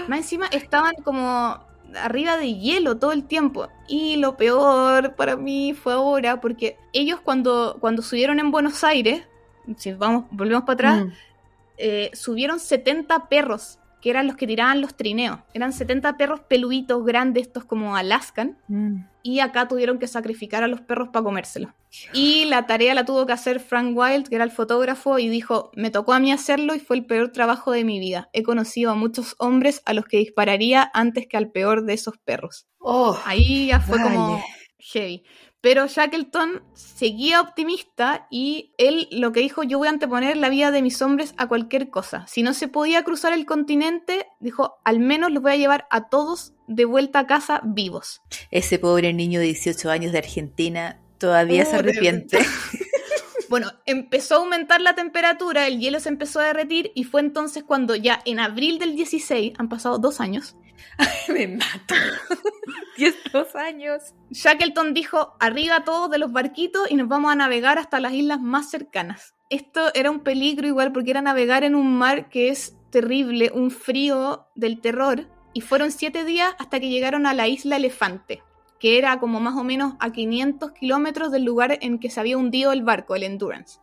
Más 0.08 0.18
encima 0.22 0.48
estaban 0.48 0.96
como 1.04 1.60
arriba 2.02 2.38
de 2.38 2.56
hielo 2.56 2.98
todo 2.98 3.12
el 3.12 3.26
tiempo. 3.26 3.68
Y 3.88 4.16
lo 4.16 4.36
peor 4.36 5.14
para 5.14 5.36
mí 5.36 5.76
fue 5.76 5.94
ahora, 5.94 6.42
porque 6.42 6.76
ellos 6.92 7.20
cuando, 7.22 7.78
cuando 7.80 8.02
subieron 8.02 8.40
en 8.40 8.50
Buenos 8.50 8.84
Aires, 8.84 9.28
si 9.78 9.94
vamos, 9.94 10.26
volvemos 10.32 10.64
para 10.64 10.74
atrás, 10.74 11.06
Mm. 11.06 11.10
eh, 11.78 12.10
subieron 12.14 12.60
70 12.60 13.30
perros, 13.30 13.78
que 14.04 14.10
eran 14.10 14.28
los 14.28 14.36
que 14.36 14.46
tiraban 14.46 14.82
los 14.82 14.98
trineos. 14.98 15.40
Eran 15.54 15.72
70 15.72 16.18
perros 16.18 16.42
peluditos 16.42 17.06
grandes, 17.06 17.48
estos 17.48 17.64
como 17.64 17.96
Alaskan. 17.96 18.58
Mm. 18.68 19.06
Y 19.24 19.40
acá 19.40 19.70
tuvieron 19.70 19.98
que 19.98 20.08
sacrificar 20.08 20.62
a 20.62 20.68
los 20.68 20.82
perros 20.82 21.08
para 21.08 21.24
comérselos. 21.24 21.72
Y 22.12 22.44
la 22.44 22.68
tarea 22.68 22.94
la 22.96 23.06
tuvo 23.06 23.26
que 23.26 23.32
hacer 23.32 23.62
Frank 23.62 23.96
Wild, 23.98 24.28
que 24.28 24.36
era 24.36 24.44
el 24.44 24.52
fotógrafo, 24.52 25.20
y 25.20 25.30
dijo, 25.30 25.72
me 25.74 25.90
tocó 25.90 26.12
a 26.12 26.20
mí 26.20 26.34
hacerlo 26.34 26.76
y 26.76 26.80
fue 26.80 26.98
el 26.98 27.06
peor 27.06 27.32
trabajo 27.32 27.72
de 27.72 27.86
mi 27.86 27.98
vida. 28.00 28.30
He 28.34 28.44
conocido 28.44 28.92
a 28.92 28.96
muchos 28.96 29.36
hombres 29.40 29.82
a 29.86 29.94
los 29.94 30.04
que 30.04 30.18
dispararía 30.18 30.92
antes 30.94 31.26
que 31.26 31.38
al 31.38 31.50
peor 31.52 31.86
de 31.86 31.94
esos 31.94 32.18
perros. 32.18 32.68
Oh, 32.80 33.18
Ahí 33.24 33.68
ya 33.68 33.80
fue 33.80 34.02
como 34.02 34.44
heavy. 34.80 35.24
Pero 35.64 35.88
Shackleton 35.88 36.62
seguía 36.74 37.40
optimista 37.40 38.28
y 38.30 38.74
él 38.78 39.08
lo 39.12 39.32
que 39.32 39.40
dijo, 39.40 39.64
yo 39.64 39.78
voy 39.78 39.88
a 39.88 39.92
anteponer 39.92 40.36
la 40.36 40.50
vida 40.50 40.72
de 40.72 40.82
mis 40.82 41.02
hombres 41.02 41.34
a 41.38 41.48
cualquier 41.48 41.90
cosa. 41.90 42.26
Si 42.28 42.44
no 42.44 42.54
se 42.54 42.68
podía 42.68 43.04
cruzar 43.04 43.32
el 43.32 43.46
continente, 43.46 44.28
dijo, 44.42 44.76
al 44.84 45.00
menos 45.00 45.32
los 45.32 45.42
voy 45.42 45.54
a 45.54 45.56
llevar 45.56 45.88
a 45.90 46.10
todos 46.10 46.52
de 46.68 46.84
vuelta 46.84 47.20
a 47.20 47.28
casa 47.28 47.62
vivos. 47.64 48.22
ese 48.52 48.78
pobre 48.78 49.14
niño 49.14 49.40
de 49.40 49.46
18 49.46 49.90
años 49.90 50.12
de 50.12 50.18
Argentina 50.18 51.00
todavía 51.18 51.64
se 51.64 51.70
Oh, 51.70 51.82
de 51.82 51.92
arrepiente. 51.92 52.40
Bueno, 53.54 53.72
empezó 53.86 54.34
a 54.34 54.38
aumentar 54.40 54.82
la 54.82 54.96
temperatura, 54.96 55.68
el 55.68 55.78
hielo 55.78 56.00
se 56.00 56.10
empezó 56.10 56.40
a 56.40 56.46
derretir 56.46 56.92
y 56.96 57.04
fue 57.04 57.22
entonces 57.22 57.64
cuando 57.64 57.96
ya 57.96 58.20
en 58.26 58.40
abril 58.40 58.80
del 58.80 58.96
16, 58.96 59.54
han 59.60 59.70
pasado 59.70 60.00
dos 60.00 60.20
años, 60.20 60.58
Me 61.28 61.48
mato. 61.48 61.94
10 62.98 63.16
dos 63.32 63.56
años. 63.56 64.02
Shackleton 64.32 64.96
dijo, 64.96 65.36
arriba 65.40 65.84
todos 65.84 66.10
de 66.10 66.18
los 66.18 66.32
barquitos 66.32 66.90
y 66.90 66.96
nos 66.96 67.08
vamos 67.08 67.32
a 67.32 67.36
navegar 67.36 67.78
hasta 67.78 68.00
las 68.00 68.14
islas 68.14 68.42
más 68.42 68.72
cercanas. 68.72 69.36
Esto 69.52 69.92
era 69.94 70.10
un 70.10 70.22
peligro 70.22 70.68
igual 70.68 70.92
porque 70.92 71.12
era 71.12 71.22
navegar 71.22 71.64
en 71.64 71.76
un 71.76 71.96
mar 71.96 72.30
que 72.30 72.50
es 72.50 72.76
terrible, 72.90 73.52
un 73.54 73.70
frío 73.70 74.48
del 74.56 74.82
terror. 74.82 75.28
Y 75.54 75.62
fueron 75.62 75.92
siete 75.92 76.26
días 76.26 76.56
hasta 76.58 76.80
que 76.80 76.90
llegaron 76.90 77.28
a 77.28 77.36
la 77.36 77.48
isla 77.48 77.76
Elefante, 77.76 78.42
que 78.84 78.98
era 78.98 79.18
como 79.18 79.40
más 79.40 79.56
o 79.56 79.64
menos 79.64 79.94
a 80.02 80.12
500 80.12 80.74
kilómetros 80.74 81.32
del 81.32 81.46
lugar 81.46 81.78
en 81.80 82.00
que 82.00 82.10
se 82.10 82.20
había 82.20 82.38
hundido 82.38 82.74
el 82.74 82.84
barco, 82.84 83.16
el 83.16 83.24
Endurance. 83.24 83.80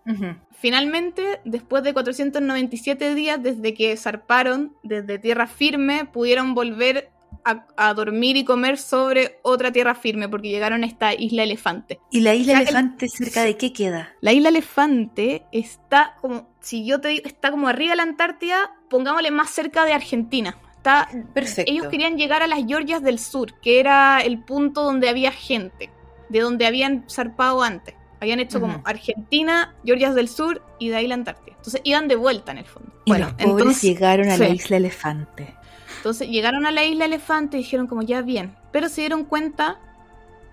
Finalmente, 0.51 1.41
después 1.47 1.83
de 1.85 1.95
497 1.95 3.15
días 3.15 3.43
desde 3.43 3.73
que 3.73 3.97
zarparon 3.97 4.75
desde 4.83 5.19
tierra 5.19 5.47
firme, 5.47 6.05
pudieron 6.05 6.53
volver 6.53 7.09
a, 7.47 7.65
a 7.79 7.95
dormir 7.95 8.37
y 8.37 8.45
comer 8.45 8.77
sobre 8.77 9.39
otra 9.41 9.73
tierra 9.73 9.95
firme 9.95 10.29
porque 10.29 10.51
llegaron 10.51 10.85
a 10.85 10.87
esta 10.87 11.15
isla 11.15 11.45
elefante. 11.45 11.99
¿Y 12.11 12.21
la 12.21 12.35
isla 12.35 12.61
elefante 12.61 13.09
cerca 13.09 13.43
de 13.45 13.57
qué 13.57 13.73
queda? 13.73 14.13
La 14.21 14.35
isla 14.35 14.51
elefante 14.51 15.47
está 15.51 16.15
como, 16.21 16.51
si 16.61 16.85
yo 16.85 17.01
te 17.01 17.09
digo, 17.09 17.23
está 17.25 17.51
como 17.51 17.69
arriba 17.69 17.93
de 17.93 17.97
la 17.97 18.03
Antártida, 18.03 18.77
pongámosle 18.91 19.31
más 19.31 19.49
cerca 19.49 19.87
de 19.87 19.95
Argentina. 19.95 20.59
Está, 20.81 21.09
Perfecto. 21.35 21.71
ellos 21.71 21.89
querían 21.89 22.17
llegar 22.17 22.43
a 22.43 22.47
las 22.47 22.65
Georgias 22.67 23.03
del 23.03 23.19
Sur, 23.19 23.53
que 23.61 23.81
era 23.81 24.21
el 24.23 24.39
punto 24.43 24.83
donde 24.83 25.11
había 25.11 25.31
gente, 25.31 25.91
de 26.31 26.41
donde 26.41 26.67
habían 26.67 27.05
zarpado 27.11 27.63
antes. 27.63 27.95
Habían 28.19 28.41
hecho 28.41 28.61
como. 28.61 28.81
Argentina, 28.85 29.75
Georgias 29.85 30.15
del 30.15 30.29
Sur 30.29 30.63
y 30.79 30.89
de 30.89 30.97
ahí 30.97 31.07
la 31.07 31.15
Antártida. 31.17 31.55
Entonces 31.57 31.83
iban 31.85 32.09
de 32.09 32.17
vuelta 32.17 32.53
en 32.53 32.59
el 32.59 32.65
fondo. 32.65 32.91
Y 33.05 33.13
los 33.13 33.33
pobres 33.33 33.47
entonces, 33.59 33.83
llegaron 33.83 34.31
a 34.31 34.37
la 34.39 34.49
isla 34.49 34.77
elefante. 34.79 35.55
entonces 35.99 36.29
llegaron 36.29 36.65
a 36.67 36.71
la 36.71 36.85
isla 36.85 37.05
Elefante 37.05 37.57
y 37.59 37.61
dijeron 37.61 37.87
como 37.87 38.01
ya 38.03 38.23
bien, 38.23 38.57
pero 38.73 38.89
se 38.89 39.03
dieron 39.03 39.25
cuenta 39.25 39.79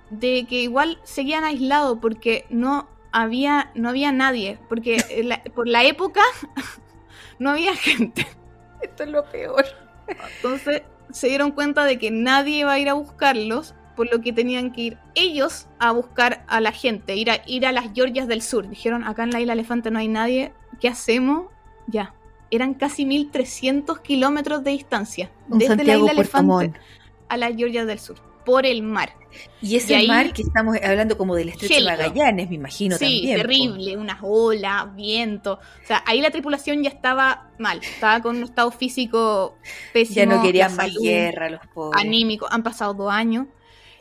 de 0.10 0.46
que 0.50 0.62
igual 0.62 1.00
seguían 1.04 1.44
aislados 1.46 2.00
porque 2.02 2.46
no 2.50 2.88
había 3.14 3.72
no 3.76 3.90
había 3.90 4.12
nadie, 4.12 4.60
porque 4.68 4.98
la- 5.24 5.42
por 5.56 5.68
la 5.70 5.84
época 5.86 6.22
no 7.40 7.52
había 7.52 7.76
gente. 7.76 8.28
Esto 8.82 9.04
es 9.04 9.10
lo 9.10 9.24
peor. 9.30 9.66
Entonces 10.38 10.84
se 11.12 11.28
dieron 11.28 11.52
cuenta 11.52 11.86
de 11.86 11.98
que 11.98 12.12
nadie 12.12 12.60
iba 12.60 12.74
a 12.74 12.80
ir 12.80 12.90
a 12.90 12.94
buscarlos, 12.94 13.76
por 13.96 14.12
lo 14.12 14.22
que 14.22 14.32
tenían 14.32 14.72
que 14.72 14.82
ir 14.82 14.98
ellos 15.16 15.68
a 15.80 15.92
buscar 15.92 16.46
a 16.48 16.62
la 16.62 16.72
gente, 16.72 17.16
ir 17.16 17.32
a, 17.32 17.42
ir 17.48 17.66
a 17.66 17.72
las 17.72 17.94
Georgias 17.94 18.28
del 18.28 18.42
Sur. 18.42 18.70
Dijeron, 18.70 19.04
acá 19.04 19.24
en 19.24 19.32
la 19.32 19.42
isla 19.42 19.54
Elefante 19.54 19.90
no 19.90 20.00
hay 20.00 20.08
nadie, 20.08 20.54
¿qué 20.80 20.88
hacemos? 20.88 21.48
Ya. 21.88 22.14
Eran 22.52 22.76
casi 22.76 23.06
1300 23.06 24.00
kilómetros 24.00 24.64
de 24.64 24.72
distancia. 24.72 25.32
Un 25.50 25.60
desde 25.60 25.76
Santiago 25.76 26.06
la 26.06 26.14
isla 26.14 26.42
Montt. 26.44 26.64
Elefante 26.64 26.98
a 27.30 27.38
las 27.38 27.56
Georgias 27.56 27.88
del 27.88 28.00
Sur, 28.00 28.18
por 28.48 28.66
el 28.66 28.82
mar. 28.82 29.12
Y 29.62 29.76
ese 29.76 29.92
Y 29.94 29.96
ahí- 29.98 30.08
mar 30.08 30.32
que 30.32 30.42
estamos 30.42 30.78
hablando 30.82 31.18
como 31.18 31.36
del 31.36 31.50
estrecho 31.50 31.74
de. 31.76 31.84
Magallanes, 31.84 32.48
me 32.50 32.56
imagino 32.56 32.98
sí, 32.98 33.04
también. 33.06 33.36
po. 33.36 33.42
terrible, 33.42 33.98
unas 33.98 34.20
olas, 34.22 34.96
viento. 34.96 35.54
O 35.84 35.86
sea, 35.86 36.02
ahí 36.08 36.22
la 36.22 36.32
tripulación 36.32 36.82
ya 36.82 36.90
estaba 36.90 37.52
mal, 37.60 37.80
estaba 37.84 38.22
con 38.22 38.38
un 38.38 38.44
estado 38.44 38.72
físico 38.72 39.58
pésimo. 39.92 40.16
Ya 40.16 40.26
no 40.26 40.42
querían 40.42 40.74
más 40.78 40.92
guerra 40.98 41.50
los 41.50 41.60
pobres. 41.68 42.02
Anímico, 42.02 42.48
han 42.50 42.64
pasado 42.64 42.94
dos 42.94 43.12
años. 43.12 43.48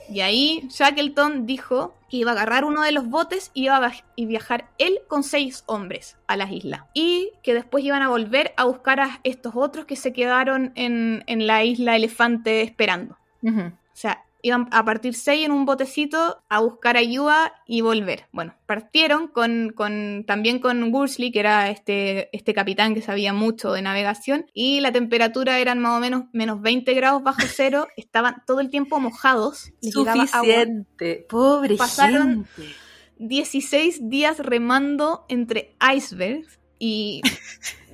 Y 0.09 0.21
ahí 0.21 0.69
Shackleton 0.71 1.45
dijo 1.47 1.97
que 2.09 2.19
iba 2.19 2.31
a 2.31 2.35
agarrar 2.35 2.65
uno 2.65 2.83
de 2.83 2.93
los 2.93 3.09
botes 3.09 3.51
y 3.53 3.65
iba 3.65 3.77
a 3.85 3.93
viajar 4.17 4.69
él 4.79 5.01
con 5.09 5.25
seis 5.25 5.65
hombres 5.67 6.17
a 6.29 6.37
las 6.37 6.53
islas. 6.53 6.83
Y 6.95 7.33
que 7.43 7.53
después 7.55 7.83
iban 7.85 8.03
a 8.03 8.09
volver 8.09 8.55
a 8.57 8.65
buscar 8.67 9.01
a 9.01 9.19
estos 9.25 9.55
otros 9.57 9.85
que 9.85 9.97
se 9.97 10.13
quedaron 10.13 10.71
en, 10.77 11.25
en 11.27 11.49
la 11.49 11.65
isla 11.65 11.97
Elefante 11.97 12.63
esperando. 12.63 13.19
Ujú. 13.43 13.61
O 13.63 13.99
sea, 13.99 14.23
iban 14.43 14.69
a 14.71 14.85
partir 14.85 15.15
seis 15.15 15.45
en 15.47 15.53
un 15.53 15.65
botecito 15.65 16.43
a 16.49 16.61
buscar 16.61 16.97
ayuda 16.97 17.53
y 17.67 17.81
volver. 17.81 18.27
Bueno, 18.33 18.55
partieron 18.67 19.29
con, 19.29 19.73
con- 19.75 20.25
también 20.27 20.59
con 20.61 20.93
Worsley, 20.95 21.33
que 21.33 21.41
era 21.41 21.71
este, 21.71 22.29
este 22.37 22.55
capitán 22.55 22.95
que 22.95 23.03
sabía 23.03 23.33
mucho 23.33 23.73
de 23.73 23.83
navegación, 23.83 24.47
y 24.53 24.81
la 24.81 24.93
temperatura 24.93 25.59
eran 25.59 25.81
más 25.81 25.97
o 25.97 26.01
menos 26.01 26.25
menos 26.33 26.61
20 26.63 26.95
grados 26.95 27.23
bajo 27.23 27.41
cero, 27.49 27.89
estaban 27.97 28.43
todo 28.47 28.61
el 28.61 28.71
tiempo 28.71 29.01
mojados. 29.01 29.73
Suficiente. 29.83 31.27
Pobre 31.29 31.77
Pasaron- 31.77 32.47
gente. 32.57 32.75
16 33.19 34.11
días 34.11 34.39
remando 34.39 35.25
entre 35.29 35.75
icebergs 35.95 36.59
y 36.79 37.23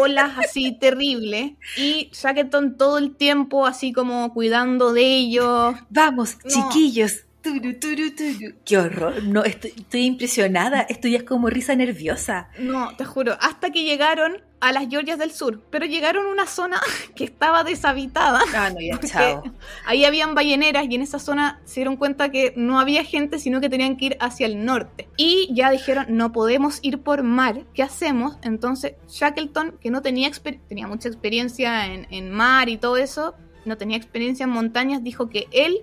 olas 0.00 0.38
así 0.38 0.78
terribles 0.78 1.52
y 1.76 2.10
Shackleton 2.12 2.76
todo 2.76 2.98
el 2.98 3.16
tiempo 3.16 3.66
así 3.66 3.92
como 3.92 4.32
cuidando 4.32 4.92
de 4.92 5.02
ellos. 5.02 5.74
Vamos, 5.90 6.38
No. 6.44 6.50
chiquillos. 6.50 7.24
Turu, 7.42 7.74
turu, 7.74 8.14
turu. 8.14 8.54
Qué 8.64 8.78
horror. 8.78 9.22
No, 9.24 9.42
estoy, 9.42 9.72
estoy 9.76 10.04
impresionada. 10.04 10.82
Esto 10.82 11.08
ya 11.08 11.18
es 11.18 11.24
como 11.24 11.50
risa 11.50 11.74
nerviosa. 11.74 12.48
No, 12.58 12.94
te 12.96 13.04
juro, 13.04 13.36
hasta 13.40 13.70
que 13.70 13.82
llegaron 13.82 14.42
a 14.60 14.70
las 14.70 14.88
Georgias 14.88 15.18
del 15.18 15.32
Sur, 15.32 15.60
pero 15.70 15.86
llegaron 15.86 16.26
a 16.26 16.28
una 16.30 16.46
zona 16.46 16.80
que 17.16 17.24
estaba 17.24 17.64
deshabitada. 17.64 18.40
Ah, 18.54 18.70
no, 18.70 18.80
ya, 18.80 19.00
chao. 19.04 19.42
Ahí 19.84 20.04
habían 20.04 20.36
balleneras 20.36 20.86
y 20.88 20.94
en 20.94 21.02
esa 21.02 21.18
zona 21.18 21.60
se 21.64 21.80
dieron 21.80 21.96
cuenta 21.96 22.30
que 22.30 22.54
no 22.56 22.78
había 22.78 23.02
gente, 23.02 23.40
sino 23.40 23.60
que 23.60 23.68
tenían 23.68 23.96
que 23.96 24.04
ir 24.06 24.16
hacia 24.20 24.46
el 24.46 24.64
norte. 24.64 25.08
Y 25.16 25.50
ya 25.52 25.68
dijeron, 25.70 26.06
no 26.10 26.30
podemos 26.30 26.78
ir 26.82 27.00
por 27.00 27.24
mar, 27.24 27.64
¿qué 27.74 27.82
hacemos? 27.82 28.38
Entonces 28.42 28.94
Shackleton, 29.08 29.78
que 29.80 29.90
no 29.90 30.00
tenía, 30.00 30.30
tenía 30.68 30.86
mucha 30.86 31.08
experiencia 31.08 31.86
en, 31.86 32.06
en 32.10 32.30
mar 32.30 32.68
y 32.68 32.76
todo 32.76 32.98
eso, 32.98 33.34
no 33.64 33.76
tenía 33.76 33.96
experiencia 33.96 34.44
en 34.44 34.50
montañas, 34.50 35.02
dijo 35.02 35.28
que 35.28 35.48
él 35.50 35.82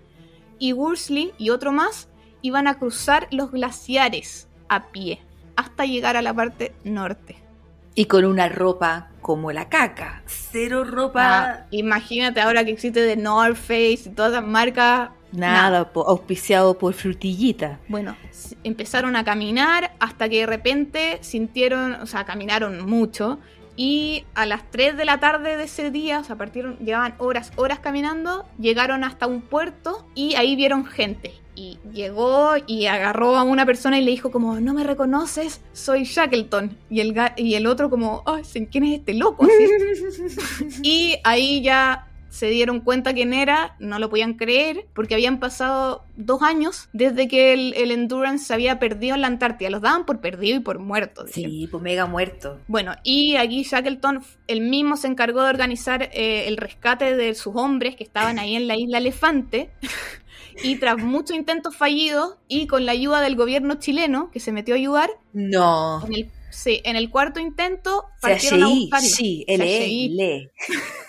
y 0.60 0.74
Worsley 0.74 1.34
y 1.38 1.50
otro 1.50 1.72
más 1.72 2.08
iban 2.42 2.68
a 2.68 2.76
cruzar 2.78 3.28
los 3.32 3.52
glaciares 3.52 4.48
a 4.68 4.88
pie 4.92 5.22
hasta 5.56 5.86
llegar 5.86 6.16
a 6.18 6.22
la 6.22 6.34
parte 6.34 6.74
norte. 6.84 7.38
Y 7.96 8.06
con 8.06 8.24
una 8.24 8.48
ropa 8.48 9.10
como 9.22 9.52
la 9.52 9.68
caca. 9.68 10.22
Cero 10.26 10.84
ropa. 10.86 11.40
Ah, 11.40 11.66
imagínate 11.72 12.40
ahora 12.40 12.64
que 12.64 12.72
existe 12.72 13.06
The 13.06 13.18
North 13.22 13.58
Face 13.58 14.04
y 14.06 14.10
todas 14.10 14.32
las 14.32 14.44
marcas 14.46 15.10
Nada, 15.32 15.92
po- 15.92 16.08
auspiciado 16.08 16.78
por 16.78 16.94
frutillita. 16.94 17.80
Bueno, 17.88 18.16
empezaron 18.64 19.16
a 19.16 19.24
caminar 19.24 19.92
hasta 20.00 20.28
que 20.30 20.40
de 20.40 20.46
repente 20.48 21.18
sintieron, 21.22 21.94
o 21.96 22.06
sea, 22.08 22.26
caminaron 22.26 22.84
mucho 22.90 23.38
y 23.80 24.26
a 24.36 24.46
las 24.46 24.70
3 24.72 24.98
de 24.98 25.06
la 25.06 25.22
tarde 25.22 25.56
de 25.56 25.64
ese 25.64 25.90
día, 25.90 26.20
o 26.20 26.24
sea, 26.26 26.36
partieron, 26.36 26.78
llevaban 26.80 27.16
horas, 27.18 27.54
horas 27.56 27.80
caminando, 27.80 28.46
llegaron 28.60 29.06
hasta 29.06 29.26
un 29.26 29.40
puerto 29.40 30.06
y 30.16 30.36
ahí 30.36 30.58
vieron 30.58 30.86
gente. 30.86 31.32
Y 31.56 31.80
llegó 31.94 32.56
y 32.68 32.88
agarró 32.88 33.38
a 33.38 33.44
una 33.44 33.66
persona 33.66 33.98
y 33.98 34.04
le 34.04 34.12
dijo 34.12 34.32
como, 34.32 34.60
no 34.60 34.74
me 34.74 34.84
reconoces, 34.84 35.62
soy 35.72 36.04
Shackleton. 36.04 36.78
Y 36.90 37.00
el, 37.00 37.16
y 37.38 37.56
el 37.56 37.68
otro 37.68 37.90
como, 37.90 38.22
ay, 38.26 38.44
¿quién 38.70 38.84
es 38.84 39.00
este 39.00 39.14
loco? 39.14 39.48
Y 40.84 41.16
ahí 41.24 41.62
ya 41.62 42.09
se 42.40 42.48
dieron 42.48 42.80
cuenta 42.80 43.14
quién 43.14 43.34
era, 43.34 43.76
no 43.80 44.00
lo 44.00 44.10
podían 44.10 44.36
creer, 44.36 44.86
porque 44.94 45.14
habían 45.14 45.40
pasado 45.40 46.04
dos 46.16 46.42
años 46.42 46.88
desde 46.94 47.28
que 47.28 47.54
el, 47.54 47.74
el 47.76 47.92
Endurance 47.92 48.46
se 48.46 48.54
había 48.54 48.80
perdido 48.80 49.16
en 49.16 49.22
la 49.22 49.28
Antártida. 49.28 49.70
Los 49.70 49.82
daban 49.82 50.06
por 50.06 50.22
perdido 50.22 50.58
y 50.58 50.60
por 50.62 50.80
muerto. 50.80 51.26
Sí, 51.28 51.68
pues 51.70 51.84
mega 51.84 52.06
muerto. 52.06 52.60
Bueno, 52.68 52.96
y 53.04 53.36
aquí 53.36 53.64
Shackleton, 53.64 54.24
él 54.48 54.62
mismo 54.62 54.96
se 54.98 55.08
encargó 55.08 55.44
de 55.44 55.50
organizar 55.50 56.04
eh, 56.14 56.48
el 56.48 56.58
rescate 56.58 57.16
de 57.16 57.36
sus 57.36 57.56
hombres 57.56 57.96
que 57.96 58.04
estaban 58.04 58.40
ahí 58.40 58.56
en 58.56 58.68
la 58.68 58.78
isla 58.78 58.98
Elefante. 59.00 59.70
Y 60.62 60.76
tras 60.76 60.98
muchos 60.98 61.38
intentos 61.38 61.74
fallidos 61.78 62.36
y 62.50 62.68
con 62.68 62.86
la 62.86 62.92
ayuda 62.92 63.22
del 63.22 63.38
gobierno 63.38 63.76
chileno, 63.76 64.30
que 64.30 64.42
se 64.42 64.52
metió 64.52 64.74
a 64.74 64.78
ayudar, 64.78 65.10
No. 65.32 66.06
en 66.06 66.14
el, 66.14 66.32
sí, 66.50 66.82
en 66.84 66.98
el 66.98 67.10
cuarto 67.10 67.40
intento 67.40 68.04
Se 68.16 68.22
partieron 68.28 68.64
a 68.64 68.68
buscarlo. 68.68 69.08
sí. 69.08 69.46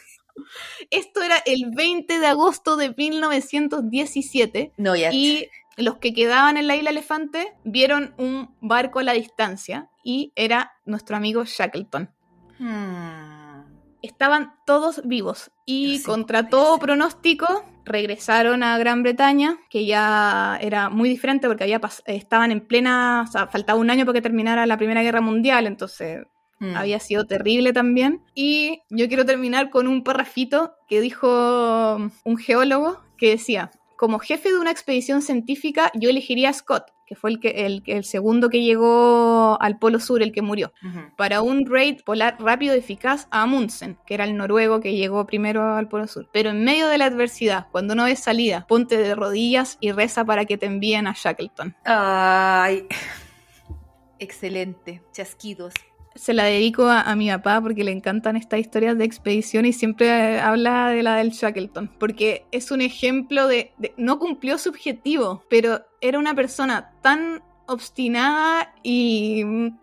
Esto 0.90 1.22
era 1.22 1.36
el 1.46 1.70
20 1.74 2.18
de 2.18 2.26
agosto 2.26 2.76
de 2.76 2.94
1917 2.96 4.72
No, 4.76 4.96
ya. 4.96 5.12
y 5.12 5.48
los 5.76 5.98
que 5.98 6.12
quedaban 6.12 6.56
en 6.56 6.66
la 6.66 6.76
isla 6.76 6.90
Elefante 6.90 7.54
vieron 7.64 8.14
un 8.18 8.54
barco 8.60 8.98
a 8.98 9.02
la 9.02 9.12
distancia 9.12 9.88
y 10.04 10.32
era 10.36 10.72
nuestro 10.84 11.16
amigo 11.16 11.44
Shackleton. 11.44 12.10
Hmm. 12.58 13.62
Estaban 14.02 14.54
todos 14.66 15.02
vivos 15.04 15.50
y 15.66 16.02
contra 16.02 16.48
todo 16.48 16.78
pronóstico 16.78 17.64
regresaron 17.84 18.62
a 18.62 18.78
Gran 18.78 19.02
Bretaña, 19.02 19.58
que 19.68 19.84
ya 19.84 20.58
era 20.60 20.88
muy 20.88 21.08
diferente 21.08 21.48
porque 21.48 21.64
había 21.64 21.80
estaban 22.06 22.50
en 22.50 22.60
plena, 22.60 23.24
o 23.28 23.30
sea, 23.30 23.46
faltaba 23.48 23.78
un 23.78 23.90
año 23.90 24.06
para 24.06 24.14
que 24.14 24.22
terminara 24.22 24.66
la 24.66 24.76
Primera 24.78 25.02
Guerra 25.02 25.20
Mundial, 25.20 25.66
entonces 25.66 26.24
Hmm. 26.60 26.76
había 26.76 27.00
sido 27.00 27.26
terrible 27.26 27.72
también. 27.72 28.22
Y 28.34 28.82
yo 28.90 29.08
quiero 29.08 29.24
terminar 29.24 29.70
con 29.70 29.88
un 29.88 30.04
parrafito 30.04 30.74
que 30.86 31.00
dijo 31.00 31.96
un 32.24 32.36
geólogo 32.36 33.00
que 33.16 33.30
decía, 33.30 33.70
como 33.96 34.18
jefe 34.18 34.50
de 34.50 34.58
una 34.58 34.70
expedición 34.70 35.20
científica, 35.20 35.90
yo 35.94 36.08
elegiría 36.08 36.50
a 36.50 36.52
Scott, 36.54 36.84
que 37.06 37.16
fue 37.16 37.30
el, 37.30 37.40
que, 37.40 37.66
el, 37.66 37.82
el 37.86 38.04
segundo 38.04 38.48
que 38.48 38.62
llegó 38.62 39.60
al 39.60 39.78
Polo 39.78 40.00
Sur, 40.00 40.22
el 40.22 40.32
que 40.32 40.42
murió, 40.42 40.72
para 41.16 41.42
un 41.42 41.66
raid 41.66 42.00
polar 42.02 42.36
rápido 42.38 42.74
y 42.74 42.78
eficaz 42.78 43.26
a 43.30 43.42
Amundsen, 43.42 43.98
que 44.06 44.14
era 44.14 44.24
el 44.24 44.36
noruego 44.36 44.80
que 44.80 44.94
llegó 44.94 45.26
primero 45.26 45.74
al 45.74 45.88
Polo 45.88 46.06
Sur. 46.06 46.30
Pero 46.32 46.50
en 46.50 46.64
medio 46.64 46.88
de 46.88 46.96
la 46.96 47.06
adversidad, 47.06 47.66
cuando 47.72 47.94
no 47.94 48.04
ves 48.04 48.20
salida, 48.20 48.66
ponte 48.68 48.96
de 48.96 49.14
rodillas 49.14 49.76
y 49.80 49.92
reza 49.92 50.24
para 50.24 50.44
que 50.44 50.56
te 50.56 50.66
envíen 50.66 51.06
a 51.06 51.14
Shackleton. 51.14 51.74
Ay. 51.84 52.86
Excelente. 54.18 55.02
Chasquidos. 55.12 55.74
Se 56.20 56.34
la 56.34 56.44
dedico 56.44 56.86
a, 56.86 57.16
mi 57.16 57.30
papá 57.30 57.62
porque 57.62 57.82
le 57.82 57.92
encantan 57.92 58.36
estas 58.36 58.60
historias 58.60 58.98
de 58.98 59.04
expedición 59.04 59.64
y 59.64 59.72
siempre 59.72 60.06
eh, 60.08 60.38
habla 60.38 60.90
de 60.90 61.02
la 61.02 61.16
del 61.16 61.30
Shackleton, 61.30 61.90
porque 61.98 62.44
es 62.52 62.70
un 62.70 62.82
ejemplo 62.82 63.48
de, 63.48 63.72
de- 63.78 63.94
no 63.96 64.18
cumplió 64.18 64.58
su 64.58 64.68
objetivo, 64.68 65.42
pero 65.48 65.80
era 66.02 66.18
una 66.18 66.34
persona 66.34 66.92
tan 67.00 67.42
obstinada 67.66 68.74
y 68.82 69.42
un 69.44 69.80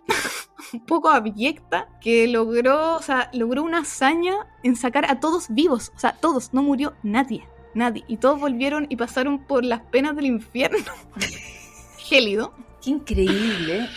poco 0.86 1.10
abyecta 1.10 1.90
que 2.02 2.28
logró, 2.28 2.98
o 2.98 3.02
sea, 3.02 3.32
logró 3.34 3.64
una 3.64 3.80
hazaña 3.80 4.36
en 4.62 4.76
sacar 4.76 5.10
a 5.10 5.20
todos 5.20 5.48
vivos, 5.50 5.92
o 5.96 6.00
sea, 6.00 6.14
todos, 6.14 6.54
no 6.54 6.62
murió 6.62 6.94
nadie, 7.02 7.48
nadie, 7.74 8.04
y 8.08 8.18
todos 8.18 8.40
volvieron 8.40 8.86
y 8.90 8.96
pasaron 8.96 9.40
por 9.40 9.66
las 9.66 9.82
penas 9.82 10.16
del 10.16 10.28
infierno. 10.28 10.94
Gélido. 11.98 12.54
Qué 12.80 12.92
increíble. 12.92 13.90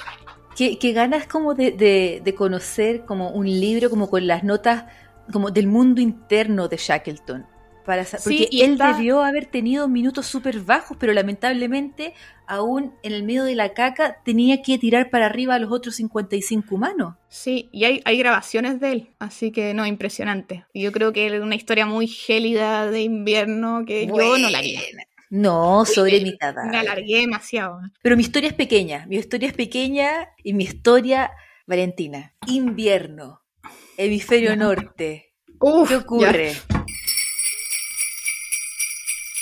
Qué, 0.57 0.79
qué 0.79 0.93
ganas 0.93 1.27
como 1.27 1.55
de, 1.55 1.73
de- 1.73 2.21
de 2.25 2.35
conocer 2.35 3.05
como 3.05 3.31
un 3.31 3.47
libro 3.47 3.89
como 3.91 4.11
con 4.11 4.27
las 4.27 4.45
notas 4.45 4.85
como 5.33 5.51
del 5.51 5.67
mundo 5.69 6.01
interno 6.01 6.69
de 6.69 6.77
Shackleton. 6.77 7.47
Para, 7.87 8.05
Sí, 8.05 8.17
porque 8.23 8.49
y 8.51 8.61
él 8.63 8.73
está- 8.73 8.93
debió 8.93 9.23
haber 9.23 9.47
tenido 9.47 9.89
minutos 9.89 10.27
súper 10.27 10.61
bajos, 10.61 10.97
pero 11.01 11.13
lamentablemente 11.15 12.15
aún 12.47 12.93
en 13.03 13.13
el 13.13 13.23
medio 13.23 13.45
de 13.45 13.55
la 13.55 13.73
caca 13.73 14.19
tenía 14.25 14.61
que 14.61 14.77
tirar 14.77 15.09
para 15.09 15.27
arriba 15.27 15.55
a 15.55 15.59
los 15.59 15.73
otros 15.73 15.95
55 15.97 16.75
humanos. 16.75 17.15
Sí, 17.29 17.69
y 17.73 17.85
hay, 17.85 18.03
hay 18.05 18.19
grabaciones 18.19 18.81
de 18.81 18.93
él, 18.93 19.11
así 19.19 19.51
que 19.51 19.73
no, 19.73 19.87
impresionante. 19.87 20.67
Yo 20.75 20.93
creo 20.93 21.13
que 21.13 21.27
es 21.27 21.41
una 21.41 21.55
historia 21.55 21.87
muy 21.87 22.07
gélida 22.07 22.91
de 22.91 23.03
invierno 23.03 23.85
que 23.87 24.07
yo 24.07 24.37
no 24.39 24.51
la 24.51 24.59
haría. 24.59 24.81
No, 25.31 25.85
sobre 25.87 26.21
me- 26.21 26.37
cadáver. 26.37 26.71
Me 26.71 26.79
alargué 26.79 27.21
demasiado. 27.21 27.81
Pero 28.03 28.17
mi 28.17 28.23
historia 28.23 28.49
es 28.49 28.55
pequeña, 28.55 29.07
mi 29.07 29.17
historia 29.17 29.49
es 29.49 29.55
pequeña 29.55 30.29
y 30.43 30.53
mi 30.55 30.65
historia, 30.65 31.31
Valentina, 31.67 32.35
invierno, 32.49 33.43
hemisferio 33.97 34.57
norte. 34.57 35.33
Uf, 35.61 35.89
¿Qué 35.89 35.97
ocurre? 35.97 36.55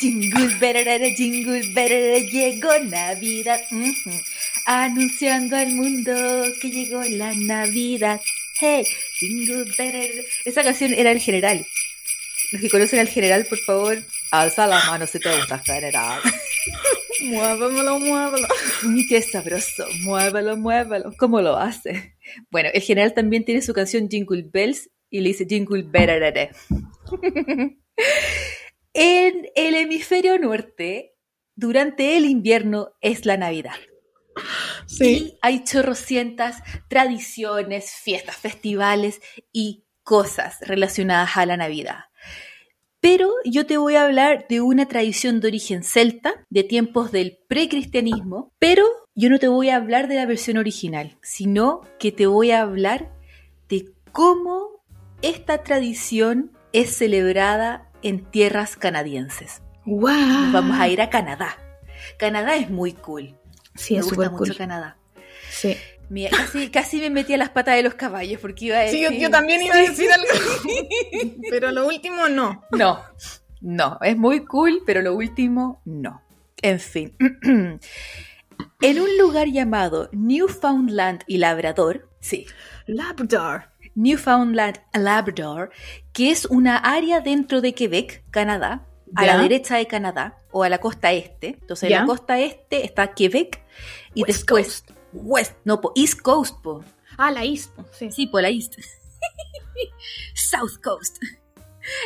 Jingle 0.01 0.59
better, 0.61 1.15
jingle 1.17 2.21
llegó 2.31 2.79
Navidad, 2.85 3.61
anunciando 4.67 5.57
al 5.57 5.73
mundo 5.73 6.15
que 6.61 6.71
llegó 6.71 7.03
la 7.03 7.33
Navidad. 7.35 8.21
Hey, 8.61 8.85
jingle 9.19 9.65
better. 9.77 10.25
Esa 10.45 10.63
canción 10.63 10.93
era 10.93 11.11
el 11.11 11.21
general. 11.21 11.67
Los 12.53 12.61
que 12.61 12.71
conocen 12.71 13.01
al 13.01 13.09
general, 13.09 13.45
por 13.47 13.59
favor, 13.59 13.99
alza 14.31 14.67
la 14.67 14.83
mano 14.87 15.07
si 15.07 15.19
te 15.19 15.35
gusta 15.37 15.59
general. 15.59 16.21
Muévelo. 17.21 17.99
Mm, 18.83 19.01
Qué 19.09 19.23
sabroso, 19.23 19.87
muévelo, 20.03 20.57
muévelo. 20.57 21.13
¿Cómo 21.19 21.41
lo 21.41 21.57
hace? 21.57 22.17
Bueno, 22.51 22.71
el 22.73 22.83
general 22.83 23.15
también 23.15 23.45
tiene 23.45 23.63
su 23.63 23.73
canción 23.73 24.09
Jingle 24.09 24.45
Bells 24.53 24.91
y 25.11 25.21
le 25.21 25.29
dice 25.31 25.47
Jingle 25.49 25.83
Better. 25.83 26.51
En 28.95 29.47
el 29.55 29.75
hemisferio 29.75 30.39
norte 30.39 31.15
durante 31.55 32.17
el 32.17 32.25
invierno 32.25 32.91
es 33.01 33.27
la 33.27 33.37
Navidad. 33.37 33.77
Sí. 34.87 35.05
Y 35.05 35.39
hay 35.43 35.63
chorrocientas 35.63 36.63
tradiciones, 36.89 37.93
fiestas, 37.93 38.37
festivales 38.37 39.21
y 39.53 39.85
cosas 40.03 40.59
relacionadas 40.63 41.37
a 41.37 41.47
la 41.47 41.57
Navidad. 41.57 42.05
Pero 43.01 43.31
yo 43.45 43.65
te 43.67 43.77
voy 43.77 43.95
a 43.95 44.05
hablar 44.05 44.47
de 44.49 44.61
una 44.61 44.87
tradición 44.87 45.41
de 45.41 45.49
origen 45.49 45.85
celta, 45.85 46.45
de 46.51 46.65
tiempos 46.65 47.13
del 47.13 47.39
precristianismo, 47.49 48.53
pero 48.59 48.85
yo 49.15 49.31
no 49.31 49.39
te 49.39 49.49
voy 49.49 49.71
a 49.71 49.77
hablar 49.77 50.09
de 50.09 50.17
la 50.17 50.27
versión 50.27 50.57
original, 50.57 51.17
sino 51.23 51.83
que 51.99 52.11
te 52.11 52.27
voy 52.27 52.51
a 52.51 52.63
hablar 52.63 53.13
de 53.69 53.93
cómo 54.11 54.83
esta 55.23 55.63
tradición 55.63 56.53
es 56.73 56.97
celebrada 56.97 57.91
en 58.03 58.25
tierras 58.25 58.77
canadienses. 58.77 59.63
¡Wow! 59.85 60.11
Nos 60.11 60.53
vamos 60.53 60.79
a 60.79 60.89
ir 60.89 61.01
a 61.01 61.09
Canadá. 61.09 61.57
Canadá 62.19 62.57
es 62.57 62.69
muy 62.69 62.93
cool. 62.93 63.37
Sí, 63.75 63.95
me 63.95 64.01
es 64.01 64.07
gusta 64.07 64.31
mucho 64.31 64.53
cool. 64.53 64.57
Canadá. 64.57 64.99
Sí. 65.51 65.77
Mira, 66.11 66.31
casi, 66.31 66.71
casi 66.71 67.01
me 67.01 67.11
metí 67.11 67.35
a 67.35 67.37
las 67.37 67.51
patas 67.51 67.77
de 67.77 67.83
los 67.83 67.95
caballos 67.95 68.41
porque 68.41 68.67
iba 68.67 68.81
a 68.81 68.89
Sí, 68.89 69.01
decir... 69.03 69.19
yo, 69.19 69.25
yo 69.25 69.31
también 69.31 69.63
iba 69.63 69.75
a 69.75 69.81
decir 69.81 70.09
algo. 70.11 70.27
Pero 71.51 71.71
lo 71.71 71.87
último 71.87 72.29
no. 72.29 72.65
No, 72.71 73.03
no, 73.61 73.99
es 74.03 74.17
muy 74.17 74.45
cool, 74.45 74.83
pero 74.87 75.03
lo 75.03 75.15
último 75.15 75.83
no. 75.85 76.23
En 76.63 76.81
fin. 76.81 77.15
en 78.81 79.01
un 79.01 79.19
lugar 79.19 79.49
llamado 79.49 80.09
Newfoundland 80.13 81.25
y 81.27 81.39
Labrador, 81.39 82.09
sí, 82.21 82.47
Labrador. 82.87 83.71
Newfoundland 83.95 84.79
y 84.95 84.99
Labrador, 84.99 85.71
que 86.13 86.31
es 86.31 86.47
una 86.47 86.77
área 86.77 87.21
dentro 87.21 87.61
de 87.61 87.75
Quebec, 87.75 88.23
Canadá, 88.31 88.87
a 89.15 89.27
la 89.27 89.39
derecha 89.39 89.77
de 89.77 89.87
Canadá 89.87 90.39
o 90.53 90.63
a 90.63 90.69
la 90.69 90.79
costa 90.79 91.13
este. 91.13 91.59
Entonces, 91.61 91.91
en 91.91 91.97
la 91.97 92.07
costa 92.07 92.39
este 92.39 92.85
está 92.85 93.15
Quebec 93.15 93.61
y 94.15 94.23
West 94.23 94.29
después 94.33 94.85
West, 95.13 95.57
no, 95.65 95.81
po, 95.81 95.93
East 95.97 96.21
Coast, 96.21 96.61
po. 96.63 96.85
Ah, 97.17 97.31
la 97.31 97.45
ISPO. 97.45 97.85
Sí. 97.93 98.11
Sí, 98.11 98.27
por 98.27 98.43
la 98.43 98.51
East. 98.51 98.75
South 100.35 100.81
Coast. 100.83 101.19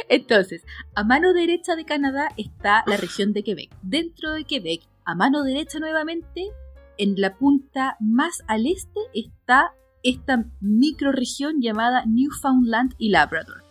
Entonces, 0.09 0.65
a 0.95 1.05
mano 1.05 1.33
derecha 1.33 1.75
de 1.75 1.85
Canadá 1.85 2.29
está 2.37 2.85
la 2.87 2.97
región 2.97 3.33
de 3.33 3.43
Quebec. 3.43 3.71
Dentro 3.83 4.33
de 4.33 4.45
Quebec, 4.45 4.83
a 5.05 5.15
mano 5.15 5.43
derecha 5.43 5.79
nuevamente, 5.81 6.51
en 6.99 7.21
la 7.21 7.37
punta 7.37 7.97
más 8.01 8.43
al 8.47 8.67
este 8.67 9.01
está 9.15 9.75
esta 10.03 10.45
microregión 10.61 11.61
llamada 11.61 12.05
Newfoundland 12.07 12.95
y 12.99 13.11
Labrador. 13.11 13.65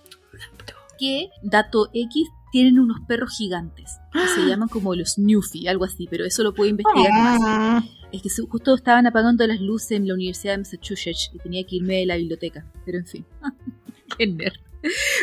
Que, 1.00 1.30
dato 1.42 1.90
X, 1.94 2.30
tienen 2.52 2.80
unos 2.80 3.00
perros 3.08 3.36
gigantes. 3.38 3.98
Que 4.12 4.20
se 4.42 4.46
llaman 4.48 4.68
como 4.70 4.94
los 4.96 5.18
Newfie, 5.18 5.70
algo 5.70 5.86
así, 5.86 6.08
pero 6.10 6.26
eso 6.26 6.44
lo 6.44 6.54
puedo 6.54 6.70
investigar 6.70 7.12
más. 7.12 7.40
Ah, 7.44 7.84
Es 8.12 8.22
que 8.22 8.30
justo 8.50 8.76
estaban 8.76 9.08
apagando 9.08 9.46
las 9.48 9.62
luces 9.62 9.92
en 9.92 10.08
la 10.08 10.14
Universidad 10.14 10.54
de 10.54 10.58
Massachusetts 10.60 11.32
y 11.34 11.40
tenía 11.40 11.64
que 11.66 11.78
irme 11.78 11.96
de 11.98 12.06
la 12.06 12.18
biblioteca. 12.18 12.66
Pero 12.86 12.98
en 13.00 13.06
fin. 13.06 13.26
Qué 14.18 14.28
nerd. 14.28 14.54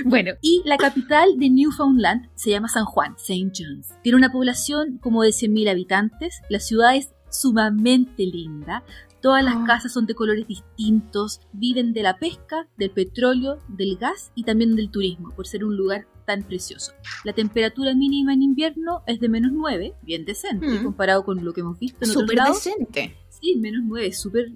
Bueno, 0.05 0.33
y 0.41 0.63
la 0.65 0.77
capital 0.77 1.37
de 1.37 1.51
Newfoundland 1.51 2.29
se 2.37 2.51
llama 2.51 2.69
San 2.69 2.85
Juan, 2.85 3.15
St. 3.19 3.51
John's. 3.57 3.89
Tiene 4.03 4.17
una 4.17 4.31
población 4.31 4.99
como 5.03 5.23
de 5.23 5.31
100.000 5.31 5.69
habitantes. 5.71 6.41
La 6.49 6.61
ciudad 6.61 6.95
es 6.97 7.11
sumamente 7.29 8.25
linda. 8.25 8.85
Todas 9.21 9.45
las 9.45 9.57
Ah. 9.57 9.65
casas 9.67 9.93
son 9.93 10.07
de 10.07 10.15
colores 10.15 10.47
distintos. 10.47 11.41
Viven 11.53 11.93
de 11.93 12.03
la 12.05 12.19
pesca, 12.19 12.69
del 12.79 12.91
petróleo, 12.91 13.59
del 13.69 13.97
gas 13.99 14.31
y 14.37 14.45
también 14.45 14.77
del 14.77 14.91
turismo, 14.91 15.35
por 15.35 15.47
ser 15.49 15.65
un 15.65 15.77
lugar 15.77 16.07
tan 16.29 16.43
precioso. 16.43 16.93
La 17.25 17.33
temperatura 17.33 17.95
mínima 17.95 18.35
en 18.35 18.43
invierno 18.43 19.03
es 19.07 19.19
de 19.19 19.31
menos 19.31 19.51
9, 19.53 19.95
bien 20.03 20.27
decente, 20.27 20.67
Mm. 20.69 20.85
comparado 20.85 21.25
con 21.25 21.43
lo 21.43 21.55
que 21.55 21.63
hemos 21.63 21.79
visto 21.79 22.05
en 22.05 22.11
otros 22.11 22.23
Súper 22.29 22.39
decente. 22.53 23.17
Sí, 23.31 23.57
menos 23.57 23.81
9, 23.87 24.13
súper... 24.13 24.51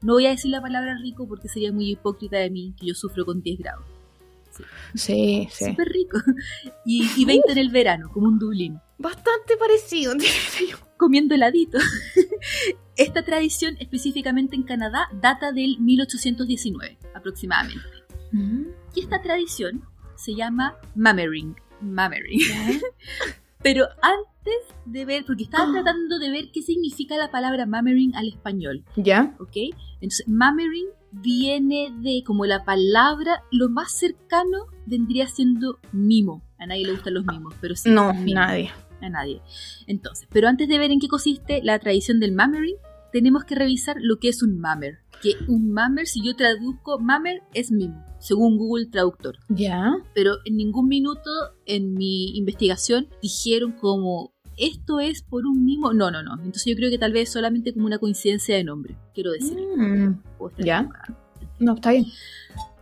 No 0.00 0.14
voy 0.14 0.24
a 0.26 0.30
decir 0.30 0.50
la 0.50 0.62
palabra 0.62 0.96
rico 1.02 1.28
porque 1.28 1.48
sería 1.48 1.70
muy 1.70 1.90
hipócrita 1.90 2.38
de 2.38 2.48
mí, 2.48 2.74
que 2.80 2.86
yo 2.86 2.94
sufro 2.94 3.26
con 3.26 3.42
10 3.42 3.58
grados. 3.58 3.84
Sí, 4.94 5.48
sí. 5.52 5.66
Súper 5.66 5.88
rico. 5.88 6.18
Y, 6.86 7.06
y 7.18 7.24
20 7.26 7.52
en 7.52 7.58
el 7.58 7.68
verano, 7.70 8.10
como 8.10 8.26
un 8.28 8.38
Dublín. 8.38 8.80
Bastante 8.96 9.56
parecido. 9.58 10.14
Comiendo 10.96 11.34
heladito. 11.34 11.78
Esta 12.96 13.22
tradición, 13.22 13.76
específicamente 13.80 14.56
en 14.56 14.62
Canadá, 14.62 15.08
data 15.20 15.52
del 15.52 15.78
1819, 15.78 16.96
aproximadamente. 17.14 17.84
Y 18.94 19.00
esta 19.00 19.22
tradición 19.22 19.82
se 20.18 20.34
llama 20.34 20.74
mammering. 20.94 21.54
Mammering. 21.80 22.40
Pero 23.62 23.86
antes 24.02 24.54
de 24.84 25.04
ver, 25.04 25.24
porque 25.26 25.44
estaba 25.44 25.64
Ah. 25.68 25.72
tratando 25.72 26.18
de 26.18 26.30
ver 26.30 26.50
qué 26.52 26.62
significa 26.62 27.16
la 27.16 27.30
palabra 27.30 27.66
mammering 27.66 28.14
al 28.14 28.28
español. 28.28 28.84
¿Ya? 28.96 29.34
¿ok? 29.40 29.56
Entonces, 30.00 30.28
mammering 30.28 30.86
viene 31.10 31.92
de 32.00 32.22
como 32.24 32.46
la 32.46 32.64
palabra, 32.64 33.42
lo 33.50 33.68
más 33.68 33.92
cercano 33.92 34.66
vendría 34.86 35.26
siendo 35.26 35.78
mimo. 35.92 36.42
A 36.58 36.66
nadie 36.66 36.84
le 36.86 36.92
gustan 36.92 37.14
los 37.14 37.24
mimos, 37.26 37.54
pero 37.60 37.74
sí. 37.76 37.90
No, 37.90 38.12
mimo. 38.14 38.40
nadie. 38.40 38.70
A 39.00 39.08
nadie. 39.08 39.40
Entonces, 39.86 40.28
pero 40.32 40.48
antes 40.48 40.68
de 40.68 40.78
ver 40.78 40.90
en 40.90 41.00
qué 41.00 41.08
consiste 41.08 41.60
la 41.62 41.78
tradición 41.78 42.20
del 42.20 42.32
mammering, 42.32 42.76
tenemos 43.12 43.44
que 43.44 43.54
revisar 43.54 43.96
lo 44.00 44.18
que 44.18 44.28
es 44.28 44.42
un 44.42 44.58
mammer. 44.58 44.98
Que 45.22 45.32
un 45.48 45.72
mammer, 45.72 46.06
si 46.06 46.24
yo 46.24 46.36
traduzco, 46.36 46.98
mammer 46.98 47.42
es 47.54 47.72
mimo, 47.72 48.04
según 48.20 48.56
Google 48.56 48.86
Traductor. 48.86 49.36
¿Ya? 49.48 49.96
Pero 50.14 50.36
en 50.44 50.56
ningún 50.56 50.88
minuto 50.88 51.30
en 51.66 51.94
mi 51.94 52.36
investigación 52.36 53.08
dijeron 53.20 53.72
como 53.72 54.32
esto 54.56 55.00
es 55.00 55.22
por 55.22 55.46
un 55.46 55.64
mimo. 55.64 55.92
No, 55.92 56.10
no, 56.10 56.22
no. 56.22 56.34
Entonces 56.34 56.66
yo 56.66 56.76
creo 56.76 56.90
que 56.90 56.98
tal 56.98 57.12
vez 57.12 57.30
solamente 57.30 57.72
como 57.72 57.86
una 57.86 57.98
coincidencia 57.98 58.56
de 58.56 58.64
nombre, 58.64 58.96
quiero 59.14 59.32
decir. 59.32 59.58
Mm, 59.76 60.20
¿Ya? 60.58 60.88
No, 61.58 61.74
está 61.74 61.92
bien. 61.92 62.06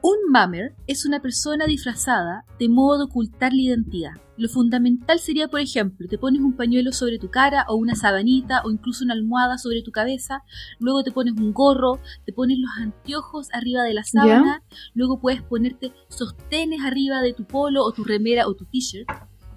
Un 0.08 0.30
mummer 0.30 0.72
es 0.86 1.04
una 1.04 1.20
persona 1.20 1.66
disfrazada 1.66 2.44
de 2.60 2.68
modo 2.68 2.98
de 2.98 3.04
ocultar 3.06 3.52
la 3.52 3.60
identidad. 3.60 4.12
Lo 4.36 4.48
fundamental 4.48 5.18
sería, 5.18 5.48
por 5.48 5.58
ejemplo, 5.58 6.06
te 6.06 6.16
pones 6.16 6.42
un 6.42 6.54
pañuelo 6.54 6.92
sobre 6.92 7.18
tu 7.18 7.28
cara 7.28 7.64
o 7.68 7.74
una 7.74 7.96
sabanita 7.96 8.62
o 8.64 8.70
incluso 8.70 9.02
una 9.02 9.14
almohada 9.14 9.58
sobre 9.58 9.82
tu 9.82 9.90
cabeza, 9.90 10.44
luego 10.78 11.02
te 11.02 11.10
pones 11.10 11.34
un 11.34 11.52
gorro, 11.52 11.98
te 12.24 12.32
pones 12.32 12.56
los 12.56 12.70
anteojos 12.80 13.48
arriba 13.52 13.82
de 13.82 13.94
la 13.94 14.04
sábana, 14.04 14.62
luego 14.94 15.18
puedes 15.18 15.42
ponerte 15.42 15.92
sostenes 16.08 16.82
arriba 16.84 17.20
de 17.20 17.32
tu 17.32 17.44
polo 17.44 17.82
o 17.82 17.90
tu 17.90 18.04
remera 18.04 18.46
o 18.46 18.54
tu 18.54 18.64
t-shirt, 18.64 19.08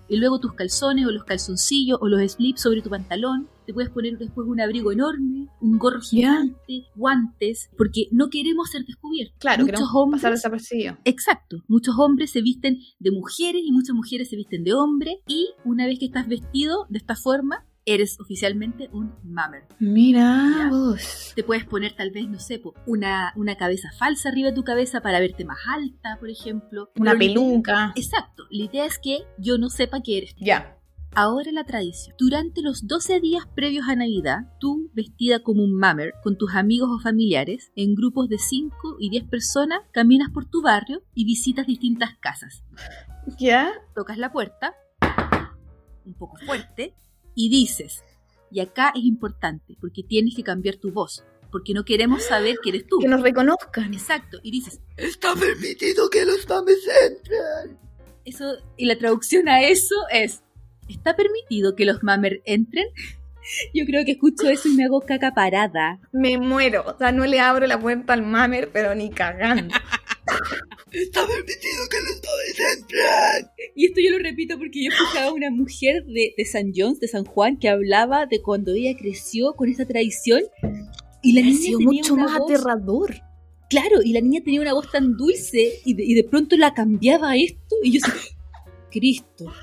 y 0.10 0.18
luego 0.18 0.40
tus 0.40 0.54
calzones 0.54 1.06
o 1.06 1.12
los 1.12 1.24
calzoncillos 1.24 2.00
o 2.02 2.08
los 2.08 2.20
slips 2.32 2.62
sobre 2.62 2.82
tu 2.82 2.90
pantalón, 2.90 3.48
te 3.66 3.74
puedes 3.74 3.92
poner 3.92 4.18
después 4.18 4.48
un 4.48 4.60
abrigo 4.60 4.92
enorme, 4.92 5.48
un 5.62 5.78
gorro 5.78 6.02
gigante, 6.02 6.88
guantes, 6.96 7.70
porque 7.78 8.08
no 8.12 8.30
queremos 8.30 8.72
ser 8.72 8.84
descubiertos. 8.84 9.38
Claro, 9.40 9.64
Muchos 9.64 9.72
queremos 9.74 9.96
hombres, 9.96 10.22
pasar 10.22 10.34
desapercibido. 10.34 10.98
Exacto, 11.06 11.64
muchos 11.68 11.96
hombres 12.00 12.32
se 12.32 12.42
visten 12.42 12.80
de 12.98 13.12
mujeres 13.12 13.62
y 13.64 13.72
muchas 13.72 13.96
mujeres 13.96 14.30
se 14.30 14.36
visten 14.36 14.64
de 14.64 14.74
hombre 14.74 15.22
y 15.28 15.50
una 15.64 15.86
vez 15.86 16.00
que 16.00 16.06
estás 16.06 16.28
vestido 16.28 16.88
de 16.90 16.98
esta 16.98 17.16
forma, 17.16 17.66
eres 17.86 18.20
oficialmente 18.20 18.90
un 18.92 19.14
mummer. 19.24 19.66
Mira 19.80 20.44
Ya. 20.58 20.70
vos. 20.70 21.34
Te 21.36 21.44
puedes 21.44 21.66
poner 21.66 21.96
tal 21.96 22.12
vez, 22.12 22.28
no 22.28 22.40
sé, 22.40 22.62
una, 22.86 23.34
una 23.36 23.56
cabeza 23.58 23.90
falsa 23.98 24.30
arriba 24.30 24.50
de 24.50 24.56
tu 24.56 24.64
cabeza 24.64 25.02
para 25.02 25.20
verte 25.20 25.46
más 25.46 25.60
alta, 25.68 26.18
por 26.20 26.30
ejemplo. 26.30 26.92
Una 26.98 27.12
Pero 27.12 27.20
peluca. 27.20 27.94
Exacto, 27.96 28.44
la 28.50 28.66
idea 28.66 28.86
es 28.86 29.00
que 29.00 29.20
yo 29.38 29.58
no 29.58 29.70
sepa 29.70 30.02
que 30.02 30.18
eres. 30.20 30.36
Ya. 30.40 30.76
Ahora 31.16 31.52
la 31.52 31.64
tradición. 31.64 32.16
Durante 32.20 32.62
los 32.62 32.86
12 32.86 33.20
días 33.20 33.44
previos 33.56 33.88
a 33.90 33.96
Navidad, 33.96 34.42
tú, 34.60 34.92
vestida 34.94 35.40
como 35.42 35.64
un 35.64 35.72
mummer, 35.74 36.14
con 36.22 36.38
tus 36.38 36.54
amigos 36.54 36.90
o 36.92 37.00
familiares, 37.00 37.72
en 37.76 37.96
grupos 37.96 38.30
de 38.30 38.38
5 38.38 38.98
y 39.00 39.10
10 39.10 39.24
personas, 39.28 39.80
caminas 39.92 40.30
por 40.32 40.46
tu 40.46 40.62
barrio 40.62 41.02
y 41.16 41.26
visitas 41.26 41.66
distintas 41.66 42.12
casas. 42.20 42.64
¿Ya? 43.40 43.72
Tocas 43.96 44.20
la 44.20 44.32
puerta, 44.32 44.76
un 46.06 46.14
poco 46.14 46.38
fuerte, 46.46 46.94
y 47.36 47.50
dices, 47.50 48.04
y 48.52 48.60
acá 48.60 48.92
es 48.96 49.04
importante, 49.04 49.76
porque 49.80 50.04
tienes 50.04 50.36
que 50.36 50.44
cambiar 50.44 50.76
tu 50.78 50.92
voz, 50.92 51.24
porque 51.52 51.74
no 51.74 51.84
queremos 51.86 52.24
saber 52.24 52.58
que 52.64 52.70
eres 52.70 52.88
tú. 52.88 53.00
Que 53.00 53.08
nos 53.08 53.22
reconozcan. 53.22 53.94
Exacto, 53.94 54.40
y 54.44 54.52
dices, 54.52 54.82
Está 54.98 55.36
permitido 55.36 56.10
que 56.10 56.26
los 56.26 56.48
mames 56.48 56.80
entren. 57.08 57.78
eso, 58.26 58.58
y 58.78 58.86
la 58.86 58.98
traducción 58.98 59.48
a 59.50 59.64
eso 59.64 59.96
es, 60.12 60.44
¿está 60.88 61.16
permitido 61.16 61.76
que 61.76 61.86
los 61.86 62.04
mummer 62.04 62.42
entren? 62.46 62.88
Yo 63.74 63.86
creo 63.86 64.06
que 64.06 64.12
escucho 64.12 64.48
eso 64.48 64.68
y 64.68 64.76
me 64.76 64.86
hago 64.86 65.02
caca 65.02 65.34
parada. 65.34 66.00
Me 66.12 66.38
muero. 66.38 66.84
O 66.86 66.98
sea, 66.98 67.12
no 67.12 67.26
le 67.26 67.40
abro 67.40 67.66
la 67.66 67.80
puerta 67.80 68.14
al 68.14 68.22
mamer, 68.22 68.70
pero 68.72 68.94
ni 68.94 69.10
cagando. 69.10 69.74
Está 70.92 71.26
permitido 71.28 71.88
que 71.90 71.98
los 72.02 72.22
mames 72.24 72.78
entren. 72.78 73.52
Y 73.76 73.86
esto 73.88 74.02
yo 74.02 74.12
lo 74.12 74.20
repito 74.20 74.58
porque 74.58 74.84
yo 74.84 74.92
escuchaba 74.92 75.28
a 75.28 75.34
una 75.34 75.52
mujer 75.52 76.04
de, 76.06 76.34
de 76.38 76.46
San 76.46 76.72
John's, 76.76 77.00
de 77.00 77.08
San 77.08 77.26
Juan, 77.26 77.58
que 77.60 77.70
hablaba 77.70 78.26
de 78.26 78.42
cuando 78.42 78.74
ella 78.74 78.98
creció 78.98 79.54
con 79.54 79.70
esa 79.70 79.86
tradición. 79.86 80.42
Y 81.22 81.34
la 81.34 81.42
Ha 81.42 81.44
niña 81.46 81.58
sido 81.58 81.80
tenía 81.80 82.02
mucho 82.02 82.14
una 82.16 82.24
más 82.26 82.40
voz- 82.40 82.52
aterrador. 82.52 83.16
Claro, 83.70 84.02
y 84.04 84.14
la 84.14 84.22
niña 84.22 84.42
tenía 84.44 84.62
una 84.62 84.74
voz 84.74 84.90
tan 84.92 85.16
dulce 85.16 85.80
y 85.86 85.94
de, 85.94 86.04
y 86.04 86.14
de 86.16 86.24
pronto 86.24 86.58
la 86.58 86.74
cambiaba 86.74 87.32
a 87.32 87.38
esto 87.38 87.76
y 87.84 87.92
yo 87.92 88.00
decía, 88.04 88.32
Cristo, 88.92 89.54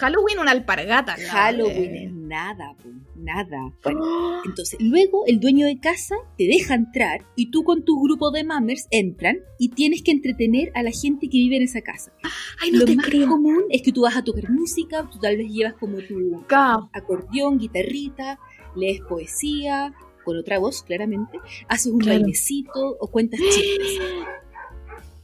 Halloween 0.00 0.38
una 0.38 0.50
alpargata. 0.52 1.16
Halloween 1.30 1.96
es 1.96 2.12
nada, 2.12 2.74
po, 2.82 2.88
nada. 3.16 3.72
Bueno, 3.84 4.42
entonces, 4.44 4.78
luego 4.80 5.24
el 5.26 5.40
dueño 5.40 5.66
de 5.66 5.78
casa 5.78 6.14
te 6.38 6.44
deja 6.44 6.74
entrar 6.74 7.24
y 7.36 7.50
tú 7.50 7.64
con 7.64 7.84
tu 7.84 8.00
grupo 8.02 8.30
de 8.30 8.44
mammers 8.44 8.86
entran 8.90 9.38
y 9.58 9.68
tienes 9.70 10.02
que 10.02 10.10
entretener 10.10 10.70
a 10.74 10.82
la 10.82 10.90
gente 10.90 11.28
que 11.28 11.38
vive 11.38 11.56
en 11.56 11.62
esa 11.62 11.82
casa. 11.82 12.12
Ay, 12.60 12.70
no 12.70 12.80
Lo 12.80 12.84
te 12.86 12.96
más 12.96 13.06
creo. 13.06 13.28
común 13.28 13.64
es 13.70 13.82
que 13.82 13.92
tú 13.92 14.02
vas 14.02 14.16
a 14.16 14.24
tocar 14.24 14.50
música, 14.50 15.08
tú 15.10 15.18
tal 15.18 15.36
vez 15.36 15.50
llevas 15.52 15.74
como 15.74 15.98
tu 15.98 16.44
acordeón, 16.92 17.58
guitarrita, 17.58 18.38
lees 18.76 19.00
poesía, 19.02 19.92
con 20.24 20.36
otra 20.36 20.58
voz 20.58 20.82
claramente, 20.82 21.38
haces 21.68 21.92
un 21.92 21.98
Claro. 22.00 22.20
bailecito 22.20 22.96
o 23.00 23.10
cuentas 23.10 23.40
chistes. 23.40 23.98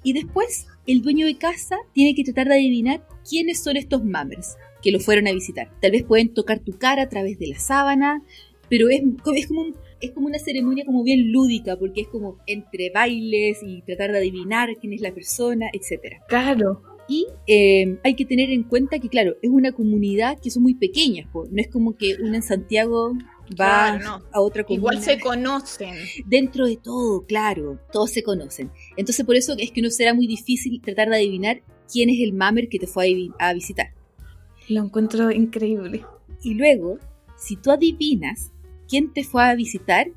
Y 0.03 0.13
después 0.13 0.67
el 0.87 1.03
dueño 1.03 1.27
de 1.27 1.37
casa 1.37 1.77
tiene 1.93 2.15
que 2.15 2.23
tratar 2.25 2.49
de 2.49 2.55
adivinar 2.55 3.07
quiénes 3.29 3.63
son 3.63 3.77
estos 3.77 4.05
mammers 4.05 4.57
que 4.87 4.93
lo 4.93 5.01
fueron 5.01 5.27
a 5.27 5.33
visitar. 5.33 5.69
Tal 5.83 5.91
vez 5.91 6.05
pueden 6.05 6.33
tocar 6.33 6.61
tu 6.61 6.79
cara 6.79 7.03
a 7.03 7.09
través 7.09 7.41
de 7.41 7.49
la 7.49 7.59
sábana, 7.59 8.23
pero 8.71 8.89
es, 8.89 9.03
es 9.35 9.47
como 9.49 9.63
un- 9.63 9.75
es 10.01 10.13
como 10.13 10.29
una 10.29 10.39
ceremonia 10.39 10.85
como 10.85 11.03
bien 11.03 11.33
lúdica, 11.33 11.77
porque 11.77 12.03
es 12.03 12.07
como 12.09 12.37
entre 12.47 12.91
bailes 12.91 13.59
y 13.65 13.83
tratar 13.83 14.13
de 14.13 14.19
adivinar 14.19 14.69
quién 14.81 14.93
es 14.93 15.01
la 15.01 15.13
persona, 15.13 15.67
etcétera. 15.73 16.19
Claro. 16.29 16.83
Y 17.09 17.27
eh, 17.49 17.99
hay 18.05 18.15
que 18.15 18.25
tener 18.25 18.51
en 18.51 18.63
cuenta 18.63 19.01
que, 19.01 19.09
claro, 19.09 19.35
es 19.43 19.51
una 19.51 19.73
comunidad 19.73 20.39
que 20.41 20.51
son 20.51 20.63
muy 20.63 20.75
pequeñas, 20.75 21.27
po. 21.33 21.47
no 21.51 21.61
es 21.61 21.67
como 21.69 21.97
que 21.97 22.15
una 22.23 22.37
en 22.37 22.43
Santiago 22.43 23.15
va 23.61 23.99
Claro, 23.99 24.05
no. 24.05 24.25
a 24.33 24.41
otra 24.41 24.63
comuna. 24.65 24.79
Igual 24.81 25.03
se 25.03 25.19
conocen. 25.19 25.95
Dentro 26.27 26.67
de 26.67 26.77
todo, 26.77 27.25
claro, 27.27 27.81
todos 27.93 28.11
se 28.13 28.23
conocen. 28.23 28.71
Entonces 28.97 29.25
por 29.27 29.35
eso 29.35 29.55
es 29.59 29.73
que 29.73 29.83
no 29.83 29.91
será 29.91 30.15
muy 30.15 30.27
difícil 30.29 30.81
tratar 30.81 31.09
de 31.09 31.17
adivinar 31.17 31.63
quién 31.93 32.11
es 32.11 32.21
el 32.21 32.33
mamer 32.33 32.69
que 32.69 32.79
te 32.79 32.87
fue 32.87 33.31
a 33.41 33.53
visitar. 33.55 33.89
Lo 34.69 34.83
encuentro 34.83 35.31
increíble. 35.31 36.05
Y 36.43 36.55
luego, 36.55 36.99
si 37.37 37.57
tú 37.57 37.71
adivinas 37.71 38.51
quién 38.89 39.13
te 39.13 39.25
fue 39.25 39.45
a 39.45 39.55
visitar, 39.55 40.09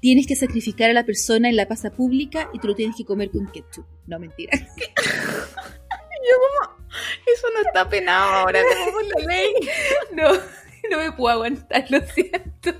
tienes 0.00 0.26
que 0.26 0.36
sacrificar 0.36 0.90
a 0.90 0.94
la 0.94 1.04
persona 1.04 1.48
en 1.48 1.56
la 1.56 1.66
plaza 1.66 1.90
pública 1.90 2.50
y 2.52 2.58
tú 2.58 2.68
lo 2.68 2.74
tienes 2.74 2.96
que 2.96 3.04
comer 3.04 3.30
con 3.30 3.46
ketchup. 3.46 3.84
No, 4.06 4.18
mentira. 4.18 4.52
Eso 7.26 7.46
no 7.54 7.60
está 7.60 7.88
penado 7.88 8.30
ahora, 8.30 8.60
como 8.84 8.92
por 8.92 9.04
la 9.04 9.26
ley. 9.26 9.52
No, 10.12 10.32
no 10.90 10.98
me 10.98 11.12
puedo 11.12 11.34
aguantar, 11.34 11.84
lo 11.90 12.00
siento. 12.00 12.72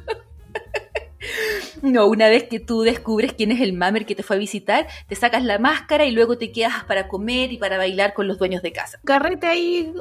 No, 1.82 2.06
una 2.06 2.28
vez 2.28 2.44
que 2.44 2.60
tú 2.60 2.82
descubres 2.82 3.32
quién 3.32 3.52
es 3.52 3.60
el 3.60 3.72
mamer 3.72 4.06
que 4.06 4.14
te 4.14 4.22
fue 4.22 4.36
a 4.36 4.38
visitar, 4.38 4.86
te 5.08 5.14
sacas 5.14 5.44
la 5.44 5.58
máscara 5.58 6.04
y 6.06 6.12
luego 6.12 6.38
te 6.38 6.52
quedas 6.52 6.84
para 6.84 7.08
comer 7.08 7.52
y 7.52 7.58
para 7.58 7.76
bailar 7.78 8.14
con 8.14 8.26
los 8.26 8.38
dueños 8.38 8.62
de 8.62 8.72
casa. 8.72 9.00
Carrete 9.04 9.46
ahí, 9.46 9.92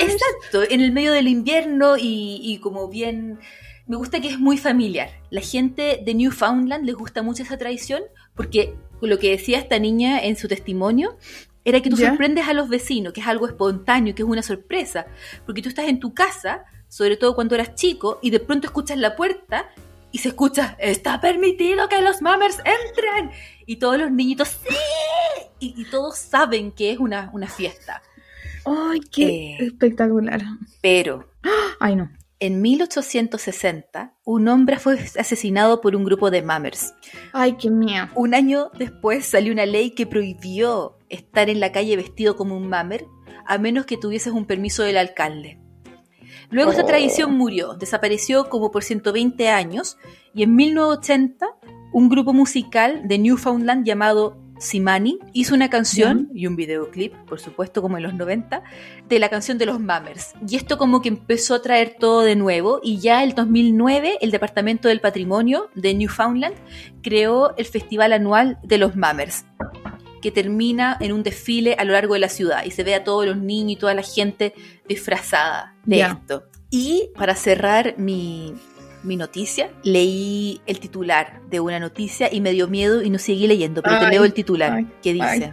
Exacto, 0.00 0.62
en 0.68 0.80
el 0.80 0.92
medio 0.92 1.12
del 1.12 1.28
invierno 1.28 1.96
y, 1.96 2.40
y 2.42 2.58
como 2.58 2.88
bien... 2.88 3.38
Me 3.86 3.96
gusta 3.96 4.20
que 4.20 4.28
es 4.28 4.38
muy 4.38 4.56
familiar. 4.56 5.10
La 5.30 5.40
gente 5.40 6.00
de 6.04 6.14
Newfoundland 6.14 6.84
les 6.84 6.94
gusta 6.94 7.22
mucho 7.22 7.42
esa 7.42 7.58
tradición 7.58 8.02
porque 8.36 8.76
lo 9.00 9.18
que 9.18 9.30
decía 9.30 9.58
esta 9.58 9.80
niña 9.80 10.20
en 10.20 10.36
su 10.36 10.46
testimonio 10.46 11.16
era 11.64 11.80
que 11.80 11.90
tú 11.90 11.96
sorprendes 11.96 12.46
a 12.46 12.52
los 12.52 12.68
vecinos, 12.68 13.12
que 13.12 13.20
es 13.20 13.26
algo 13.26 13.48
espontáneo, 13.48 14.14
que 14.14 14.22
es 14.22 14.28
una 14.28 14.44
sorpresa. 14.44 15.06
Porque 15.44 15.60
tú 15.60 15.68
estás 15.68 15.88
en 15.88 15.98
tu 15.98 16.14
casa, 16.14 16.64
sobre 16.86 17.16
todo 17.16 17.34
cuando 17.34 17.56
eras 17.56 17.74
chico, 17.74 18.20
y 18.22 18.30
de 18.30 18.38
pronto 18.38 18.68
escuchas 18.68 18.96
la 18.96 19.16
puerta 19.16 19.70
y 20.12 20.18
se 20.18 20.28
escucha, 20.28 20.76
está 20.78 21.20
permitido 21.20 21.88
que 21.88 22.00
los 22.00 22.22
mammers 22.22 22.58
entren. 22.58 23.32
Y 23.66 23.76
todos 23.76 23.98
los 23.98 24.12
niñitos, 24.12 24.48
sí. 24.48 24.76
Y, 25.58 25.74
y 25.76 25.84
todos 25.90 26.16
saben 26.16 26.70
que 26.70 26.92
es 26.92 26.98
una, 26.98 27.28
una 27.32 27.48
fiesta. 27.48 28.02
Ay, 28.64 29.00
qué 29.12 29.26
Eh. 29.26 29.56
espectacular. 29.60 30.42
Pero 30.82 31.26
Ay, 31.78 31.96
no. 31.96 32.10
En 32.40 32.60
1860, 32.62 34.14
un 34.24 34.48
hombre 34.48 34.78
fue 34.78 34.98
asesinado 35.18 35.80
por 35.80 35.94
un 35.96 36.04
grupo 36.04 36.30
de 36.30 36.42
mammers. 36.42 36.94
Ay, 37.32 37.54
qué 37.58 37.70
miedo. 37.70 38.06
Un 38.14 38.34
año 38.34 38.70
después 38.78 39.26
salió 39.26 39.52
una 39.52 39.66
ley 39.66 39.90
que 39.90 40.06
prohibió 40.06 40.96
estar 41.08 41.48
en 41.50 41.60
la 41.60 41.72
calle 41.72 41.96
vestido 41.96 42.36
como 42.36 42.56
un 42.56 42.68
mammer, 42.68 43.04
a 43.46 43.58
menos 43.58 43.84
que 43.86 43.96
tuvieses 43.96 44.32
un 44.32 44.44
permiso 44.46 44.82
del 44.82 44.96
alcalde. 44.98 45.58
Luego 46.50 46.72
esa 46.72 46.82
Oh. 46.82 46.86
tradición 46.86 47.36
murió, 47.36 47.74
desapareció 47.74 48.48
como 48.48 48.70
por 48.70 48.84
120 48.84 49.48
años, 49.48 49.96
y 50.34 50.42
en 50.42 50.54
1980 50.56 51.46
un 51.92 52.08
grupo 52.08 52.32
musical 52.32 53.02
de 53.08 53.18
Newfoundland 53.18 53.84
llamado 53.86 54.38
Simani 54.60 55.18
hizo 55.32 55.54
una 55.54 55.70
canción 55.70 56.28
y 56.34 56.46
un 56.46 56.54
videoclip, 56.54 57.14
por 57.26 57.40
supuesto 57.40 57.80
como 57.82 57.96
en 57.96 58.02
los 58.02 58.14
90, 58.14 58.62
de 59.08 59.18
la 59.18 59.30
canción 59.30 59.58
de 59.58 59.66
los 59.66 59.80
Mammers. 59.80 60.34
Y 60.46 60.56
esto 60.56 60.78
como 60.78 61.00
que 61.00 61.08
empezó 61.08 61.54
a 61.54 61.62
traer 61.62 61.96
todo 61.98 62.20
de 62.20 62.36
nuevo 62.36 62.80
y 62.82 62.98
ya 62.98 63.24
el 63.24 63.34
2009 63.34 64.18
el 64.20 64.30
Departamento 64.30 64.88
del 64.88 65.00
Patrimonio 65.00 65.70
de 65.74 65.94
Newfoundland 65.94 66.54
creó 67.02 67.56
el 67.56 67.64
festival 67.64 68.12
anual 68.12 68.58
de 68.62 68.78
los 68.78 68.94
Mammers 68.94 69.44
que 70.20 70.30
termina 70.30 70.98
en 71.00 71.12
un 71.12 71.22
desfile 71.22 71.74
a 71.78 71.84
lo 71.84 71.94
largo 71.94 72.12
de 72.12 72.20
la 72.20 72.28
ciudad 72.28 72.64
y 72.64 72.70
se 72.70 72.84
ve 72.84 72.94
a 72.94 73.04
todos 73.04 73.24
los 73.24 73.38
niños 73.38 73.72
y 73.72 73.76
toda 73.76 73.94
la 73.94 74.02
gente 74.02 74.52
disfrazada 74.86 75.74
de 75.86 76.02
esto. 76.02 76.44
Y 76.68 77.10
para 77.16 77.34
cerrar 77.34 77.94
mi, 77.96 78.54
mi 79.02 79.16
noticia, 79.16 79.70
leí 79.82 80.60
el 80.66 80.80
titular 80.80 81.40
de 81.48 81.60
una 81.60 81.78
noticia 81.78 82.32
y 82.32 82.40
me 82.40 82.52
dio 82.52 82.68
miedo 82.68 83.02
y 83.02 83.10
no 83.10 83.18
seguí 83.18 83.46
leyendo, 83.46 83.82
pero 83.82 83.98
te 83.98 84.08
leo 84.08 84.24
el 84.24 84.32
titular 84.32 84.72
ay, 84.72 84.86
que 85.02 85.12
dice... 85.12 85.26
ay. 85.26 85.52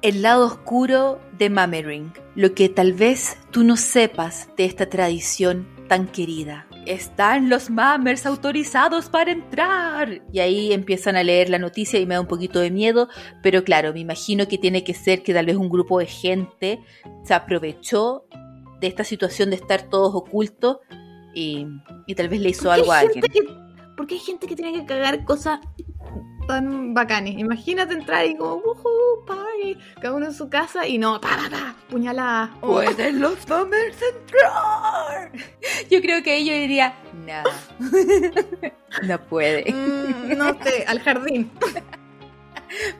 El 0.00 0.22
lado 0.22 0.46
oscuro 0.46 1.20
de 1.38 1.50
Mammering, 1.50 2.12
lo 2.36 2.54
que 2.54 2.68
tal 2.68 2.92
vez 2.92 3.36
tú 3.50 3.64
no 3.64 3.76
sepas 3.76 4.48
de 4.56 4.64
esta 4.64 4.88
tradición 4.88 5.66
tan 5.88 6.06
querida. 6.06 6.68
Están 6.86 7.48
los 7.48 7.68
Mammers 7.68 8.24
autorizados 8.24 9.08
para 9.08 9.32
entrar. 9.32 10.22
Y 10.32 10.38
ahí 10.38 10.72
empiezan 10.72 11.16
a 11.16 11.24
leer 11.24 11.50
la 11.50 11.58
noticia 11.58 11.98
y 11.98 12.06
me 12.06 12.14
da 12.14 12.20
un 12.20 12.28
poquito 12.28 12.60
de 12.60 12.70
miedo, 12.70 13.08
pero 13.42 13.64
claro, 13.64 13.92
me 13.92 13.98
imagino 13.98 14.46
que 14.46 14.56
tiene 14.56 14.84
que 14.84 14.94
ser 14.94 15.24
que 15.24 15.34
tal 15.34 15.46
vez 15.46 15.56
un 15.56 15.68
grupo 15.68 15.98
de 15.98 16.06
gente 16.06 16.78
se 17.24 17.34
aprovechó 17.34 18.24
de 18.80 18.86
esta 18.86 19.02
situación 19.02 19.50
de 19.50 19.56
estar 19.56 19.82
todos 19.82 20.14
ocultos 20.14 20.78
y, 21.38 21.66
y 22.06 22.14
tal 22.14 22.28
vez 22.28 22.40
le 22.40 22.50
hizo 22.50 22.64
¿Por 22.64 22.74
qué 22.74 22.80
algo 22.80 22.92
a 22.92 22.98
alguien. 22.98 23.22
que- 23.22 23.58
Porque 23.96 24.14
hay 24.14 24.20
gente 24.20 24.46
que 24.46 24.56
tiene 24.56 24.72
que 24.72 24.84
cagar 24.86 25.24
cosas 25.24 25.60
tan 26.48 26.94
bacanes. 26.94 27.36
Imagínate 27.38 27.92
entrar 27.94 28.24
y 28.26 28.36
como, 28.36 28.54
"Woohoo, 28.56 29.24
party", 29.26 29.76
cada 30.00 30.14
uno 30.14 30.26
en 30.26 30.32
su 30.34 30.48
casa 30.48 30.86
y 30.86 30.96
no, 30.98 31.20
pa, 31.20 31.28
pa, 31.36 31.50
pa, 31.50 31.74
puñalada. 31.90 32.50
Oh, 32.62 32.74
¿Pueden 32.74 33.20
los 33.20 33.46
Mammers 33.48 33.98
entrar? 34.14 35.32
Yo 35.90 36.00
creo 36.00 36.22
que 36.22 36.38
ella 36.38 36.54
diría, 36.54 36.94
no, 37.26 37.42
no 39.06 39.18
puede. 39.28 39.70
mm, 39.72 40.36
no 40.38 40.56
sé, 40.62 40.84
al 40.86 41.00
jardín. 41.00 41.50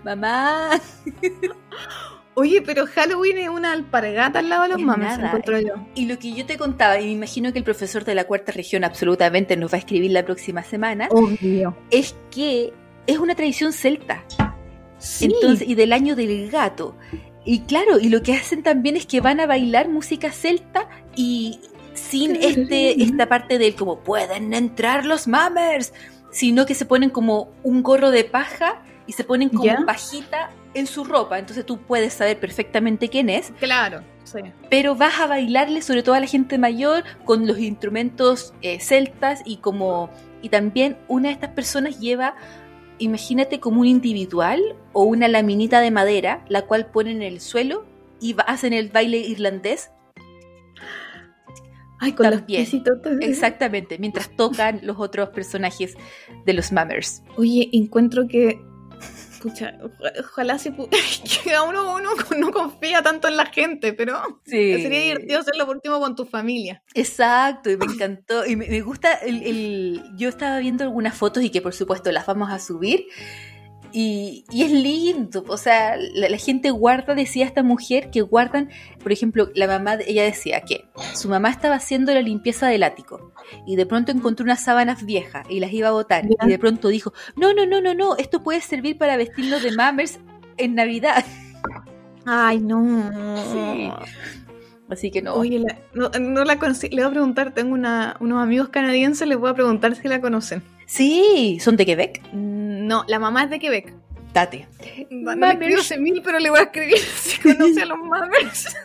Mamá. 0.04 0.78
Oye, 2.38 2.62
pero 2.62 2.86
Halloween 2.86 3.38
es 3.38 3.48
una 3.48 3.72
alpargata 3.72 4.38
al 4.38 4.48
lado 4.48 4.62
de 4.62 4.68
los 4.68 4.78
Es 4.78 4.84
mames, 4.84 5.18
encuentro 5.18 5.58
yo. 5.58 5.74
Y 5.96 6.06
lo 6.06 6.20
que 6.20 6.32
yo 6.32 6.46
te 6.46 6.56
contaba, 6.56 7.00
y 7.00 7.06
me 7.06 7.10
imagino 7.10 7.52
que 7.52 7.58
el 7.58 7.64
profesor 7.64 8.04
de 8.04 8.14
la 8.14 8.28
cuarta 8.28 8.52
región 8.52 8.84
absolutamente 8.84 9.56
nos 9.56 9.72
va 9.72 9.74
a 9.74 9.78
escribir 9.80 10.12
la 10.12 10.24
próxima 10.24 10.62
semana, 10.62 11.08
Obvio. 11.10 11.76
es 11.90 12.14
que 12.30 12.72
es 13.08 13.18
una 13.18 13.34
tradición 13.34 13.72
celta. 13.72 14.22
Sí. 14.98 15.24
Entonces, 15.24 15.66
y 15.68 15.74
del 15.74 15.92
año 15.92 16.14
del 16.14 16.48
gato. 16.48 16.96
Y 17.44 17.62
claro, 17.62 17.98
y 17.98 18.08
lo 18.08 18.22
que 18.22 18.34
hacen 18.34 18.62
también 18.62 18.96
es 18.96 19.04
que 19.04 19.20
van 19.20 19.40
a 19.40 19.46
bailar 19.46 19.88
música 19.88 20.30
celta 20.30 20.88
y 21.16 21.58
sin 21.94 22.36
este, 22.36 23.02
esta 23.02 23.28
parte 23.28 23.58
del 23.58 23.74
como 23.74 23.98
pueden 23.98 24.54
entrar 24.54 25.04
los 25.06 25.26
mammers, 25.26 25.92
sino 26.30 26.66
que 26.66 26.76
se 26.76 26.84
ponen 26.84 27.10
como 27.10 27.50
un 27.64 27.82
gorro 27.82 28.12
de 28.12 28.22
paja 28.22 28.80
y 29.08 29.12
se 29.14 29.24
ponen 29.24 29.48
como 29.48 29.64
¿Ya? 29.64 29.82
pajita 29.84 30.50
en 30.74 30.86
su 30.86 31.04
ropa. 31.04 31.38
Entonces 31.38 31.64
tú 31.66 31.78
puedes 31.78 32.12
saber 32.14 32.38
perfectamente 32.38 33.08
quién 33.08 33.30
es, 33.30 33.52
Claro, 33.58 34.02
sí. 34.24 34.40
pero 34.70 34.94
vas 34.94 35.18
a 35.20 35.26
bailarle 35.26 35.82
sobre 35.82 36.02
todo 36.02 36.14
a 36.14 36.20
la 36.20 36.26
gente 36.26 36.58
mayor 36.58 37.04
con 37.24 37.46
los 37.46 37.58
instrumentos 37.58 38.52
eh, 38.62 38.80
celtas 38.80 39.42
y 39.44 39.58
como 39.58 40.10
y 40.42 40.50
también 40.50 40.96
una 41.08 41.28
de 41.28 41.34
estas 41.34 41.50
personas 41.50 41.98
lleva 41.98 42.34
imagínate 42.98 43.60
como 43.60 43.80
un 43.80 43.86
individual 43.86 44.60
o 44.92 45.02
una 45.04 45.26
laminita 45.28 45.80
de 45.80 45.90
madera 45.90 46.44
la 46.48 46.62
cual 46.62 46.86
ponen 46.86 47.16
en 47.18 47.22
el 47.34 47.40
suelo 47.40 47.84
y 48.20 48.36
hacen 48.46 48.72
el 48.72 48.88
baile 48.88 49.18
irlandés 49.18 49.90
Ay, 52.00 52.12
con 52.12 52.30
También. 52.30 52.60
los 52.62 52.70
piecitos. 52.70 52.98
exactamente 53.20 53.98
mientras 53.98 54.30
tocan 54.36 54.78
los 54.84 54.98
otros 55.00 55.30
personajes 55.30 55.96
de 56.46 56.52
los 56.52 56.70
Mammers 56.70 57.22
Oye, 57.36 57.68
encuentro 57.72 58.28
que. 58.28 58.60
Pucha, 59.40 59.74
oja- 59.82 60.12
ojalá 60.20 60.58
se 60.58 60.72
pu- 60.72 60.88
que 61.44 61.54
a 61.54 61.62
uno, 61.62 61.94
uno 61.94 62.10
no 62.38 62.50
confía 62.50 63.02
tanto 63.02 63.28
en 63.28 63.36
la 63.36 63.46
gente, 63.46 63.92
pero 63.92 64.40
sí 64.76 64.82
sería 64.82 65.00
divertido 65.00 65.40
hacerlo 65.40 65.66
por 65.66 65.76
último 65.76 66.00
con 66.00 66.16
tu 66.16 66.24
familia. 66.26 66.82
Exacto, 66.94 67.70
y 67.70 67.76
me 67.76 67.84
encantó. 67.86 68.44
Y 68.46 68.56
me, 68.56 68.66
me 68.68 68.80
gusta 68.80 69.12
el, 69.14 69.42
el- 69.42 70.02
Yo 70.16 70.28
estaba 70.28 70.58
viendo 70.58 70.84
algunas 70.84 71.14
fotos 71.16 71.42
y 71.44 71.50
que 71.50 71.62
por 71.62 71.74
supuesto 71.74 72.10
las 72.12 72.26
vamos 72.26 72.50
a 72.50 72.58
subir. 72.58 73.06
Y, 73.92 74.44
y 74.50 74.64
es 74.64 74.70
lindo, 74.70 75.44
o 75.48 75.56
sea, 75.56 75.96
la, 75.96 76.28
la 76.28 76.36
gente 76.36 76.70
guarda, 76.70 77.14
decía 77.14 77.46
esta 77.46 77.62
mujer, 77.62 78.10
que 78.10 78.20
guardan, 78.20 78.68
por 79.02 79.12
ejemplo, 79.12 79.48
la 79.54 79.66
mamá, 79.66 79.96
ella 80.06 80.24
decía 80.24 80.60
que 80.60 80.84
su 81.14 81.28
mamá 81.28 81.48
estaba 81.48 81.76
haciendo 81.76 82.12
la 82.12 82.20
limpieza 82.20 82.66
del 82.68 82.82
ático 82.82 83.32
y 83.66 83.76
de 83.76 83.86
pronto 83.86 84.12
encontró 84.12 84.44
unas 84.44 84.62
sábanas 84.62 85.06
viejas 85.06 85.46
y 85.48 85.60
las 85.60 85.72
iba 85.72 85.88
a 85.88 85.92
botar 85.92 86.24
y 86.26 86.48
de 86.48 86.58
pronto 86.58 86.88
dijo, 86.88 87.14
no, 87.34 87.54
no, 87.54 87.64
no, 87.64 87.80
no, 87.80 87.94
no, 87.94 88.16
esto 88.18 88.42
puede 88.42 88.60
servir 88.60 88.98
para 88.98 89.16
vestirnos 89.16 89.62
de 89.62 89.72
mammers 89.72 90.18
en 90.58 90.74
Navidad. 90.74 91.24
Ay, 92.26 92.58
no. 92.60 93.10
Sí. 93.52 93.90
Así 94.90 95.10
que 95.10 95.22
no. 95.22 95.34
Oye, 95.34 95.58
la- 95.60 95.78
no, 95.94 96.10
no 96.20 96.44
la 96.44 96.58
conocí. 96.58 96.88
Le 96.88 96.96
voy 97.02 97.08
a 97.08 97.10
preguntar, 97.10 97.52
tengo 97.54 97.74
una- 97.74 98.16
unos 98.20 98.42
amigos 98.42 98.68
canadienses, 98.70 99.26
les 99.28 99.38
voy 99.38 99.50
a 99.50 99.54
preguntar 99.54 99.94
si 99.96 100.08
la 100.08 100.20
conocen. 100.20 100.62
Sí, 100.86 101.58
son 101.60 101.76
de 101.76 101.84
Quebec. 101.84 102.22
No, 102.88 103.04
la 103.06 103.18
mamá 103.18 103.44
es 103.44 103.50
de 103.50 103.58
Quebec. 103.58 103.94
Mammers. 105.10 105.54
escribo 105.54 105.80
hace 105.80 105.98
mil, 105.98 106.22
pero 106.22 106.38
le 106.38 106.50
voy 106.50 106.60
a 106.60 106.62
escribir 106.64 106.98
si 107.16 107.40
conoce 107.40 107.82
a 107.82 107.86
los 107.86 107.98
mammers. 107.98 108.76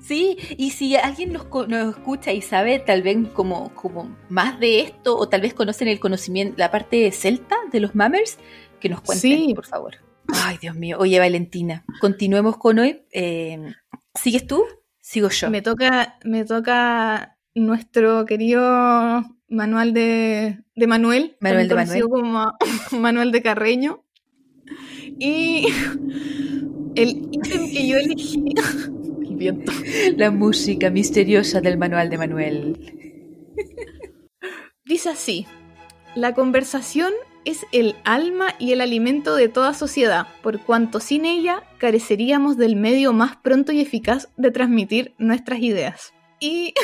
Sí, 0.00 0.36
y 0.56 0.70
si 0.70 0.96
alguien 0.96 1.32
nos, 1.32 1.46
nos 1.68 1.96
escucha 1.96 2.32
y 2.32 2.42
sabe 2.42 2.78
tal 2.80 3.02
vez 3.02 3.16
como, 3.32 3.72
como 3.74 4.16
más 4.28 4.58
de 4.58 4.80
esto, 4.80 5.16
o 5.16 5.28
tal 5.28 5.42
vez 5.42 5.54
conocen 5.54 5.88
el 5.88 6.00
conocimiento, 6.00 6.54
la 6.58 6.70
parte 6.70 7.10
celta 7.12 7.56
de 7.70 7.80
los 7.80 7.94
mammers, 7.94 8.38
que 8.80 8.88
nos 8.88 9.00
cuenten, 9.00 9.46
Sí. 9.46 9.54
por 9.54 9.66
favor. 9.66 9.96
Ay, 10.28 10.58
Dios 10.60 10.74
mío. 10.74 10.96
Oye, 10.98 11.18
Valentina, 11.20 11.84
continuemos 12.00 12.56
con 12.56 12.78
hoy. 12.80 13.04
Eh, 13.12 13.74
¿Sigues 14.14 14.46
tú? 14.46 14.64
Sigo 15.00 15.28
yo. 15.28 15.50
Me 15.50 15.62
toca, 15.62 16.18
me 16.24 16.44
toca 16.44 17.35
nuestro 17.56 18.26
querido 18.26 19.24
manual 19.48 19.92
de, 19.94 20.62
de 20.74 20.86
Manuel, 20.86 21.36
Manuel 21.40 21.68
de 21.68 21.74
conocido 21.74 22.08
como 22.08 22.52
Manuel 22.92 23.32
de 23.32 23.42
Carreño. 23.42 24.04
Y 25.18 25.66
el 26.94 27.28
ítem 27.32 27.70
que 27.70 27.88
yo 27.88 27.96
elegí, 27.96 28.44
el 29.28 29.36
viento, 29.36 29.72
La 30.16 30.30
música 30.30 30.90
misteriosa 30.90 31.60
del 31.60 31.78
manual 31.78 32.10
de 32.10 32.18
Manuel. 32.18 33.12
dice 34.84 35.08
así: 35.10 35.46
La 36.14 36.34
conversación 36.34 37.12
es 37.46 37.64
el 37.72 37.94
alma 38.04 38.54
y 38.58 38.72
el 38.72 38.80
alimento 38.80 39.36
de 39.36 39.48
toda 39.48 39.72
sociedad, 39.72 40.26
por 40.42 40.60
cuanto 40.60 41.00
sin 41.00 41.24
ella 41.24 41.62
careceríamos 41.78 42.56
del 42.56 42.76
medio 42.76 43.12
más 43.12 43.36
pronto 43.36 43.72
y 43.72 43.80
eficaz 43.80 44.28
de 44.36 44.50
transmitir 44.50 45.14
nuestras 45.16 45.60
ideas. 45.60 46.12
Y 46.40 46.74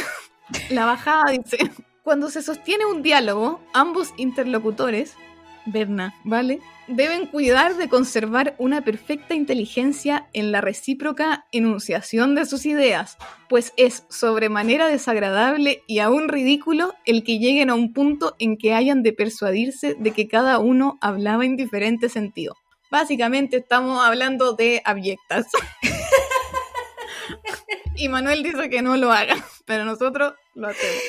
la 0.71 0.87
bajada 0.87 1.31
dice, 1.31 1.71
cuando 2.03 2.31
se 2.31 2.43
sostiene 2.43 2.85
un 2.87 3.03
diálogo, 3.03 3.61
ambos 3.73 4.13
interlocutores, 4.17 5.17
Berna, 5.65 6.15
¿vale? 6.25 6.61
Deben 6.89 7.27
cuidar 7.27 7.77
de 7.77 7.89
conservar 7.89 8.57
una 8.59 8.83
perfecta 8.83 9.35
inteligencia 9.35 10.29
en 10.33 10.51
la 10.51 10.61
recíproca 10.61 11.47
enunciación 11.53 12.35
de 12.35 12.47
sus 12.47 12.67
ideas, 12.67 13.17
pues 13.49 13.73
es 13.77 14.05
sobremanera 14.11 14.89
desagradable 14.89 15.83
y 15.87 16.01
aún 16.01 16.29
ridículo 16.29 16.95
el 17.05 17.23
que 17.23 17.39
lleguen 17.39 17.71
a 17.71 17.75
un 17.75 17.93
punto 17.93 18.35
en 18.41 18.57
que 18.57 18.75
hayan 18.75 19.03
de 19.03 19.13
persuadirse 19.13 19.95
de 19.95 20.11
que 20.11 20.27
cada 20.27 20.59
uno 20.59 20.99
hablaba 21.01 21.45
en 21.45 21.57
diferente 21.57 22.09
sentido. 22.09 22.57
Básicamente 22.91 23.59
estamos 23.59 24.05
hablando 24.05 24.55
de 24.55 24.83
abyectas. 24.85 25.47
y 27.97 28.09
Manuel 28.09 28.43
dice 28.43 28.71
que 28.71 28.83
no 28.83 28.97
lo 28.97 29.13
haga, 29.13 29.37
pero 29.65 29.85
nosotros 29.85 30.35
lo 30.55 30.69
hacemos. 30.69 31.03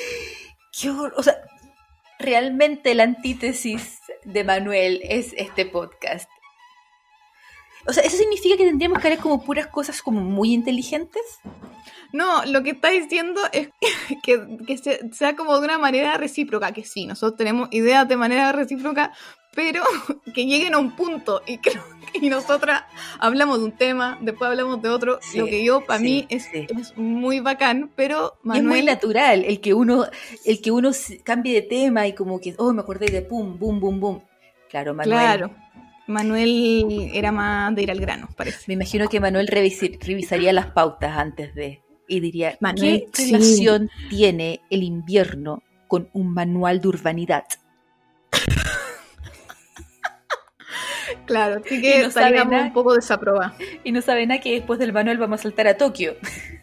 Qué 0.78 0.90
horror. 0.90 1.14
O 1.16 1.22
sea, 1.22 1.36
realmente 2.18 2.94
la 2.94 3.04
antítesis 3.04 4.00
de 4.24 4.44
Manuel 4.44 5.00
es 5.04 5.34
este 5.36 5.66
podcast. 5.66 6.28
O 7.86 7.92
sea, 7.92 8.02
¿eso 8.02 8.16
significa 8.16 8.56
que 8.56 8.64
tendríamos 8.64 8.98
que 8.98 9.08
hacer 9.08 9.20
como 9.20 9.44
puras 9.44 9.66
cosas 9.66 10.00
como 10.00 10.20
muy 10.20 10.54
inteligentes? 10.54 11.22
No, 12.14 12.44
lo 12.44 12.62
que 12.62 12.70
está 12.70 12.90
diciendo 12.90 13.40
es 13.52 13.70
que, 14.22 14.40
que 14.66 14.78
se- 14.78 15.12
sea 15.12 15.34
como 15.34 15.58
de 15.58 15.64
una 15.64 15.78
manera 15.78 16.16
recíproca, 16.16 16.70
que 16.72 16.84
sí, 16.84 17.06
nosotros 17.06 17.36
tenemos 17.36 17.68
ideas 17.72 18.06
de 18.08 18.16
manera 18.16 18.52
recíproca, 18.52 19.12
pero 19.52 19.82
que 20.34 20.46
lleguen 20.46 20.74
a 20.74 20.78
un 20.78 20.94
punto 20.94 21.42
y 21.44 21.58
que 21.62 21.72
y 22.22 22.28
nosotras 22.30 22.84
hablamos 23.18 23.58
de 23.58 23.64
un 23.64 23.72
tema, 23.72 24.16
después 24.20 24.48
hablamos 24.48 24.80
de 24.80 24.88
otro, 24.88 25.18
Sí, 25.20 25.38
lo 25.38 25.46
que 25.46 25.64
yo 25.64 25.84
para 25.84 25.98
sí, 25.98 26.04
mí 26.04 26.26
es, 26.28 26.44
sí. 26.44 26.66
es 26.78 26.96
muy 26.96 27.40
bacán, 27.40 27.90
pero 27.96 28.34
Y 28.44 28.48
es 28.50 28.54
muy 28.54 28.60
Manuel 28.62 28.84
natural 28.86 29.44
el 29.44 29.60
que 29.60 29.74
uno, 29.74 30.06
el 30.44 30.62
que 30.62 30.70
uno 30.70 30.92
cambie 31.24 31.54
de 31.54 31.62
tema 31.62 32.06
y 32.06 32.12
como 32.12 32.40
que, 32.40 32.54
oh, 32.58 32.72
me 32.72 32.82
acordé 32.82 33.06
de 33.06 33.22
pum, 33.22 33.58
boom, 33.58 33.80
boom, 33.80 33.98
boom. 33.98 34.22
Claro, 34.70 34.94
Manuel. 34.94 35.18
Claro. 35.18 35.50
Manuel 36.06 37.10
era 37.12 37.32
más 37.32 37.74
de 37.74 37.82
ir 37.82 37.90
al 37.90 37.98
grano, 38.00 38.28
parece. 38.36 38.58
Me 38.68 38.74
imagino 38.74 39.08
que 39.08 39.18
Manuel 39.20 39.48
revisaría 39.48 40.52
las 40.52 40.66
pautas 40.66 41.16
antes 41.16 41.54
de 41.54 41.82
y 42.08 42.20
diría, 42.20 42.56
Manuel, 42.60 43.06
¿qué 43.12 43.24
sí. 43.24 43.32
relación 43.32 43.90
tiene 44.10 44.60
el 44.70 44.82
invierno 44.82 45.62
con 45.88 46.08
un 46.12 46.32
manual 46.32 46.80
de 46.80 46.88
urbanidad? 46.88 47.44
Claro, 51.26 51.62
así 51.64 51.80
que 51.80 52.02
no 52.02 52.44
nada. 52.44 52.64
un 52.64 52.72
poco 52.72 52.94
desaprobados. 52.94 53.56
Y 53.82 53.92
no 53.92 54.02
sabe 54.02 54.26
nada 54.26 54.40
que 54.40 54.52
después 54.52 54.78
del 54.78 54.92
manual 54.92 55.18
vamos 55.18 55.40
a 55.40 55.42
saltar 55.44 55.66
a 55.68 55.76
Tokio. 55.76 56.16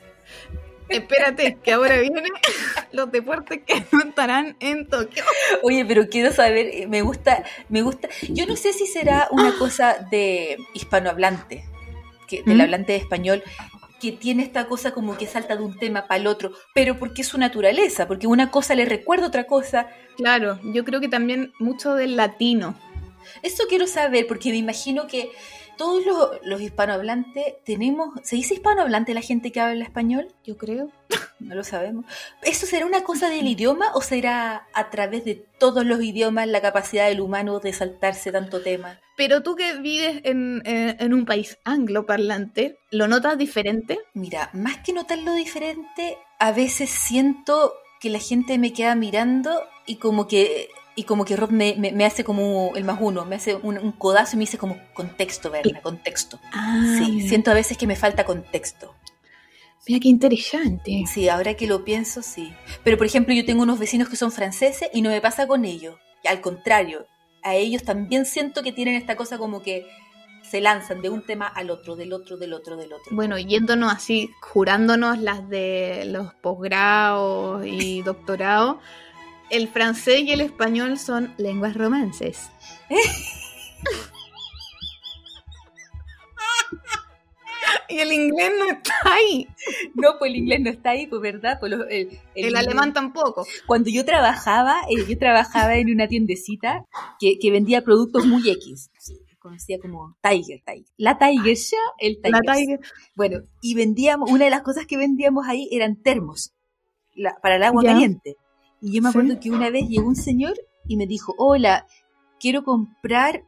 Espérate, 0.90 1.58
que 1.64 1.72
ahora 1.72 2.00
vienen 2.00 2.24
los 2.92 3.12
deportes 3.12 3.62
que 3.66 3.86
no 3.92 4.02
estarán 4.02 4.58
en 4.60 4.88
Tokio. 4.88 5.24
Oye, 5.64 5.86
pero 5.86 6.08
quiero 6.10 6.34
saber, 6.34 6.68
eh, 6.68 6.88
me 6.88 7.02
gusta, 7.02 7.44
me 7.70 7.82
gusta. 7.82 8.10
Yo 8.30 8.46
no 8.46 8.56
sé 8.56 8.74
si 8.74 8.86
será 8.88 9.28
una 9.32 9.54
cosa 9.60 10.06
de 10.12 10.58
hispanohablante, 10.74 11.64
que, 12.28 12.44
del 12.44 12.58
¿Mm? 12.58 12.62
hablante 12.62 12.92
de 12.92 12.98
español, 12.98 13.44
que 14.02 14.12
tiene 14.12 14.44
esta 14.44 14.66
cosa 14.66 14.92
como 14.92 15.16
que 15.16 15.28
salta 15.28 15.56
de 15.56 15.64
un 15.64 15.78
tema 15.78 16.08
para 16.08 16.20
el 16.20 16.28
otro, 16.28 16.52
pero 16.74 16.98
porque 16.98 17.22
es 17.22 17.28
su 17.28 17.38
naturaleza, 17.38 18.08
porque 18.08 18.28
una 18.28 18.50
cosa 18.50 18.74
le 18.74 18.86
recuerda 18.86 19.28
otra 19.28 19.46
cosa. 19.46 19.88
Claro, 20.18 20.60
yo 20.64 20.84
creo 20.84 21.00
que 21.00 21.08
también 21.08 21.54
mucho 21.60 21.94
del 21.94 22.18
latino. 22.18 22.76
Eso 23.44 23.64
quiero 23.70 23.86
saber, 23.86 24.26
porque 24.28 24.50
me 24.50 24.58
imagino 24.58 25.06
que 25.08 25.30
todos 25.78 26.06
los, 26.06 26.30
los 26.44 26.62
hispanohablantes 26.62 27.56
tenemos. 27.64 28.10
¿Se 28.24 28.36
dice 28.36 28.56
hispanohablante 28.56 29.14
la 29.14 29.22
gente 29.22 29.52
que 29.52 29.60
habla 29.60 29.84
español? 29.84 30.28
Yo 30.44 30.58
creo. 30.58 30.90
No 31.40 31.56
lo 31.56 31.64
sabemos. 31.64 32.06
¿Eso 32.44 32.66
será 32.66 32.86
una 32.86 33.04
cosa 33.04 33.30
del 33.30 33.48
idioma 33.48 33.92
o 33.96 34.02
será 34.02 34.68
a 34.74 34.90
través 34.90 35.26
de 35.26 35.44
todos 35.58 35.86
los 35.86 36.02
idiomas 36.04 36.48
la 36.48 36.62
capacidad 36.62 37.08
del 37.08 37.20
humano 37.20 37.60
de 37.60 37.74
saltarse 37.74 38.32
tanto 38.32 38.62
tema? 38.62 39.00
Pero 39.18 39.42
tú 39.42 39.56
que 39.56 39.78
vives 39.78 40.22
en, 40.24 40.62
eh, 40.66 40.96
en 41.00 41.14
un 41.14 41.26
país 41.26 41.58
angloparlante, 41.64 42.78
¿lo 42.92 43.08
notas 43.08 43.38
diferente? 43.38 44.00
Mira, 44.14 44.50
más 44.54 44.78
que 44.78 44.94
notarlo 44.94 45.34
diferente, 45.34 46.18
a 46.40 46.52
veces 46.52 46.90
siento 46.90 47.74
que 48.00 48.10
la 48.10 48.20
gente 48.20 48.58
me 48.58 48.74
queda 48.74 48.96
mirando 48.96 49.64
y 49.86 49.98
como 49.98 50.28
que 50.28 50.70
y 50.96 51.04
como 51.04 51.26
que 51.26 51.36
Rob 51.38 51.52
me, 51.52 51.76
me- 51.78 51.92
me 51.92 52.06
hace 52.06 52.24
como 52.24 52.74
el 52.76 52.84
más 52.84 52.98
uno, 53.02 53.26
me 53.26 53.36
hace 53.38 53.56
un, 53.56 53.78
un 53.78 53.92
codazo 53.94 54.36
y 54.36 54.38
me 54.38 54.42
dice 54.44 54.58
como 54.58 54.78
contexto, 54.94 55.50
Berna, 55.50 55.82
contexto. 55.82 56.40
Ah, 56.54 56.84
Sí, 56.98 57.28
siento 57.28 57.52
a 57.52 57.54
veces 57.54 57.78
que 57.78 57.88
me 57.88 57.96
falta 57.96 58.26
contexto. 58.26 58.94
Mira 59.88 60.00
qué 60.00 60.10
interesante. 60.10 61.04
Sí, 61.12 61.28
ahora 61.28 61.56
que 61.56 61.66
lo 61.68 61.84
pienso, 61.84 62.22
sí. 62.22 62.54
Pero 62.84 62.98
por 62.98 63.08
ejemplo, 63.08 63.34
yo 63.34 63.46
tengo 63.46 63.64
unos 63.64 63.80
vecinos 63.80 64.10
que 64.10 64.16
son 64.16 64.32
franceses 64.32 64.90
y 64.94 65.02
no 65.02 65.10
me 65.10 65.22
pasa 65.22 65.48
con 65.48 65.66
ellos. 65.66 65.96
Al 66.24 66.40
contrario, 66.40 67.08
a 67.42 67.56
ellos 67.56 67.84
también 67.84 68.26
siento 68.26 68.62
que 68.62 68.72
tienen 68.72 68.96
esta 68.96 69.16
cosa 69.16 69.38
como 69.40 69.62
que 69.64 69.88
se 70.44 70.62
lanzan 70.62 71.02
de 71.02 71.10
un 71.10 71.26
tema 71.26 71.48
al 71.48 71.72
otro, 71.72 71.96
del 71.96 72.14
otro, 72.14 72.38
del 72.38 72.54
otro, 72.54 72.76
del 72.78 72.94
otro. 72.94 73.06
Bueno, 73.16 73.40
yéndonos 73.40 73.92
así, 73.92 74.30
jurándonos 74.42 75.18
las 75.18 75.50
de 75.50 76.04
los 76.06 76.34
posgrados 76.36 77.66
y 77.66 78.02
doctorados, 78.04 78.78
el 79.52 79.68
francés 79.68 80.22
y 80.22 80.32
el 80.32 80.42
español 80.42 80.98
son 80.98 81.34
lenguas 81.38 81.76
romances. 81.76 82.50
y 87.90 88.00
el 88.00 88.12
inglés 88.14 88.52
no 88.58 88.66
está 88.72 88.94
ahí. 89.04 89.48
No, 89.96 90.18
pues 90.18 90.32
el 90.32 90.38
inglés 90.38 90.62
no 90.62 90.70
está 90.70 90.92
ahí, 90.92 91.08
pues 91.08 91.22
verdad. 91.22 91.58
Pues 91.60 91.72
lo- 91.72 91.88
el, 91.88 92.10
El, 92.36 92.46
el- 92.46 92.56
alemán 92.56 92.94
tampoco. 92.94 93.46
Cuando 93.68 93.90
yo 93.90 94.06
trabajaba, 94.06 94.78
eh, 94.90 95.06
yo 95.08 95.18
trabajaba 95.18 95.76
en 95.76 95.92
una 95.92 96.08
tiendecita 96.08 96.86
que, 97.20 97.38
que 97.40 97.52
vendía 97.52 97.84
productos 97.84 98.26
muy 98.26 98.50
X. 98.50 98.90
Sí, 98.98 99.20
Conocía 99.40 99.80
como 99.82 100.16
Tiger, 100.22 100.62
Tiger. 100.66 100.86
La 100.98 101.18
Tiger 101.18 101.56
Show, 101.58 101.80
el 101.98 102.22
Tiger. 102.22 102.42
La 102.46 102.54
Tiger. 102.54 102.80
Bueno, 103.16 103.40
y 103.60 103.74
vendíamos, 103.74 104.30
una 104.30 104.46
de 104.46 104.52
las 104.52 104.62
cosas 104.62 104.86
que 104.86 104.98
vendíamos 104.98 105.48
ahí 105.48 105.68
eran 105.72 105.96
termos 106.02 106.54
la- 107.16 107.36
para 107.42 107.56
el 107.56 107.64
agua 107.64 107.82
Ya. 107.84 107.92
caliente. 107.94 108.38
Y 108.82 108.94
yo 108.96 109.02
me 109.02 109.12
Sí. 109.12 109.18
acuerdo 109.18 109.40
que 109.40 109.52
una 109.52 109.70
vez 109.70 109.88
llegó 109.88 110.08
un 110.08 110.16
señor 110.16 110.54
y 110.88 110.98
me 110.98 111.06
dijo, 111.08 111.34
hola, 111.38 111.86
quiero 112.40 112.64
comprar, 112.64 113.44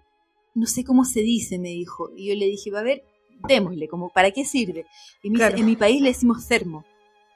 no 0.53 0.67
sé 0.67 0.83
cómo 0.83 1.03
se 1.05 1.21
dice, 1.21 1.57
me 1.59 1.69
dijo. 1.69 2.11
Y 2.15 2.29
yo 2.29 2.35
le 2.35 2.45
dije, 2.45 2.69
va 2.71 2.79
a 2.79 2.83
ver, 2.83 3.03
démosle, 3.47 3.87
como, 3.87 4.09
¿para 4.09 4.31
qué 4.31 4.45
sirve? 4.45 4.85
Y 5.23 5.29
me 5.29 5.37
Claro. 5.37 5.53
dice, 5.53 5.61
en 5.61 5.65
mi 5.65 5.75
país 5.75 6.01
le 6.01 6.09
decimos 6.09 6.47
termo. 6.47 6.85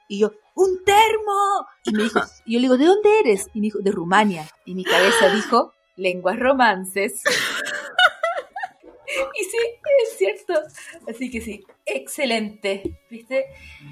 Y 0.08 0.20
yo, 0.20 0.32
¡un 0.54 0.82
termo! 0.84 1.66
Y 1.84 1.92
me 1.92 2.04
dijo, 2.04 2.20
y 2.46 2.54
yo 2.54 2.58
le 2.60 2.62
digo, 2.62 2.76
¿de 2.78 2.86
dónde 2.86 3.08
eres? 3.20 3.48
Y 3.52 3.60
me 3.60 3.64
dijo, 3.66 3.80
de 3.80 3.90
Rumania. 3.90 4.48
Y 4.64 4.74
mi 4.74 4.84
cabeza 4.84 5.28
dijo, 5.34 5.72
lenguas 5.96 6.38
romances. 6.38 7.22
Y 9.40 9.44
sí, 9.44 9.56
es 10.02 10.18
cierto. 10.18 10.52
Así 11.08 11.30
que 11.30 11.40
sí, 11.40 11.64
excelente. 11.86 13.00
¿Viste? 13.10 13.46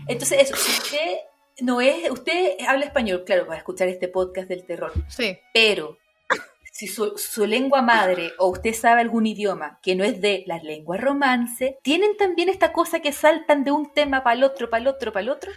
Entonces, 0.09 0.43
eso, 0.43 0.57
si 0.57 0.71
usted 0.73 1.17
no 1.61 1.81
es, 1.81 2.11
usted 2.11 2.57
habla 2.67 2.85
español, 2.85 3.25
claro, 3.25 3.47
para 3.47 3.59
escuchar 3.59 3.89
este 3.89 4.09
podcast 4.09 4.49
del 4.49 4.65
terror. 4.65 4.93
Sí. 5.09 5.39
Pero 5.55 5.99
si 6.73 6.87
su, 6.89 7.17
su 7.17 7.47
lengua 7.47 7.81
madre 7.81 8.33
o 8.39 8.49
usted 8.49 8.75
sabe 8.75 9.01
algún 9.01 9.27
idioma 9.27 9.79
que 9.83 9.95
no 9.95 10.05
es 10.05 10.21
de 10.21 10.45
las 10.47 10.63
lenguas 10.63 11.01
romance, 11.01 11.79
¿tienen 11.83 12.17
también 12.19 12.49
esta 12.51 12.73
cosa 12.73 13.01
que 13.01 13.13
saltan 13.13 13.65
de 13.65 13.73
un 13.73 13.93
tema 13.95 14.23
para 14.23 14.37
el 14.37 14.45
otro, 14.45 14.69
para 14.69 14.83
el 14.83 14.89
otro, 14.89 15.13
para 15.13 15.23
el 15.23 15.31
otro? 15.31 15.51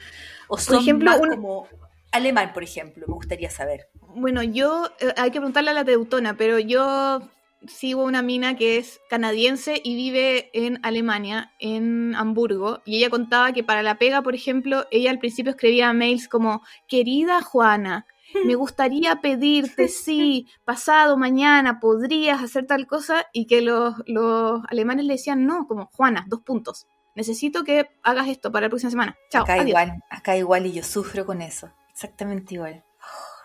¿O 0.48 0.58
son 0.58 0.80
ejemplo, 0.80 1.12
más 1.12 1.20
un- 1.20 1.30
como 1.30 1.68
alemán, 2.12 2.54
por 2.54 2.64
ejemplo? 2.64 3.06
Me 3.08 3.14
gustaría 3.16 3.50
saber. 3.50 3.90
Bueno, 4.16 4.42
yo, 4.44 4.90
eh, 5.02 5.14
hay 5.18 5.30
que 5.32 5.40
preguntarle 5.40 5.72
a 5.72 5.74
la 5.74 5.84
teutona, 5.86 6.36
pero 6.38 6.58
yo 6.58 7.22
sigo 7.68 8.04
una 8.04 8.22
mina 8.22 8.56
que 8.56 8.78
es 8.78 9.02
canadiense 9.10 9.82
y 9.84 9.96
vive 9.96 10.50
en 10.54 10.80
Alemania, 10.84 11.52
en 11.60 12.16
Hamburgo, 12.16 12.82
y 12.86 12.98
ella 12.98 13.10
contaba 13.10 13.52
que 13.52 13.64
para 13.64 13.84
la 13.84 13.98
pega, 13.98 14.22
por 14.22 14.36
ejemplo, 14.36 14.86
ella 14.92 15.12
al 15.12 15.20
principio 15.20 15.52
escribía 15.52 15.94
mails 15.94 16.28
como, 16.28 16.62
querida 16.88 17.42
Juana, 17.42 18.06
me 18.46 18.56
gustaría 18.56 19.18
pedirte 19.18 19.88
si 19.88 20.48
pasado 20.66 21.18
mañana 21.18 21.80
podrías 21.80 22.42
hacer 22.42 22.66
tal 22.66 22.88
cosa 22.88 23.26
y 23.34 23.46
que 23.46 23.62
los, 23.62 23.96
los 24.06 24.62
alemanes 24.70 25.06
le 25.06 25.14
decían 25.14 25.46
no, 25.46 25.68
como 25.68 25.88
Juana, 25.88 26.26
dos 26.28 26.42
puntos. 26.42 26.88
Necesito 27.16 27.64
que 27.64 27.90
hagas 28.04 28.30
esto 28.30 28.52
para 28.52 28.68
la 28.68 28.70
próxima 28.70 28.92
semana. 28.92 29.18
Chao. 29.30 29.44
acá 29.44 29.56
adiós". 29.56 29.70
igual, 29.70 30.04
acá 30.10 30.38
igual 30.38 30.66
y 30.68 30.74
yo 30.74 30.84
sufro 30.84 31.26
con 31.26 31.42
eso. 31.42 31.70
Exactamente 31.92 32.54
igual. 32.54 32.84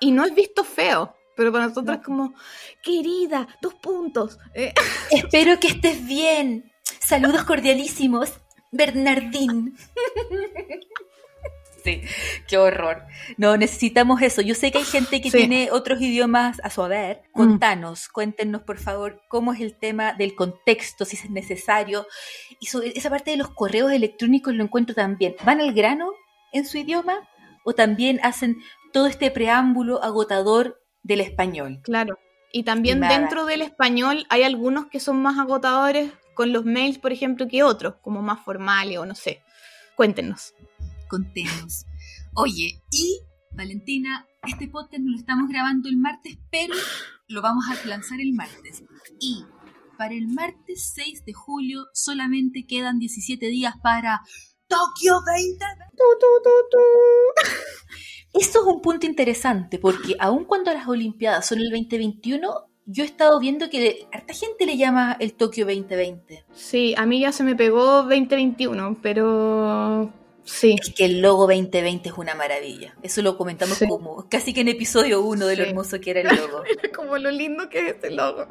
Y 0.01 0.13
no 0.13 0.25
es 0.25 0.35
visto 0.35 0.63
feo, 0.65 1.15
pero 1.37 1.53
para 1.53 1.69
nosotros 1.69 1.97
No. 1.99 2.03
como, 2.03 2.35
querida, 2.83 3.47
dos 3.61 3.75
puntos. 3.75 4.39
Eh, 4.55 4.73
Espero 5.11 5.59
que 5.61 5.69
estés 5.69 6.05
bien. 6.07 6.73
Saludos 7.01 7.45
cordialísimos, 7.45 8.33
Bernardín. 8.73 9.77
Sí, 11.85 12.01
qué 12.49 12.57
horror. 12.57 13.03
No, 13.37 13.59
necesitamos 13.59 14.23
eso. 14.23 14.41
Yo 14.41 14.55
sé 14.55 14.73
que 14.73 14.79
hay 14.79 14.85
gente 14.85 15.21
que 15.21 15.31
Sí. 15.31 15.37
tiene 15.37 15.69
otros 15.71 16.01
idiomas 16.01 16.59
a 16.65 16.71
su 16.71 16.81
haber. 16.83 17.25
Mm. 17.35 17.39
Contanos, 17.39 18.09
cuéntenos 18.09 18.63
por 18.63 18.79
favor 18.79 19.21
cómo 19.29 19.53
es 19.53 19.61
el 19.61 19.77
tema 19.79 20.15
del 20.15 20.35
contexto, 20.35 21.05
si 21.05 21.17
es 21.17 21.29
necesario. 21.29 22.07
Y 22.59 22.67
sobre 22.67 22.89
esa 22.97 23.11
parte 23.11 23.33
de 23.33 23.37
los 23.37 23.51
correos 23.51 23.93
electrónicos 23.93 24.55
lo 24.55 24.65
encuentro 24.65 24.95
también. 24.95 25.37
¿Van 25.45 25.61
al 25.61 25.75
grano 25.75 26.11
en 26.55 26.65
su 26.65 26.79
idioma? 26.79 27.29
¿O 27.65 27.75
también 27.75 28.19
hacen 28.23 28.57
todo 28.95 29.07
este 29.07 29.31
preámbulo 29.31 30.03
agotador 30.03 30.81
del 31.05 31.21
español? 31.21 31.81
claro. 31.85 32.19
Y 32.57 32.63
también 32.63 33.01
dentro 33.01 33.47
del 33.47 33.63
español 33.63 34.27
hay 34.29 34.45
algunos 34.45 34.87
que 34.87 35.01
son 35.01 35.21
más 35.21 35.41
agotadores 35.41 36.13
con 36.35 36.53
los 36.53 36.65
mails, 36.65 36.99
por 36.99 37.11
ejemplo, 37.11 37.49
que 37.49 37.65
otros, 37.65 37.97
como 38.01 38.23
más 38.23 38.45
formales 38.45 38.97
o 38.99 39.05
no 39.05 39.17
sé. 39.17 39.43
Cuéntenos. 39.97 40.55
Contenos. 41.09 41.85
Oye, 42.35 42.81
y 42.93 43.19
Valentina, 43.51 44.29
este 44.47 44.69
podcast 44.69 45.03
no 45.03 45.11
lo 45.11 45.17
estamos 45.17 45.49
grabando 45.49 45.89
el 45.89 45.97
martes, 45.97 46.39
pero 46.53 46.75
lo 47.27 47.43
vamos 47.43 47.65
a 47.69 47.89
lanzar 47.89 48.21
el 48.21 48.33
martes. 48.35 48.85
Y 49.19 49.45
para 49.99 50.15
el 50.15 50.29
martes 50.29 50.93
6 50.95 51.25
de 51.25 51.33
julio 51.33 51.87
solamente 51.93 52.67
quedan 52.67 53.01
17 53.01 53.47
días 53.47 53.75
para 53.83 54.23
Tokio 54.77 55.21
20. 55.25 55.65
Eso 58.35 58.61
es 58.61 58.67
un 58.67 58.83
punto 58.83 59.07
interesante, 59.07 59.79
porque 59.79 60.17
aun 60.19 60.45
cuando 60.45 60.73
las 60.73 60.89
Olimpiadas 60.89 61.47
son 61.47 61.59
el 61.61 61.71
2021, 61.71 62.53
yo 62.87 63.05
he 63.05 63.07
estado 63.07 63.39
viendo 63.39 63.71
que 63.71 64.07
harta 64.13 64.35
gente 64.35 64.67
le 64.67 64.77
llama 64.77 65.17
el 65.21 65.35
Tokio 65.35 65.65
2020. 65.67 66.45
Sí, 66.53 66.95
a 66.97 67.07
mí 67.07 67.21
ya 67.21 67.31
se 67.33 67.45
me 67.45 67.55
pegó 67.55 68.03
2021, 68.03 68.99
pero 69.01 70.13
sí. 70.43 70.75
Es 70.81 70.93
que 70.93 71.05
el 71.05 71.21
logo 71.23 71.47
2020 71.47 72.09
es 72.09 72.19
una 72.19 72.35
maravilla. 72.35 72.97
Eso 73.03 73.23
lo 73.23 73.39
comentamos 73.39 73.79
Sí. 73.79 73.87
como 73.87 74.29
casi 74.29 74.53
que 74.53 74.63
en 74.63 74.69
episodio 74.69 75.23
1 75.23 75.47
de 75.47 75.57
lo 75.57 75.63
Sí. 75.65 75.71
hermoso 75.71 76.01
que 76.01 76.11
era 76.11 76.21
el 76.23 76.37
logo. 76.37 76.63
como 76.97 77.17
lo 77.19 77.31
lindo 77.31 77.69
que 77.69 77.79
es 77.79 77.87
este 77.95 78.11
logo. 78.11 78.49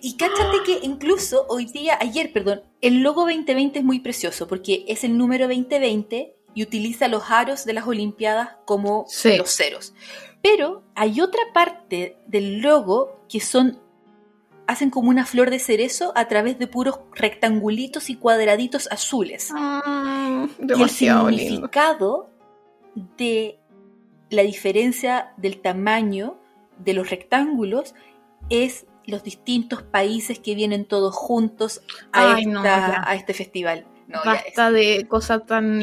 Y 0.00 0.16
cáchate 0.16 0.58
que 0.64 0.78
incluso 0.82 1.46
hoy 1.48 1.66
día, 1.66 1.98
ayer, 2.00 2.32
perdón, 2.32 2.62
el 2.80 3.00
logo 3.02 3.22
2020 3.22 3.78
es 3.80 3.84
muy 3.84 4.00
precioso 4.00 4.46
porque 4.48 4.84
es 4.88 5.04
el 5.04 5.16
número 5.16 5.46
2020 5.48 6.34
y 6.54 6.62
utiliza 6.62 7.08
los 7.08 7.30
aros 7.30 7.64
de 7.64 7.72
las 7.72 7.86
Olimpiadas 7.86 8.50
como 8.64 9.04
Sí. 9.08 9.36
los 9.36 9.50
ceros. 9.54 9.94
Pero 10.42 10.82
hay 10.94 11.20
otra 11.20 11.40
parte 11.52 12.16
del 12.26 12.60
logo 12.60 13.20
que 13.28 13.40
son 13.40 13.78
hacen 14.66 14.90
como 14.90 15.08
una 15.08 15.24
flor 15.24 15.48
de 15.50 15.58
cerezo 15.60 16.12
a 16.14 16.28
través 16.28 16.58
de 16.58 16.66
puros 16.66 17.00
rectangulitos 17.14 18.10
y 18.10 18.16
cuadraditos 18.16 18.86
azules. 18.92 19.48
Ah, 19.54 20.46
y 20.58 20.62
el 20.62 20.68
lindo. 20.68 20.76
significado 21.38 22.28
de 23.16 23.58
la 24.28 24.42
diferencia 24.42 25.32
del 25.38 25.60
tamaño 25.62 26.38
de 26.78 26.92
los 26.92 27.08
rectángulos 27.08 27.94
es 28.50 28.84
los 29.08 29.22
distintos 29.22 29.82
países 29.82 30.38
que 30.38 30.54
vienen 30.54 30.84
todos 30.84 31.14
juntos 31.14 31.80
a, 32.12 32.34
Ay, 32.34 32.46
no, 32.46 32.58
esta- 32.64 32.78
ya. 32.92 33.04
a 33.06 33.14
este 33.14 33.34
festival. 33.34 33.86
No, 34.06 34.18
es- 34.20 34.24
Basta 34.24 34.70
de 34.70 35.06
cosas 35.08 35.44
tan 35.46 35.78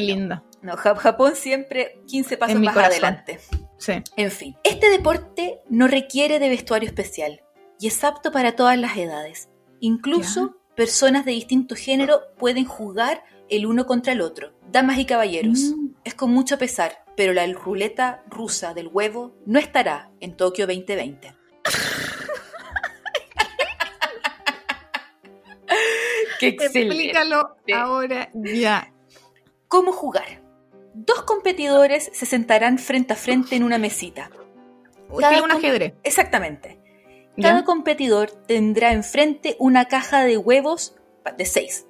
no, 0.62 0.76
Ja- 0.76 0.96
Japón 0.96 1.36
siempre 1.36 2.00
15 2.06 2.36
pasos 2.36 2.58
más 2.60 2.74
corazón. 2.74 2.92
adelante. 3.04 3.38
Sí. 3.78 3.92
En 4.16 4.30
fin, 4.30 4.56
este 4.64 4.88
deporte 4.90 5.60
no 5.68 5.86
requiere 5.86 6.38
de 6.38 6.48
vestuario 6.48 6.88
especial 6.88 7.42
y 7.78 7.86
es 7.88 8.02
apto 8.02 8.32
para 8.32 8.56
todas 8.56 8.78
las 8.78 8.96
edades. 8.96 9.48
Incluso 9.80 10.56
personas 10.74 11.24
de 11.24 11.32
distinto 11.32 11.76
género 11.76 12.22
pueden 12.38 12.64
jugar 12.64 13.22
el 13.48 13.66
uno 13.66 13.86
contra 13.86 14.12
el 14.14 14.22
otro. 14.22 14.52
Damas 14.72 14.98
y 14.98 15.04
caballeros, 15.04 15.58
Mm. 15.76 15.88
es 16.04 16.14
con 16.14 16.32
mucho 16.32 16.58
pesar, 16.58 17.04
pero 17.16 17.32
la 17.32 17.46
ruleta 17.52 18.24
rusa 18.28 18.74
del 18.74 18.88
huevo 18.88 19.34
no 19.46 19.58
estará 19.60 20.10
en 20.20 20.36
Tokio 20.36 20.66
2020. 20.66 21.35
¡Qué 26.40 26.48
Explícalo 26.48 27.56
ahora 27.74 28.30
ya. 28.34 28.92
¿Cómo 29.68 29.92
jugar? 29.92 30.42
Dos 30.94 31.22
competidores 31.22 32.10
se 32.12 32.26
sentarán 32.26 32.78
frente 32.78 33.12
a 33.12 33.16
frente 33.16 33.56
en 33.56 33.62
una 33.62 33.78
mesita. 33.78 34.30
Cada 35.18 35.42
un 35.42 35.50
ajedrez. 35.50 35.94
Exactamente. 36.02 36.80
¿ya? 37.36 37.50
Cada 37.50 37.64
competidor 37.64 38.30
tendrá 38.46 38.92
enfrente 38.92 39.56
una 39.58 39.86
caja 39.86 40.24
de 40.24 40.36
huevos 40.36 40.96
de 41.36 41.44
seis, 41.44 41.86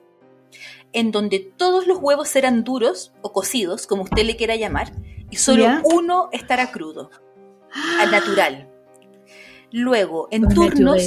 en 0.92 1.12
donde 1.12 1.38
todos 1.38 1.86
los 1.86 1.98
huevos 1.98 2.28
serán 2.28 2.64
duros 2.64 3.12
o 3.22 3.32
cocidos, 3.32 3.86
como 3.86 4.02
usted 4.02 4.24
le 4.24 4.36
quiera 4.36 4.56
llamar, 4.56 4.92
y 5.30 5.36
solo 5.36 5.64
Ya. 5.64 5.82
uno 5.84 6.28
estará 6.32 6.72
crudo, 6.72 7.10
al 8.00 8.10
natural. 8.10 8.70
Luego, 9.72 10.28
en 10.30 10.48
turnos, 10.48 11.02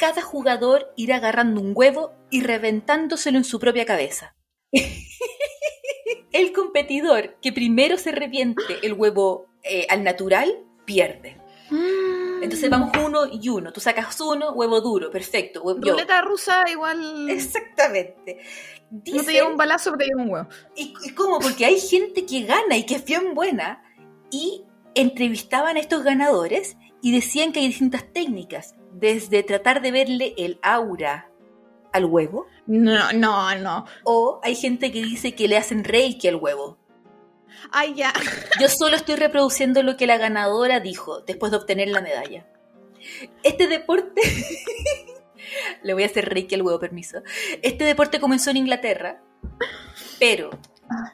cada 0.00 0.22
jugador 0.22 0.92
irá 0.96 1.16
agarrando 1.16 1.60
un 1.60 1.72
huevo 1.76 2.12
y 2.30 2.40
reventándoselo 2.40 3.36
en 3.38 3.44
su 3.44 3.60
propia 3.60 3.84
cabeza. 3.84 4.34
el 6.32 6.52
competidor 6.52 7.38
que 7.40 7.52
primero 7.52 7.98
se 7.98 8.10
reviente 8.10 8.62
el 8.82 8.94
huevo 8.94 9.46
eh, 9.62 9.86
al 9.90 10.02
natural 10.02 10.64
pierde. 10.86 11.36
Mm. 11.70 12.42
Entonces 12.42 12.70
vamos 12.70 12.90
uno 13.04 13.26
y 13.30 13.48
uno. 13.50 13.72
Tú 13.72 13.80
sacas 13.80 14.18
uno, 14.20 14.52
huevo 14.52 14.80
duro, 14.80 15.10
perfecto. 15.10 15.62
Huevo. 15.62 15.80
Ruleta 15.82 16.22
rusa 16.22 16.64
igual. 16.70 17.28
Exactamente. 17.28 18.38
No 18.90 19.02
te 19.02 19.12
Dicen- 19.12 19.32
lleva 19.34 19.48
un 19.48 19.58
balazo, 19.58 19.90
pero 19.90 19.98
te 19.98 20.04
lleva 20.06 20.22
un 20.22 20.30
huevo. 20.30 20.48
¿Y, 20.74 20.94
y 21.04 21.10
cómo? 21.10 21.38
Porque 21.38 21.66
hay 21.66 21.78
gente 21.78 22.24
que 22.24 22.42
gana 22.44 22.78
y 22.78 22.86
que 22.86 22.94
es 22.96 23.04
bien 23.04 23.34
buena. 23.34 23.84
Y 24.30 24.64
entrevistaban 24.94 25.76
a 25.76 25.80
estos 25.80 26.02
ganadores 26.02 26.76
y 27.02 27.12
decían 27.12 27.52
que 27.52 27.60
hay 27.60 27.66
distintas 27.68 28.10
técnicas. 28.12 28.74
Desde 28.92 29.42
tratar 29.42 29.82
de 29.82 29.92
verle 29.92 30.34
el 30.36 30.58
aura 30.62 31.30
al 31.92 32.04
huevo. 32.04 32.46
No, 32.66 33.12
no, 33.12 33.54
no. 33.56 33.86
O 34.04 34.40
hay 34.42 34.54
gente 34.54 34.92
que 34.92 35.02
dice 35.02 35.34
que 35.34 35.48
le 35.48 35.56
hacen 35.56 35.84
reiki 35.84 36.28
al 36.28 36.36
huevo. 36.36 36.78
Ay, 37.72 37.94
ya. 37.94 38.12
Yo 38.60 38.68
solo 38.68 38.96
estoy 38.96 39.16
reproduciendo 39.16 39.82
lo 39.82 39.96
que 39.96 40.06
la 40.06 40.18
ganadora 40.18 40.80
dijo 40.80 41.20
después 41.22 41.50
de 41.52 41.58
obtener 41.58 41.88
la 41.88 42.00
medalla. 42.00 42.46
Este 43.42 43.66
deporte. 43.66 44.20
Le 45.82 45.94
voy 45.94 46.04
a 46.04 46.06
hacer 46.06 46.28
reiki 46.28 46.54
al 46.54 46.62
huevo, 46.62 46.78
permiso. 46.78 47.22
Este 47.62 47.84
deporte 47.84 48.20
comenzó 48.20 48.50
en 48.50 48.58
Inglaterra, 48.58 49.22
pero 50.18 50.50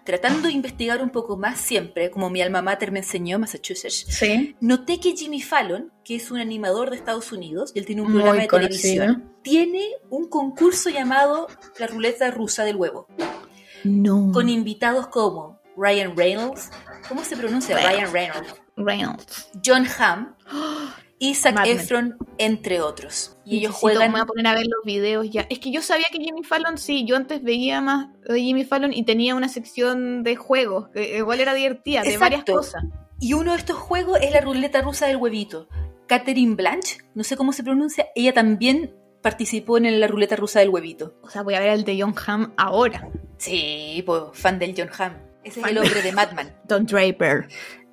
tratando 0.05 0.49
de 0.49 0.55
investigar 0.55 1.03
un 1.03 1.11
poco 1.11 1.37
más 1.37 1.59
siempre, 1.59 2.11
como 2.11 2.31
mi 2.31 2.41
alma 2.43 2.63
mater 2.63 2.93
me 2.93 3.01
enseñó, 3.01 3.39
Massachusetts, 3.39 4.07
Sí. 4.09 4.57
noté 4.61 5.01
que 5.01 5.17
Jimmy 5.17 5.41
Fallon, 5.43 5.93
que 6.05 6.17
es 6.17 6.31
un 6.31 6.39
animador 6.39 6.91
de 6.91 6.97
Estados 6.97 7.33
Unidos, 7.33 7.73
y 7.75 7.79
él 7.81 7.87
tiene 7.87 8.03
un 8.03 8.09
Muy 8.13 8.21
programa 8.21 8.43
de 8.43 8.49
conocido. 8.49 9.05
televisión, 9.05 9.33
tiene 9.43 9.85
un 10.11 10.29
concurso 10.29 10.91
llamado 10.91 11.47
La 11.79 11.87
Ruleta 11.87 12.31
Rusa 12.31 12.65
del 12.65 12.77
Huevo 12.77 13.07
No. 13.85 14.31
con 14.33 14.49
invitados 14.49 15.07
como 15.09 15.61
Ryan 15.77 16.17
Reynolds, 16.17 16.71
¿cómo 17.09 17.23
se 17.25 17.37
pronuncia? 17.37 17.77
Ryan 17.77 18.13
Reynolds, 18.13 18.55
Reynolds. 18.77 19.51
John 19.65 19.87
Hamm 19.99 20.35
Zac 21.35 21.55
Mad 21.55 21.67
Men. 21.67 21.79
Efron, 21.79 22.17
entre 22.39 22.81
otros. 22.81 23.37
Y 23.45 23.59
ellos 23.59 23.73
Necesito- 23.73 23.81
juegan... 23.81 24.13
Me 24.13 24.19
voy 24.19 24.21
a 24.21 24.27
poner 24.27 24.47
a 24.47 24.55
ver 24.55 24.67
los 24.67 24.85
videos 24.85 25.31
ya. 25.31 25.47
Es 25.49 25.59
que 25.59 25.71
yo 25.71 25.83
sabía 25.83 26.07
que 26.13 26.19
Jimmy 26.19 26.43
Fallon, 26.43 26.79
sí, 26.79 27.05
yo 27.05 27.17
antes 27.17 27.43
veía 27.43 27.81
más 27.81 28.09
de 28.29 28.41
Jimmy 28.41 28.65
Fallon 28.65 28.93
y 28.93 29.05
tenía 29.05 29.35
una 29.35 29.49
sección 29.49 30.23
de 30.23 30.37
juegos, 30.37 30.89
que 30.91 31.19
igual 31.19 31.41
era 31.41 31.55
divertida, 31.55 32.03
de 32.03 32.19
varias 32.19 32.45
cosas. 32.45 32.85
Y 33.19 33.33
uno 33.33 33.53
de 33.53 33.59
estos 33.59 33.77
juegos 33.77 34.19
es 34.21 34.31
la 34.33 34.41
ruleta 34.41 34.83
rusa 34.83 35.07
del 35.07 35.17
huevito. 35.17 35.69
Catherine 36.07 36.55
Blanche, 36.55 36.99
no 37.15 37.25
sé 37.25 37.37
cómo 37.37 37.53
se 37.53 37.65
pronuncia, 37.65 38.07
ella 38.15 38.33
también 38.33 38.95
participó 39.23 39.79
en 39.79 39.99
la 39.99 40.07
ruleta 40.07 40.37
rusa 40.37 40.61
del 40.61 40.69
huevito. 40.69 41.19
O 41.23 41.31
sea, 41.31 41.43
voy 41.43 41.55
a 41.55 41.61
ver 41.61 41.71
el 41.71 41.85
de 41.85 42.01
John 42.01 42.15
Hamm 42.27 42.53
ahora. 42.57 43.09
Sí, 43.39 44.03
pues 44.07 44.23
fan 44.35 44.59
del 44.59 44.75
John 44.77 44.91
Hamm. 44.97 45.15
Ese 45.43 45.61
es 45.61 45.67
el 45.67 45.79
hombre 45.79 46.03
de 46.03 46.13
Madman. 46.13 46.57
Don 46.65 46.87
Draper. 46.87 47.49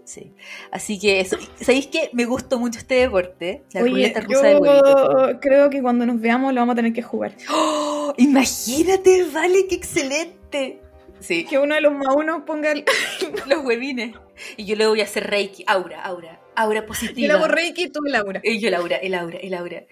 Sí. 0.06 0.34
Así 0.72 1.00
que 1.00 1.20
eso. 1.20 1.38
¿Sabéis 1.62 1.88
qué? 1.88 2.10
Me 2.14 2.26
gustó 2.26 2.60
mucho 2.60 2.80
este 2.80 2.96
deporte. 2.96 3.64
La 3.74 3.82
Oye, 3.82 3.90
ruleta 3.92 4.22
rusa 4.22 4.52
yo 4.52 4.60
huevito. 4.60 5.40
creo 5.42 5.70
que 5.70 5.82
cuando 5.82 6.06
nos 6.06 6.20
veamos 6.20 6.54
lo 6.54 6.62
vamos 6.62 6.74
a 6.74 6.76
tener 6.76 6.94
que 6.94 7.02
jugar. 7.02 7.36
¡Oh! 7.50 8.14
Imagínate, 8.18 9.26
vale, 9.34 9.66
qué 9.68 9.76
excelente. 9.76 10.80
Sí, 11.20 11.46
Que 11.46 11.58
uno 11.58 11.74
de 11.76 11.80
los 11.80 11.94
más 11.94 12.14
unos 12.16 12.44
ponga 12.44 12.72
el... 12.74 12.84
los 13.48 13.64
huevines. 13.64 14.14
Y 14.58 14.66
yo 14.66 14.76
le 14.76 14.88
voy 14.88 15.00
a 15.00 15.06
hacer 15.06 15.30
Reiki. 15.30 15.64
Aura, 15.68 16.04
aura. 16.04 16.42
Aura 16.56 16.82
Yo 16.82 16.86
positiva. 16.88 17.28
le 17.28 17.34
hago 17.34 17.48
Reiki 17.48 17.84
y 17.86 17.90
tú 17.90 18.02
Laura. 18.04 18.42
Y 18.44 18.60
yo, 18.60 18.70
Laura, 18.70 18.98
el 18.98 19.16
aura, 19.16 19.38
el 19.40 19.54
aura. 19.54 19.84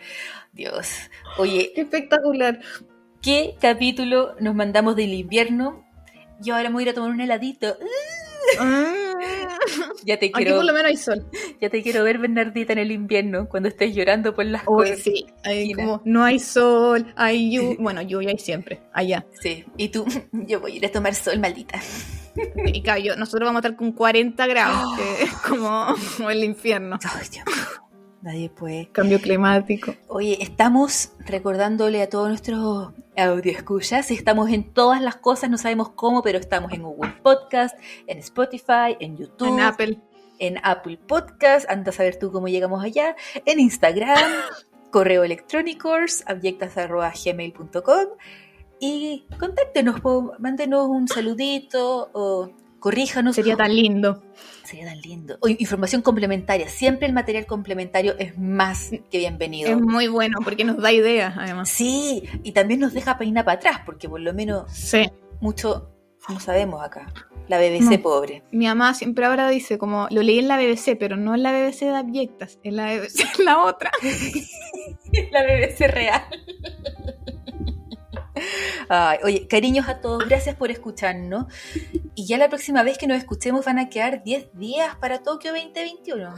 Dios. 0.52 0.90
Oye, 1.38 1.72
Qué 1.74 1.82
espectacular. 1.82 2.60
¿qué 3.22 3.56
capítulo 3.62 4.36
nos 4.40 4.56
mandamos 4.56 4.96
del 4.96 5.14
invierno? 5.14 5.86
Yo 6.42 6.56
ahora 6.56 6.70
me 6.70 6.74
voy 6.74 6.82
a 6.82 6.86
ir 6.86 6.90
a 6.90 6.94
tomar 6.96 7.12
un 7.12 7.22
heladito. 7.22 7.78
Ah. 8.60 8.94
Ya 10.06 10.18
te 10.18 10.32
Aquí 10.34 10.46
por 10.46 10.66
lo 10.66 10.74
menos 10.74 10.86
hay 10.90 10.98
sol. 10.98 11.26
ya 11.62 11.70
te 11.70 11.82
quiero 11.84 12.04
ver, 12.04 12.18
Bernardita, 12.18 12.74
en 12.74 12.80
el 12.80 12.92
invierno, 12.92 13.48
cuando 13.50 13.70
estés 13.70 13.94
llorando 13.96 14.34
por 14.34 14.46
las 14.46 14.64
cosas. 14.64 15.00
sí. 15.00 15.26
Hay 15.44 15.74
como, 15.74 16.02
no 16.06 16.24
hay 16.24 16.40
sol, 16.40 17.14
hay 17.16 17.52
lluvia. 17.56 17.78
Bueno, 17.80 18.02
lluvia 18.02 18.30
hay 18.30 18.38
siempre, 18.40 18.82
allá. 18.94 19.26
Sí. 19.42 19.66
Y 19.78 19.90
tú, 19.90 20.06
yo 20.32 20.60
voy 20.60 20.74
a 20.74 20.76
ir 20.78 20.86
a 20.86 20.92
tomar 20.92 21.14
sol, 21.16 21.40
maldita. 21.40 21.80
Y 22.74 22.82
yo- 23.04 23.16
nosotros 23.18 23.46
vamos 23.48 23.64
a 23.64 23.68
estar 23.68 23.76
con 23.78 23.92
40 23.92 24.48
grados, 24.48 24.98
que 24.98 25.24
es 25.26 25.32
como, 25.48 25.94
como 26.18 26.30
el 26.30 26.44
infierno. 26.44 26.98
Ay, 27.04 27.28
Dios. 27.32 27.46
Nadie 28.22 28.50
puede. 28.50 28.88
Cambio 28.92 29.20
climático. 29.20 29.96
Oye, 30.08 30.38
estamos 30.42 31.14
recordándole 31.26 32.02
a 32.04 32.10
todos 32.10 32.28
nuestros 32.30 32.94
audioscuchas, 33.18 34.12
estamos 34.12 34.50
en 34.52 34.72
todas 34.74 35.02
las 35.02 35.16
cosas, 35.16 35.50
no 35.50 35.58
sabemos 35.58 35.90
cómo, 35.90 36.22
pero 36.22 36.38
estamos 36.38 36.72
en 36.72 36.84
Google 36.84 37.16
Podcast, 37.24 37.76
en 38.08 38.20
Spotify, 38.20 38.96
en 39.00 39.18
YouTube, 39.18 39.48
En 39.48 39.60
Apple. 39.60 40.00
en 40.40 40.60
Apple 40.64 41.00
Podcast, 41.08 41.70
anda 41.70 41.90
a 41.90 41.94
saber 41.94 42.18
tú 42.20 42.32
cómo 42.32 42.48
llegamos 42.48 42.84
allá, 42.84 43.16
en 43.46 43.60
Instagram, 43.60 44.18
correo 44.92 45.24
electrónico, 45.24 45.96
abyectas.gmail.com 46.26 48.06
y 48.80 49.26
contáctenos, 49.40 50.02
mándenos 50.40 50.88
un 50.88 51.08
saludito 51.08 52.10
o 52.14 52.52
corríjanos. 52.82 53.36
Sería 53.38 53.56
tan 53.56 53.74
lindo. 53.74 54.22
Sería 54.66 54.86
tan 54.88 55.00
lindo. 55.00 55.38
O 55.40 55.48
información 55.48 56.02
complementaria, 56.02 56.68
siempre 56.68 57.08
el 57.08 57.14
material 57.14 57.46
complementario 57.46 58.16
es 58.20 58.38
más 58.38 58.90
que 59.10 59.18
bienvenido. 59.20 59.70
Es 59.72 59.80
muy 59.80 60.08
bueno 60.10 60.40
porque 60.44 60.66
nos 60.66 60.78
da 60.78 60.92
ideas, 60.92 61.36
además. 61.38 61.70
Sí, 61.70 62.24
y 62.44 62.52
también 62.52 62.82
nos 62.82 62.94
deja 62.94 63.18
peinar 63.18 63.46
para 63.46 63.56
atrás, 63.58 63.80
porque 63.86 64.10
por 64.10 64.20
lo 64.20 64.34
menos 64.34 64.70
Sí. 64.74 65.10
mucho 65.40 65.88
no 66.28 66.40
sabemos 66.40 66.84
acá. 66.84 67.08
La 67.48 67.58
BBC 67.58 67.98
No. 67.98 68.02
pobre. 68.04 68.44
Mi 68.52 68.68
mamá 68.68 68.94
siempre 68.94 69.26
ahora 69.26 69.50
dice, 69.50 69.78
como, 69.78 70.08
lo 70.12 70.22
leí 70.22 70.40
en 70.40 70.48
la 70.48 70.58
BBC, 70.58 70.96
pero 70.96 71.18
no 71.18 71.34
en 71.36 71.44
la 71.44 71.52
BBC 71.52 71.86
de 71.86 71.96
Abyectas, 71.96 72.60
en 72.64 72.76
la 72.78 72.86
BBC 72.94 73.24
en 73.40 73.46
la 73.46 73.64
otra. 73.64 73.92
La 75.32 75.44
BBC 75.44 75.88
real. 75.88 76.24
Ay, 78.90 79.20
oye, 79.24 79.48
cariños 79.48 79.88
a 79.88 80.02
todos, 80.02 80.28
gracias 80.28 80.56
por 80.56 80.72
escucharnos. 80.72 81.46
Y 82.16 82.26
ya 82.28 82.38
la 82.38 82.50
próxima 82.50 82.84
vez 82.84 82.98
que 82.98 83.08
nos 83.08 83.18
escuchemos 83.18 83.66
van 83.66 83.80
a 83.80 83.90
quedar 83.90 84.24
10 84.24 84.50
días 84.54 84.96
para 84.98 85.24
Tokio 85.24 85.52
2021. 85.54 86.34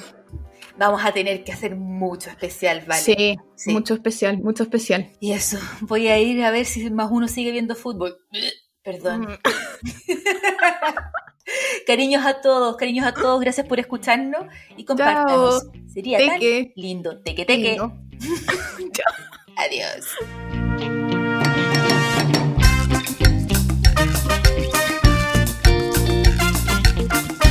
Vamos 0.77 1.03
a 1.05 1.11
tener 1.11 1.43
que 1.43 1.51
hacer 1.51 1.75
mucho 1.75 2.29
especial, 2.29 2.83
¿vale? 2.87 3.01
Sí, 3.01 3.37
Sí. 3.55 3.71
mucho 3.73 3.93
especial, 3.93 4.37
mucho 4.39 4.63
especial. 4.63 5.11
Y 5.19 5.33
eso, 5.33 5.57
voy 5.81 6.07
a 6.07 6.17
ir 6.19 6.43
a 6.43 6.51
ver 6.51 6.65
si 6.65 6.89
más 6.89 7.09
uno 7.11 7.27
sigue 7.27 7.51
viendo 7.51 7.75
fútbol. 7.75 8.17
Perdón. 8.81 9.21
Mm. 9.21 9.37
Cariños 11.85 12.25
a 12.25 12.41
todos, 12.41 12.77
cariños 12.77 13.05
a 13.05 13.13
todos, 13.13 13.39
gracias 13.41 13.67
por 13.67 13.79
escucharnos 13.79 14.45
y 14.77 14.85
compártanos. 14.85 15.67
Sería 15.93 16.17
tan 16.17 16.39
Teque. 16.39 16.71
lindo. 16.75 17.21
Teque, 17.21 17.45
teque. 17.45 17.69
Lindo. 17.71 17.93
Adiós. 19.57 21.02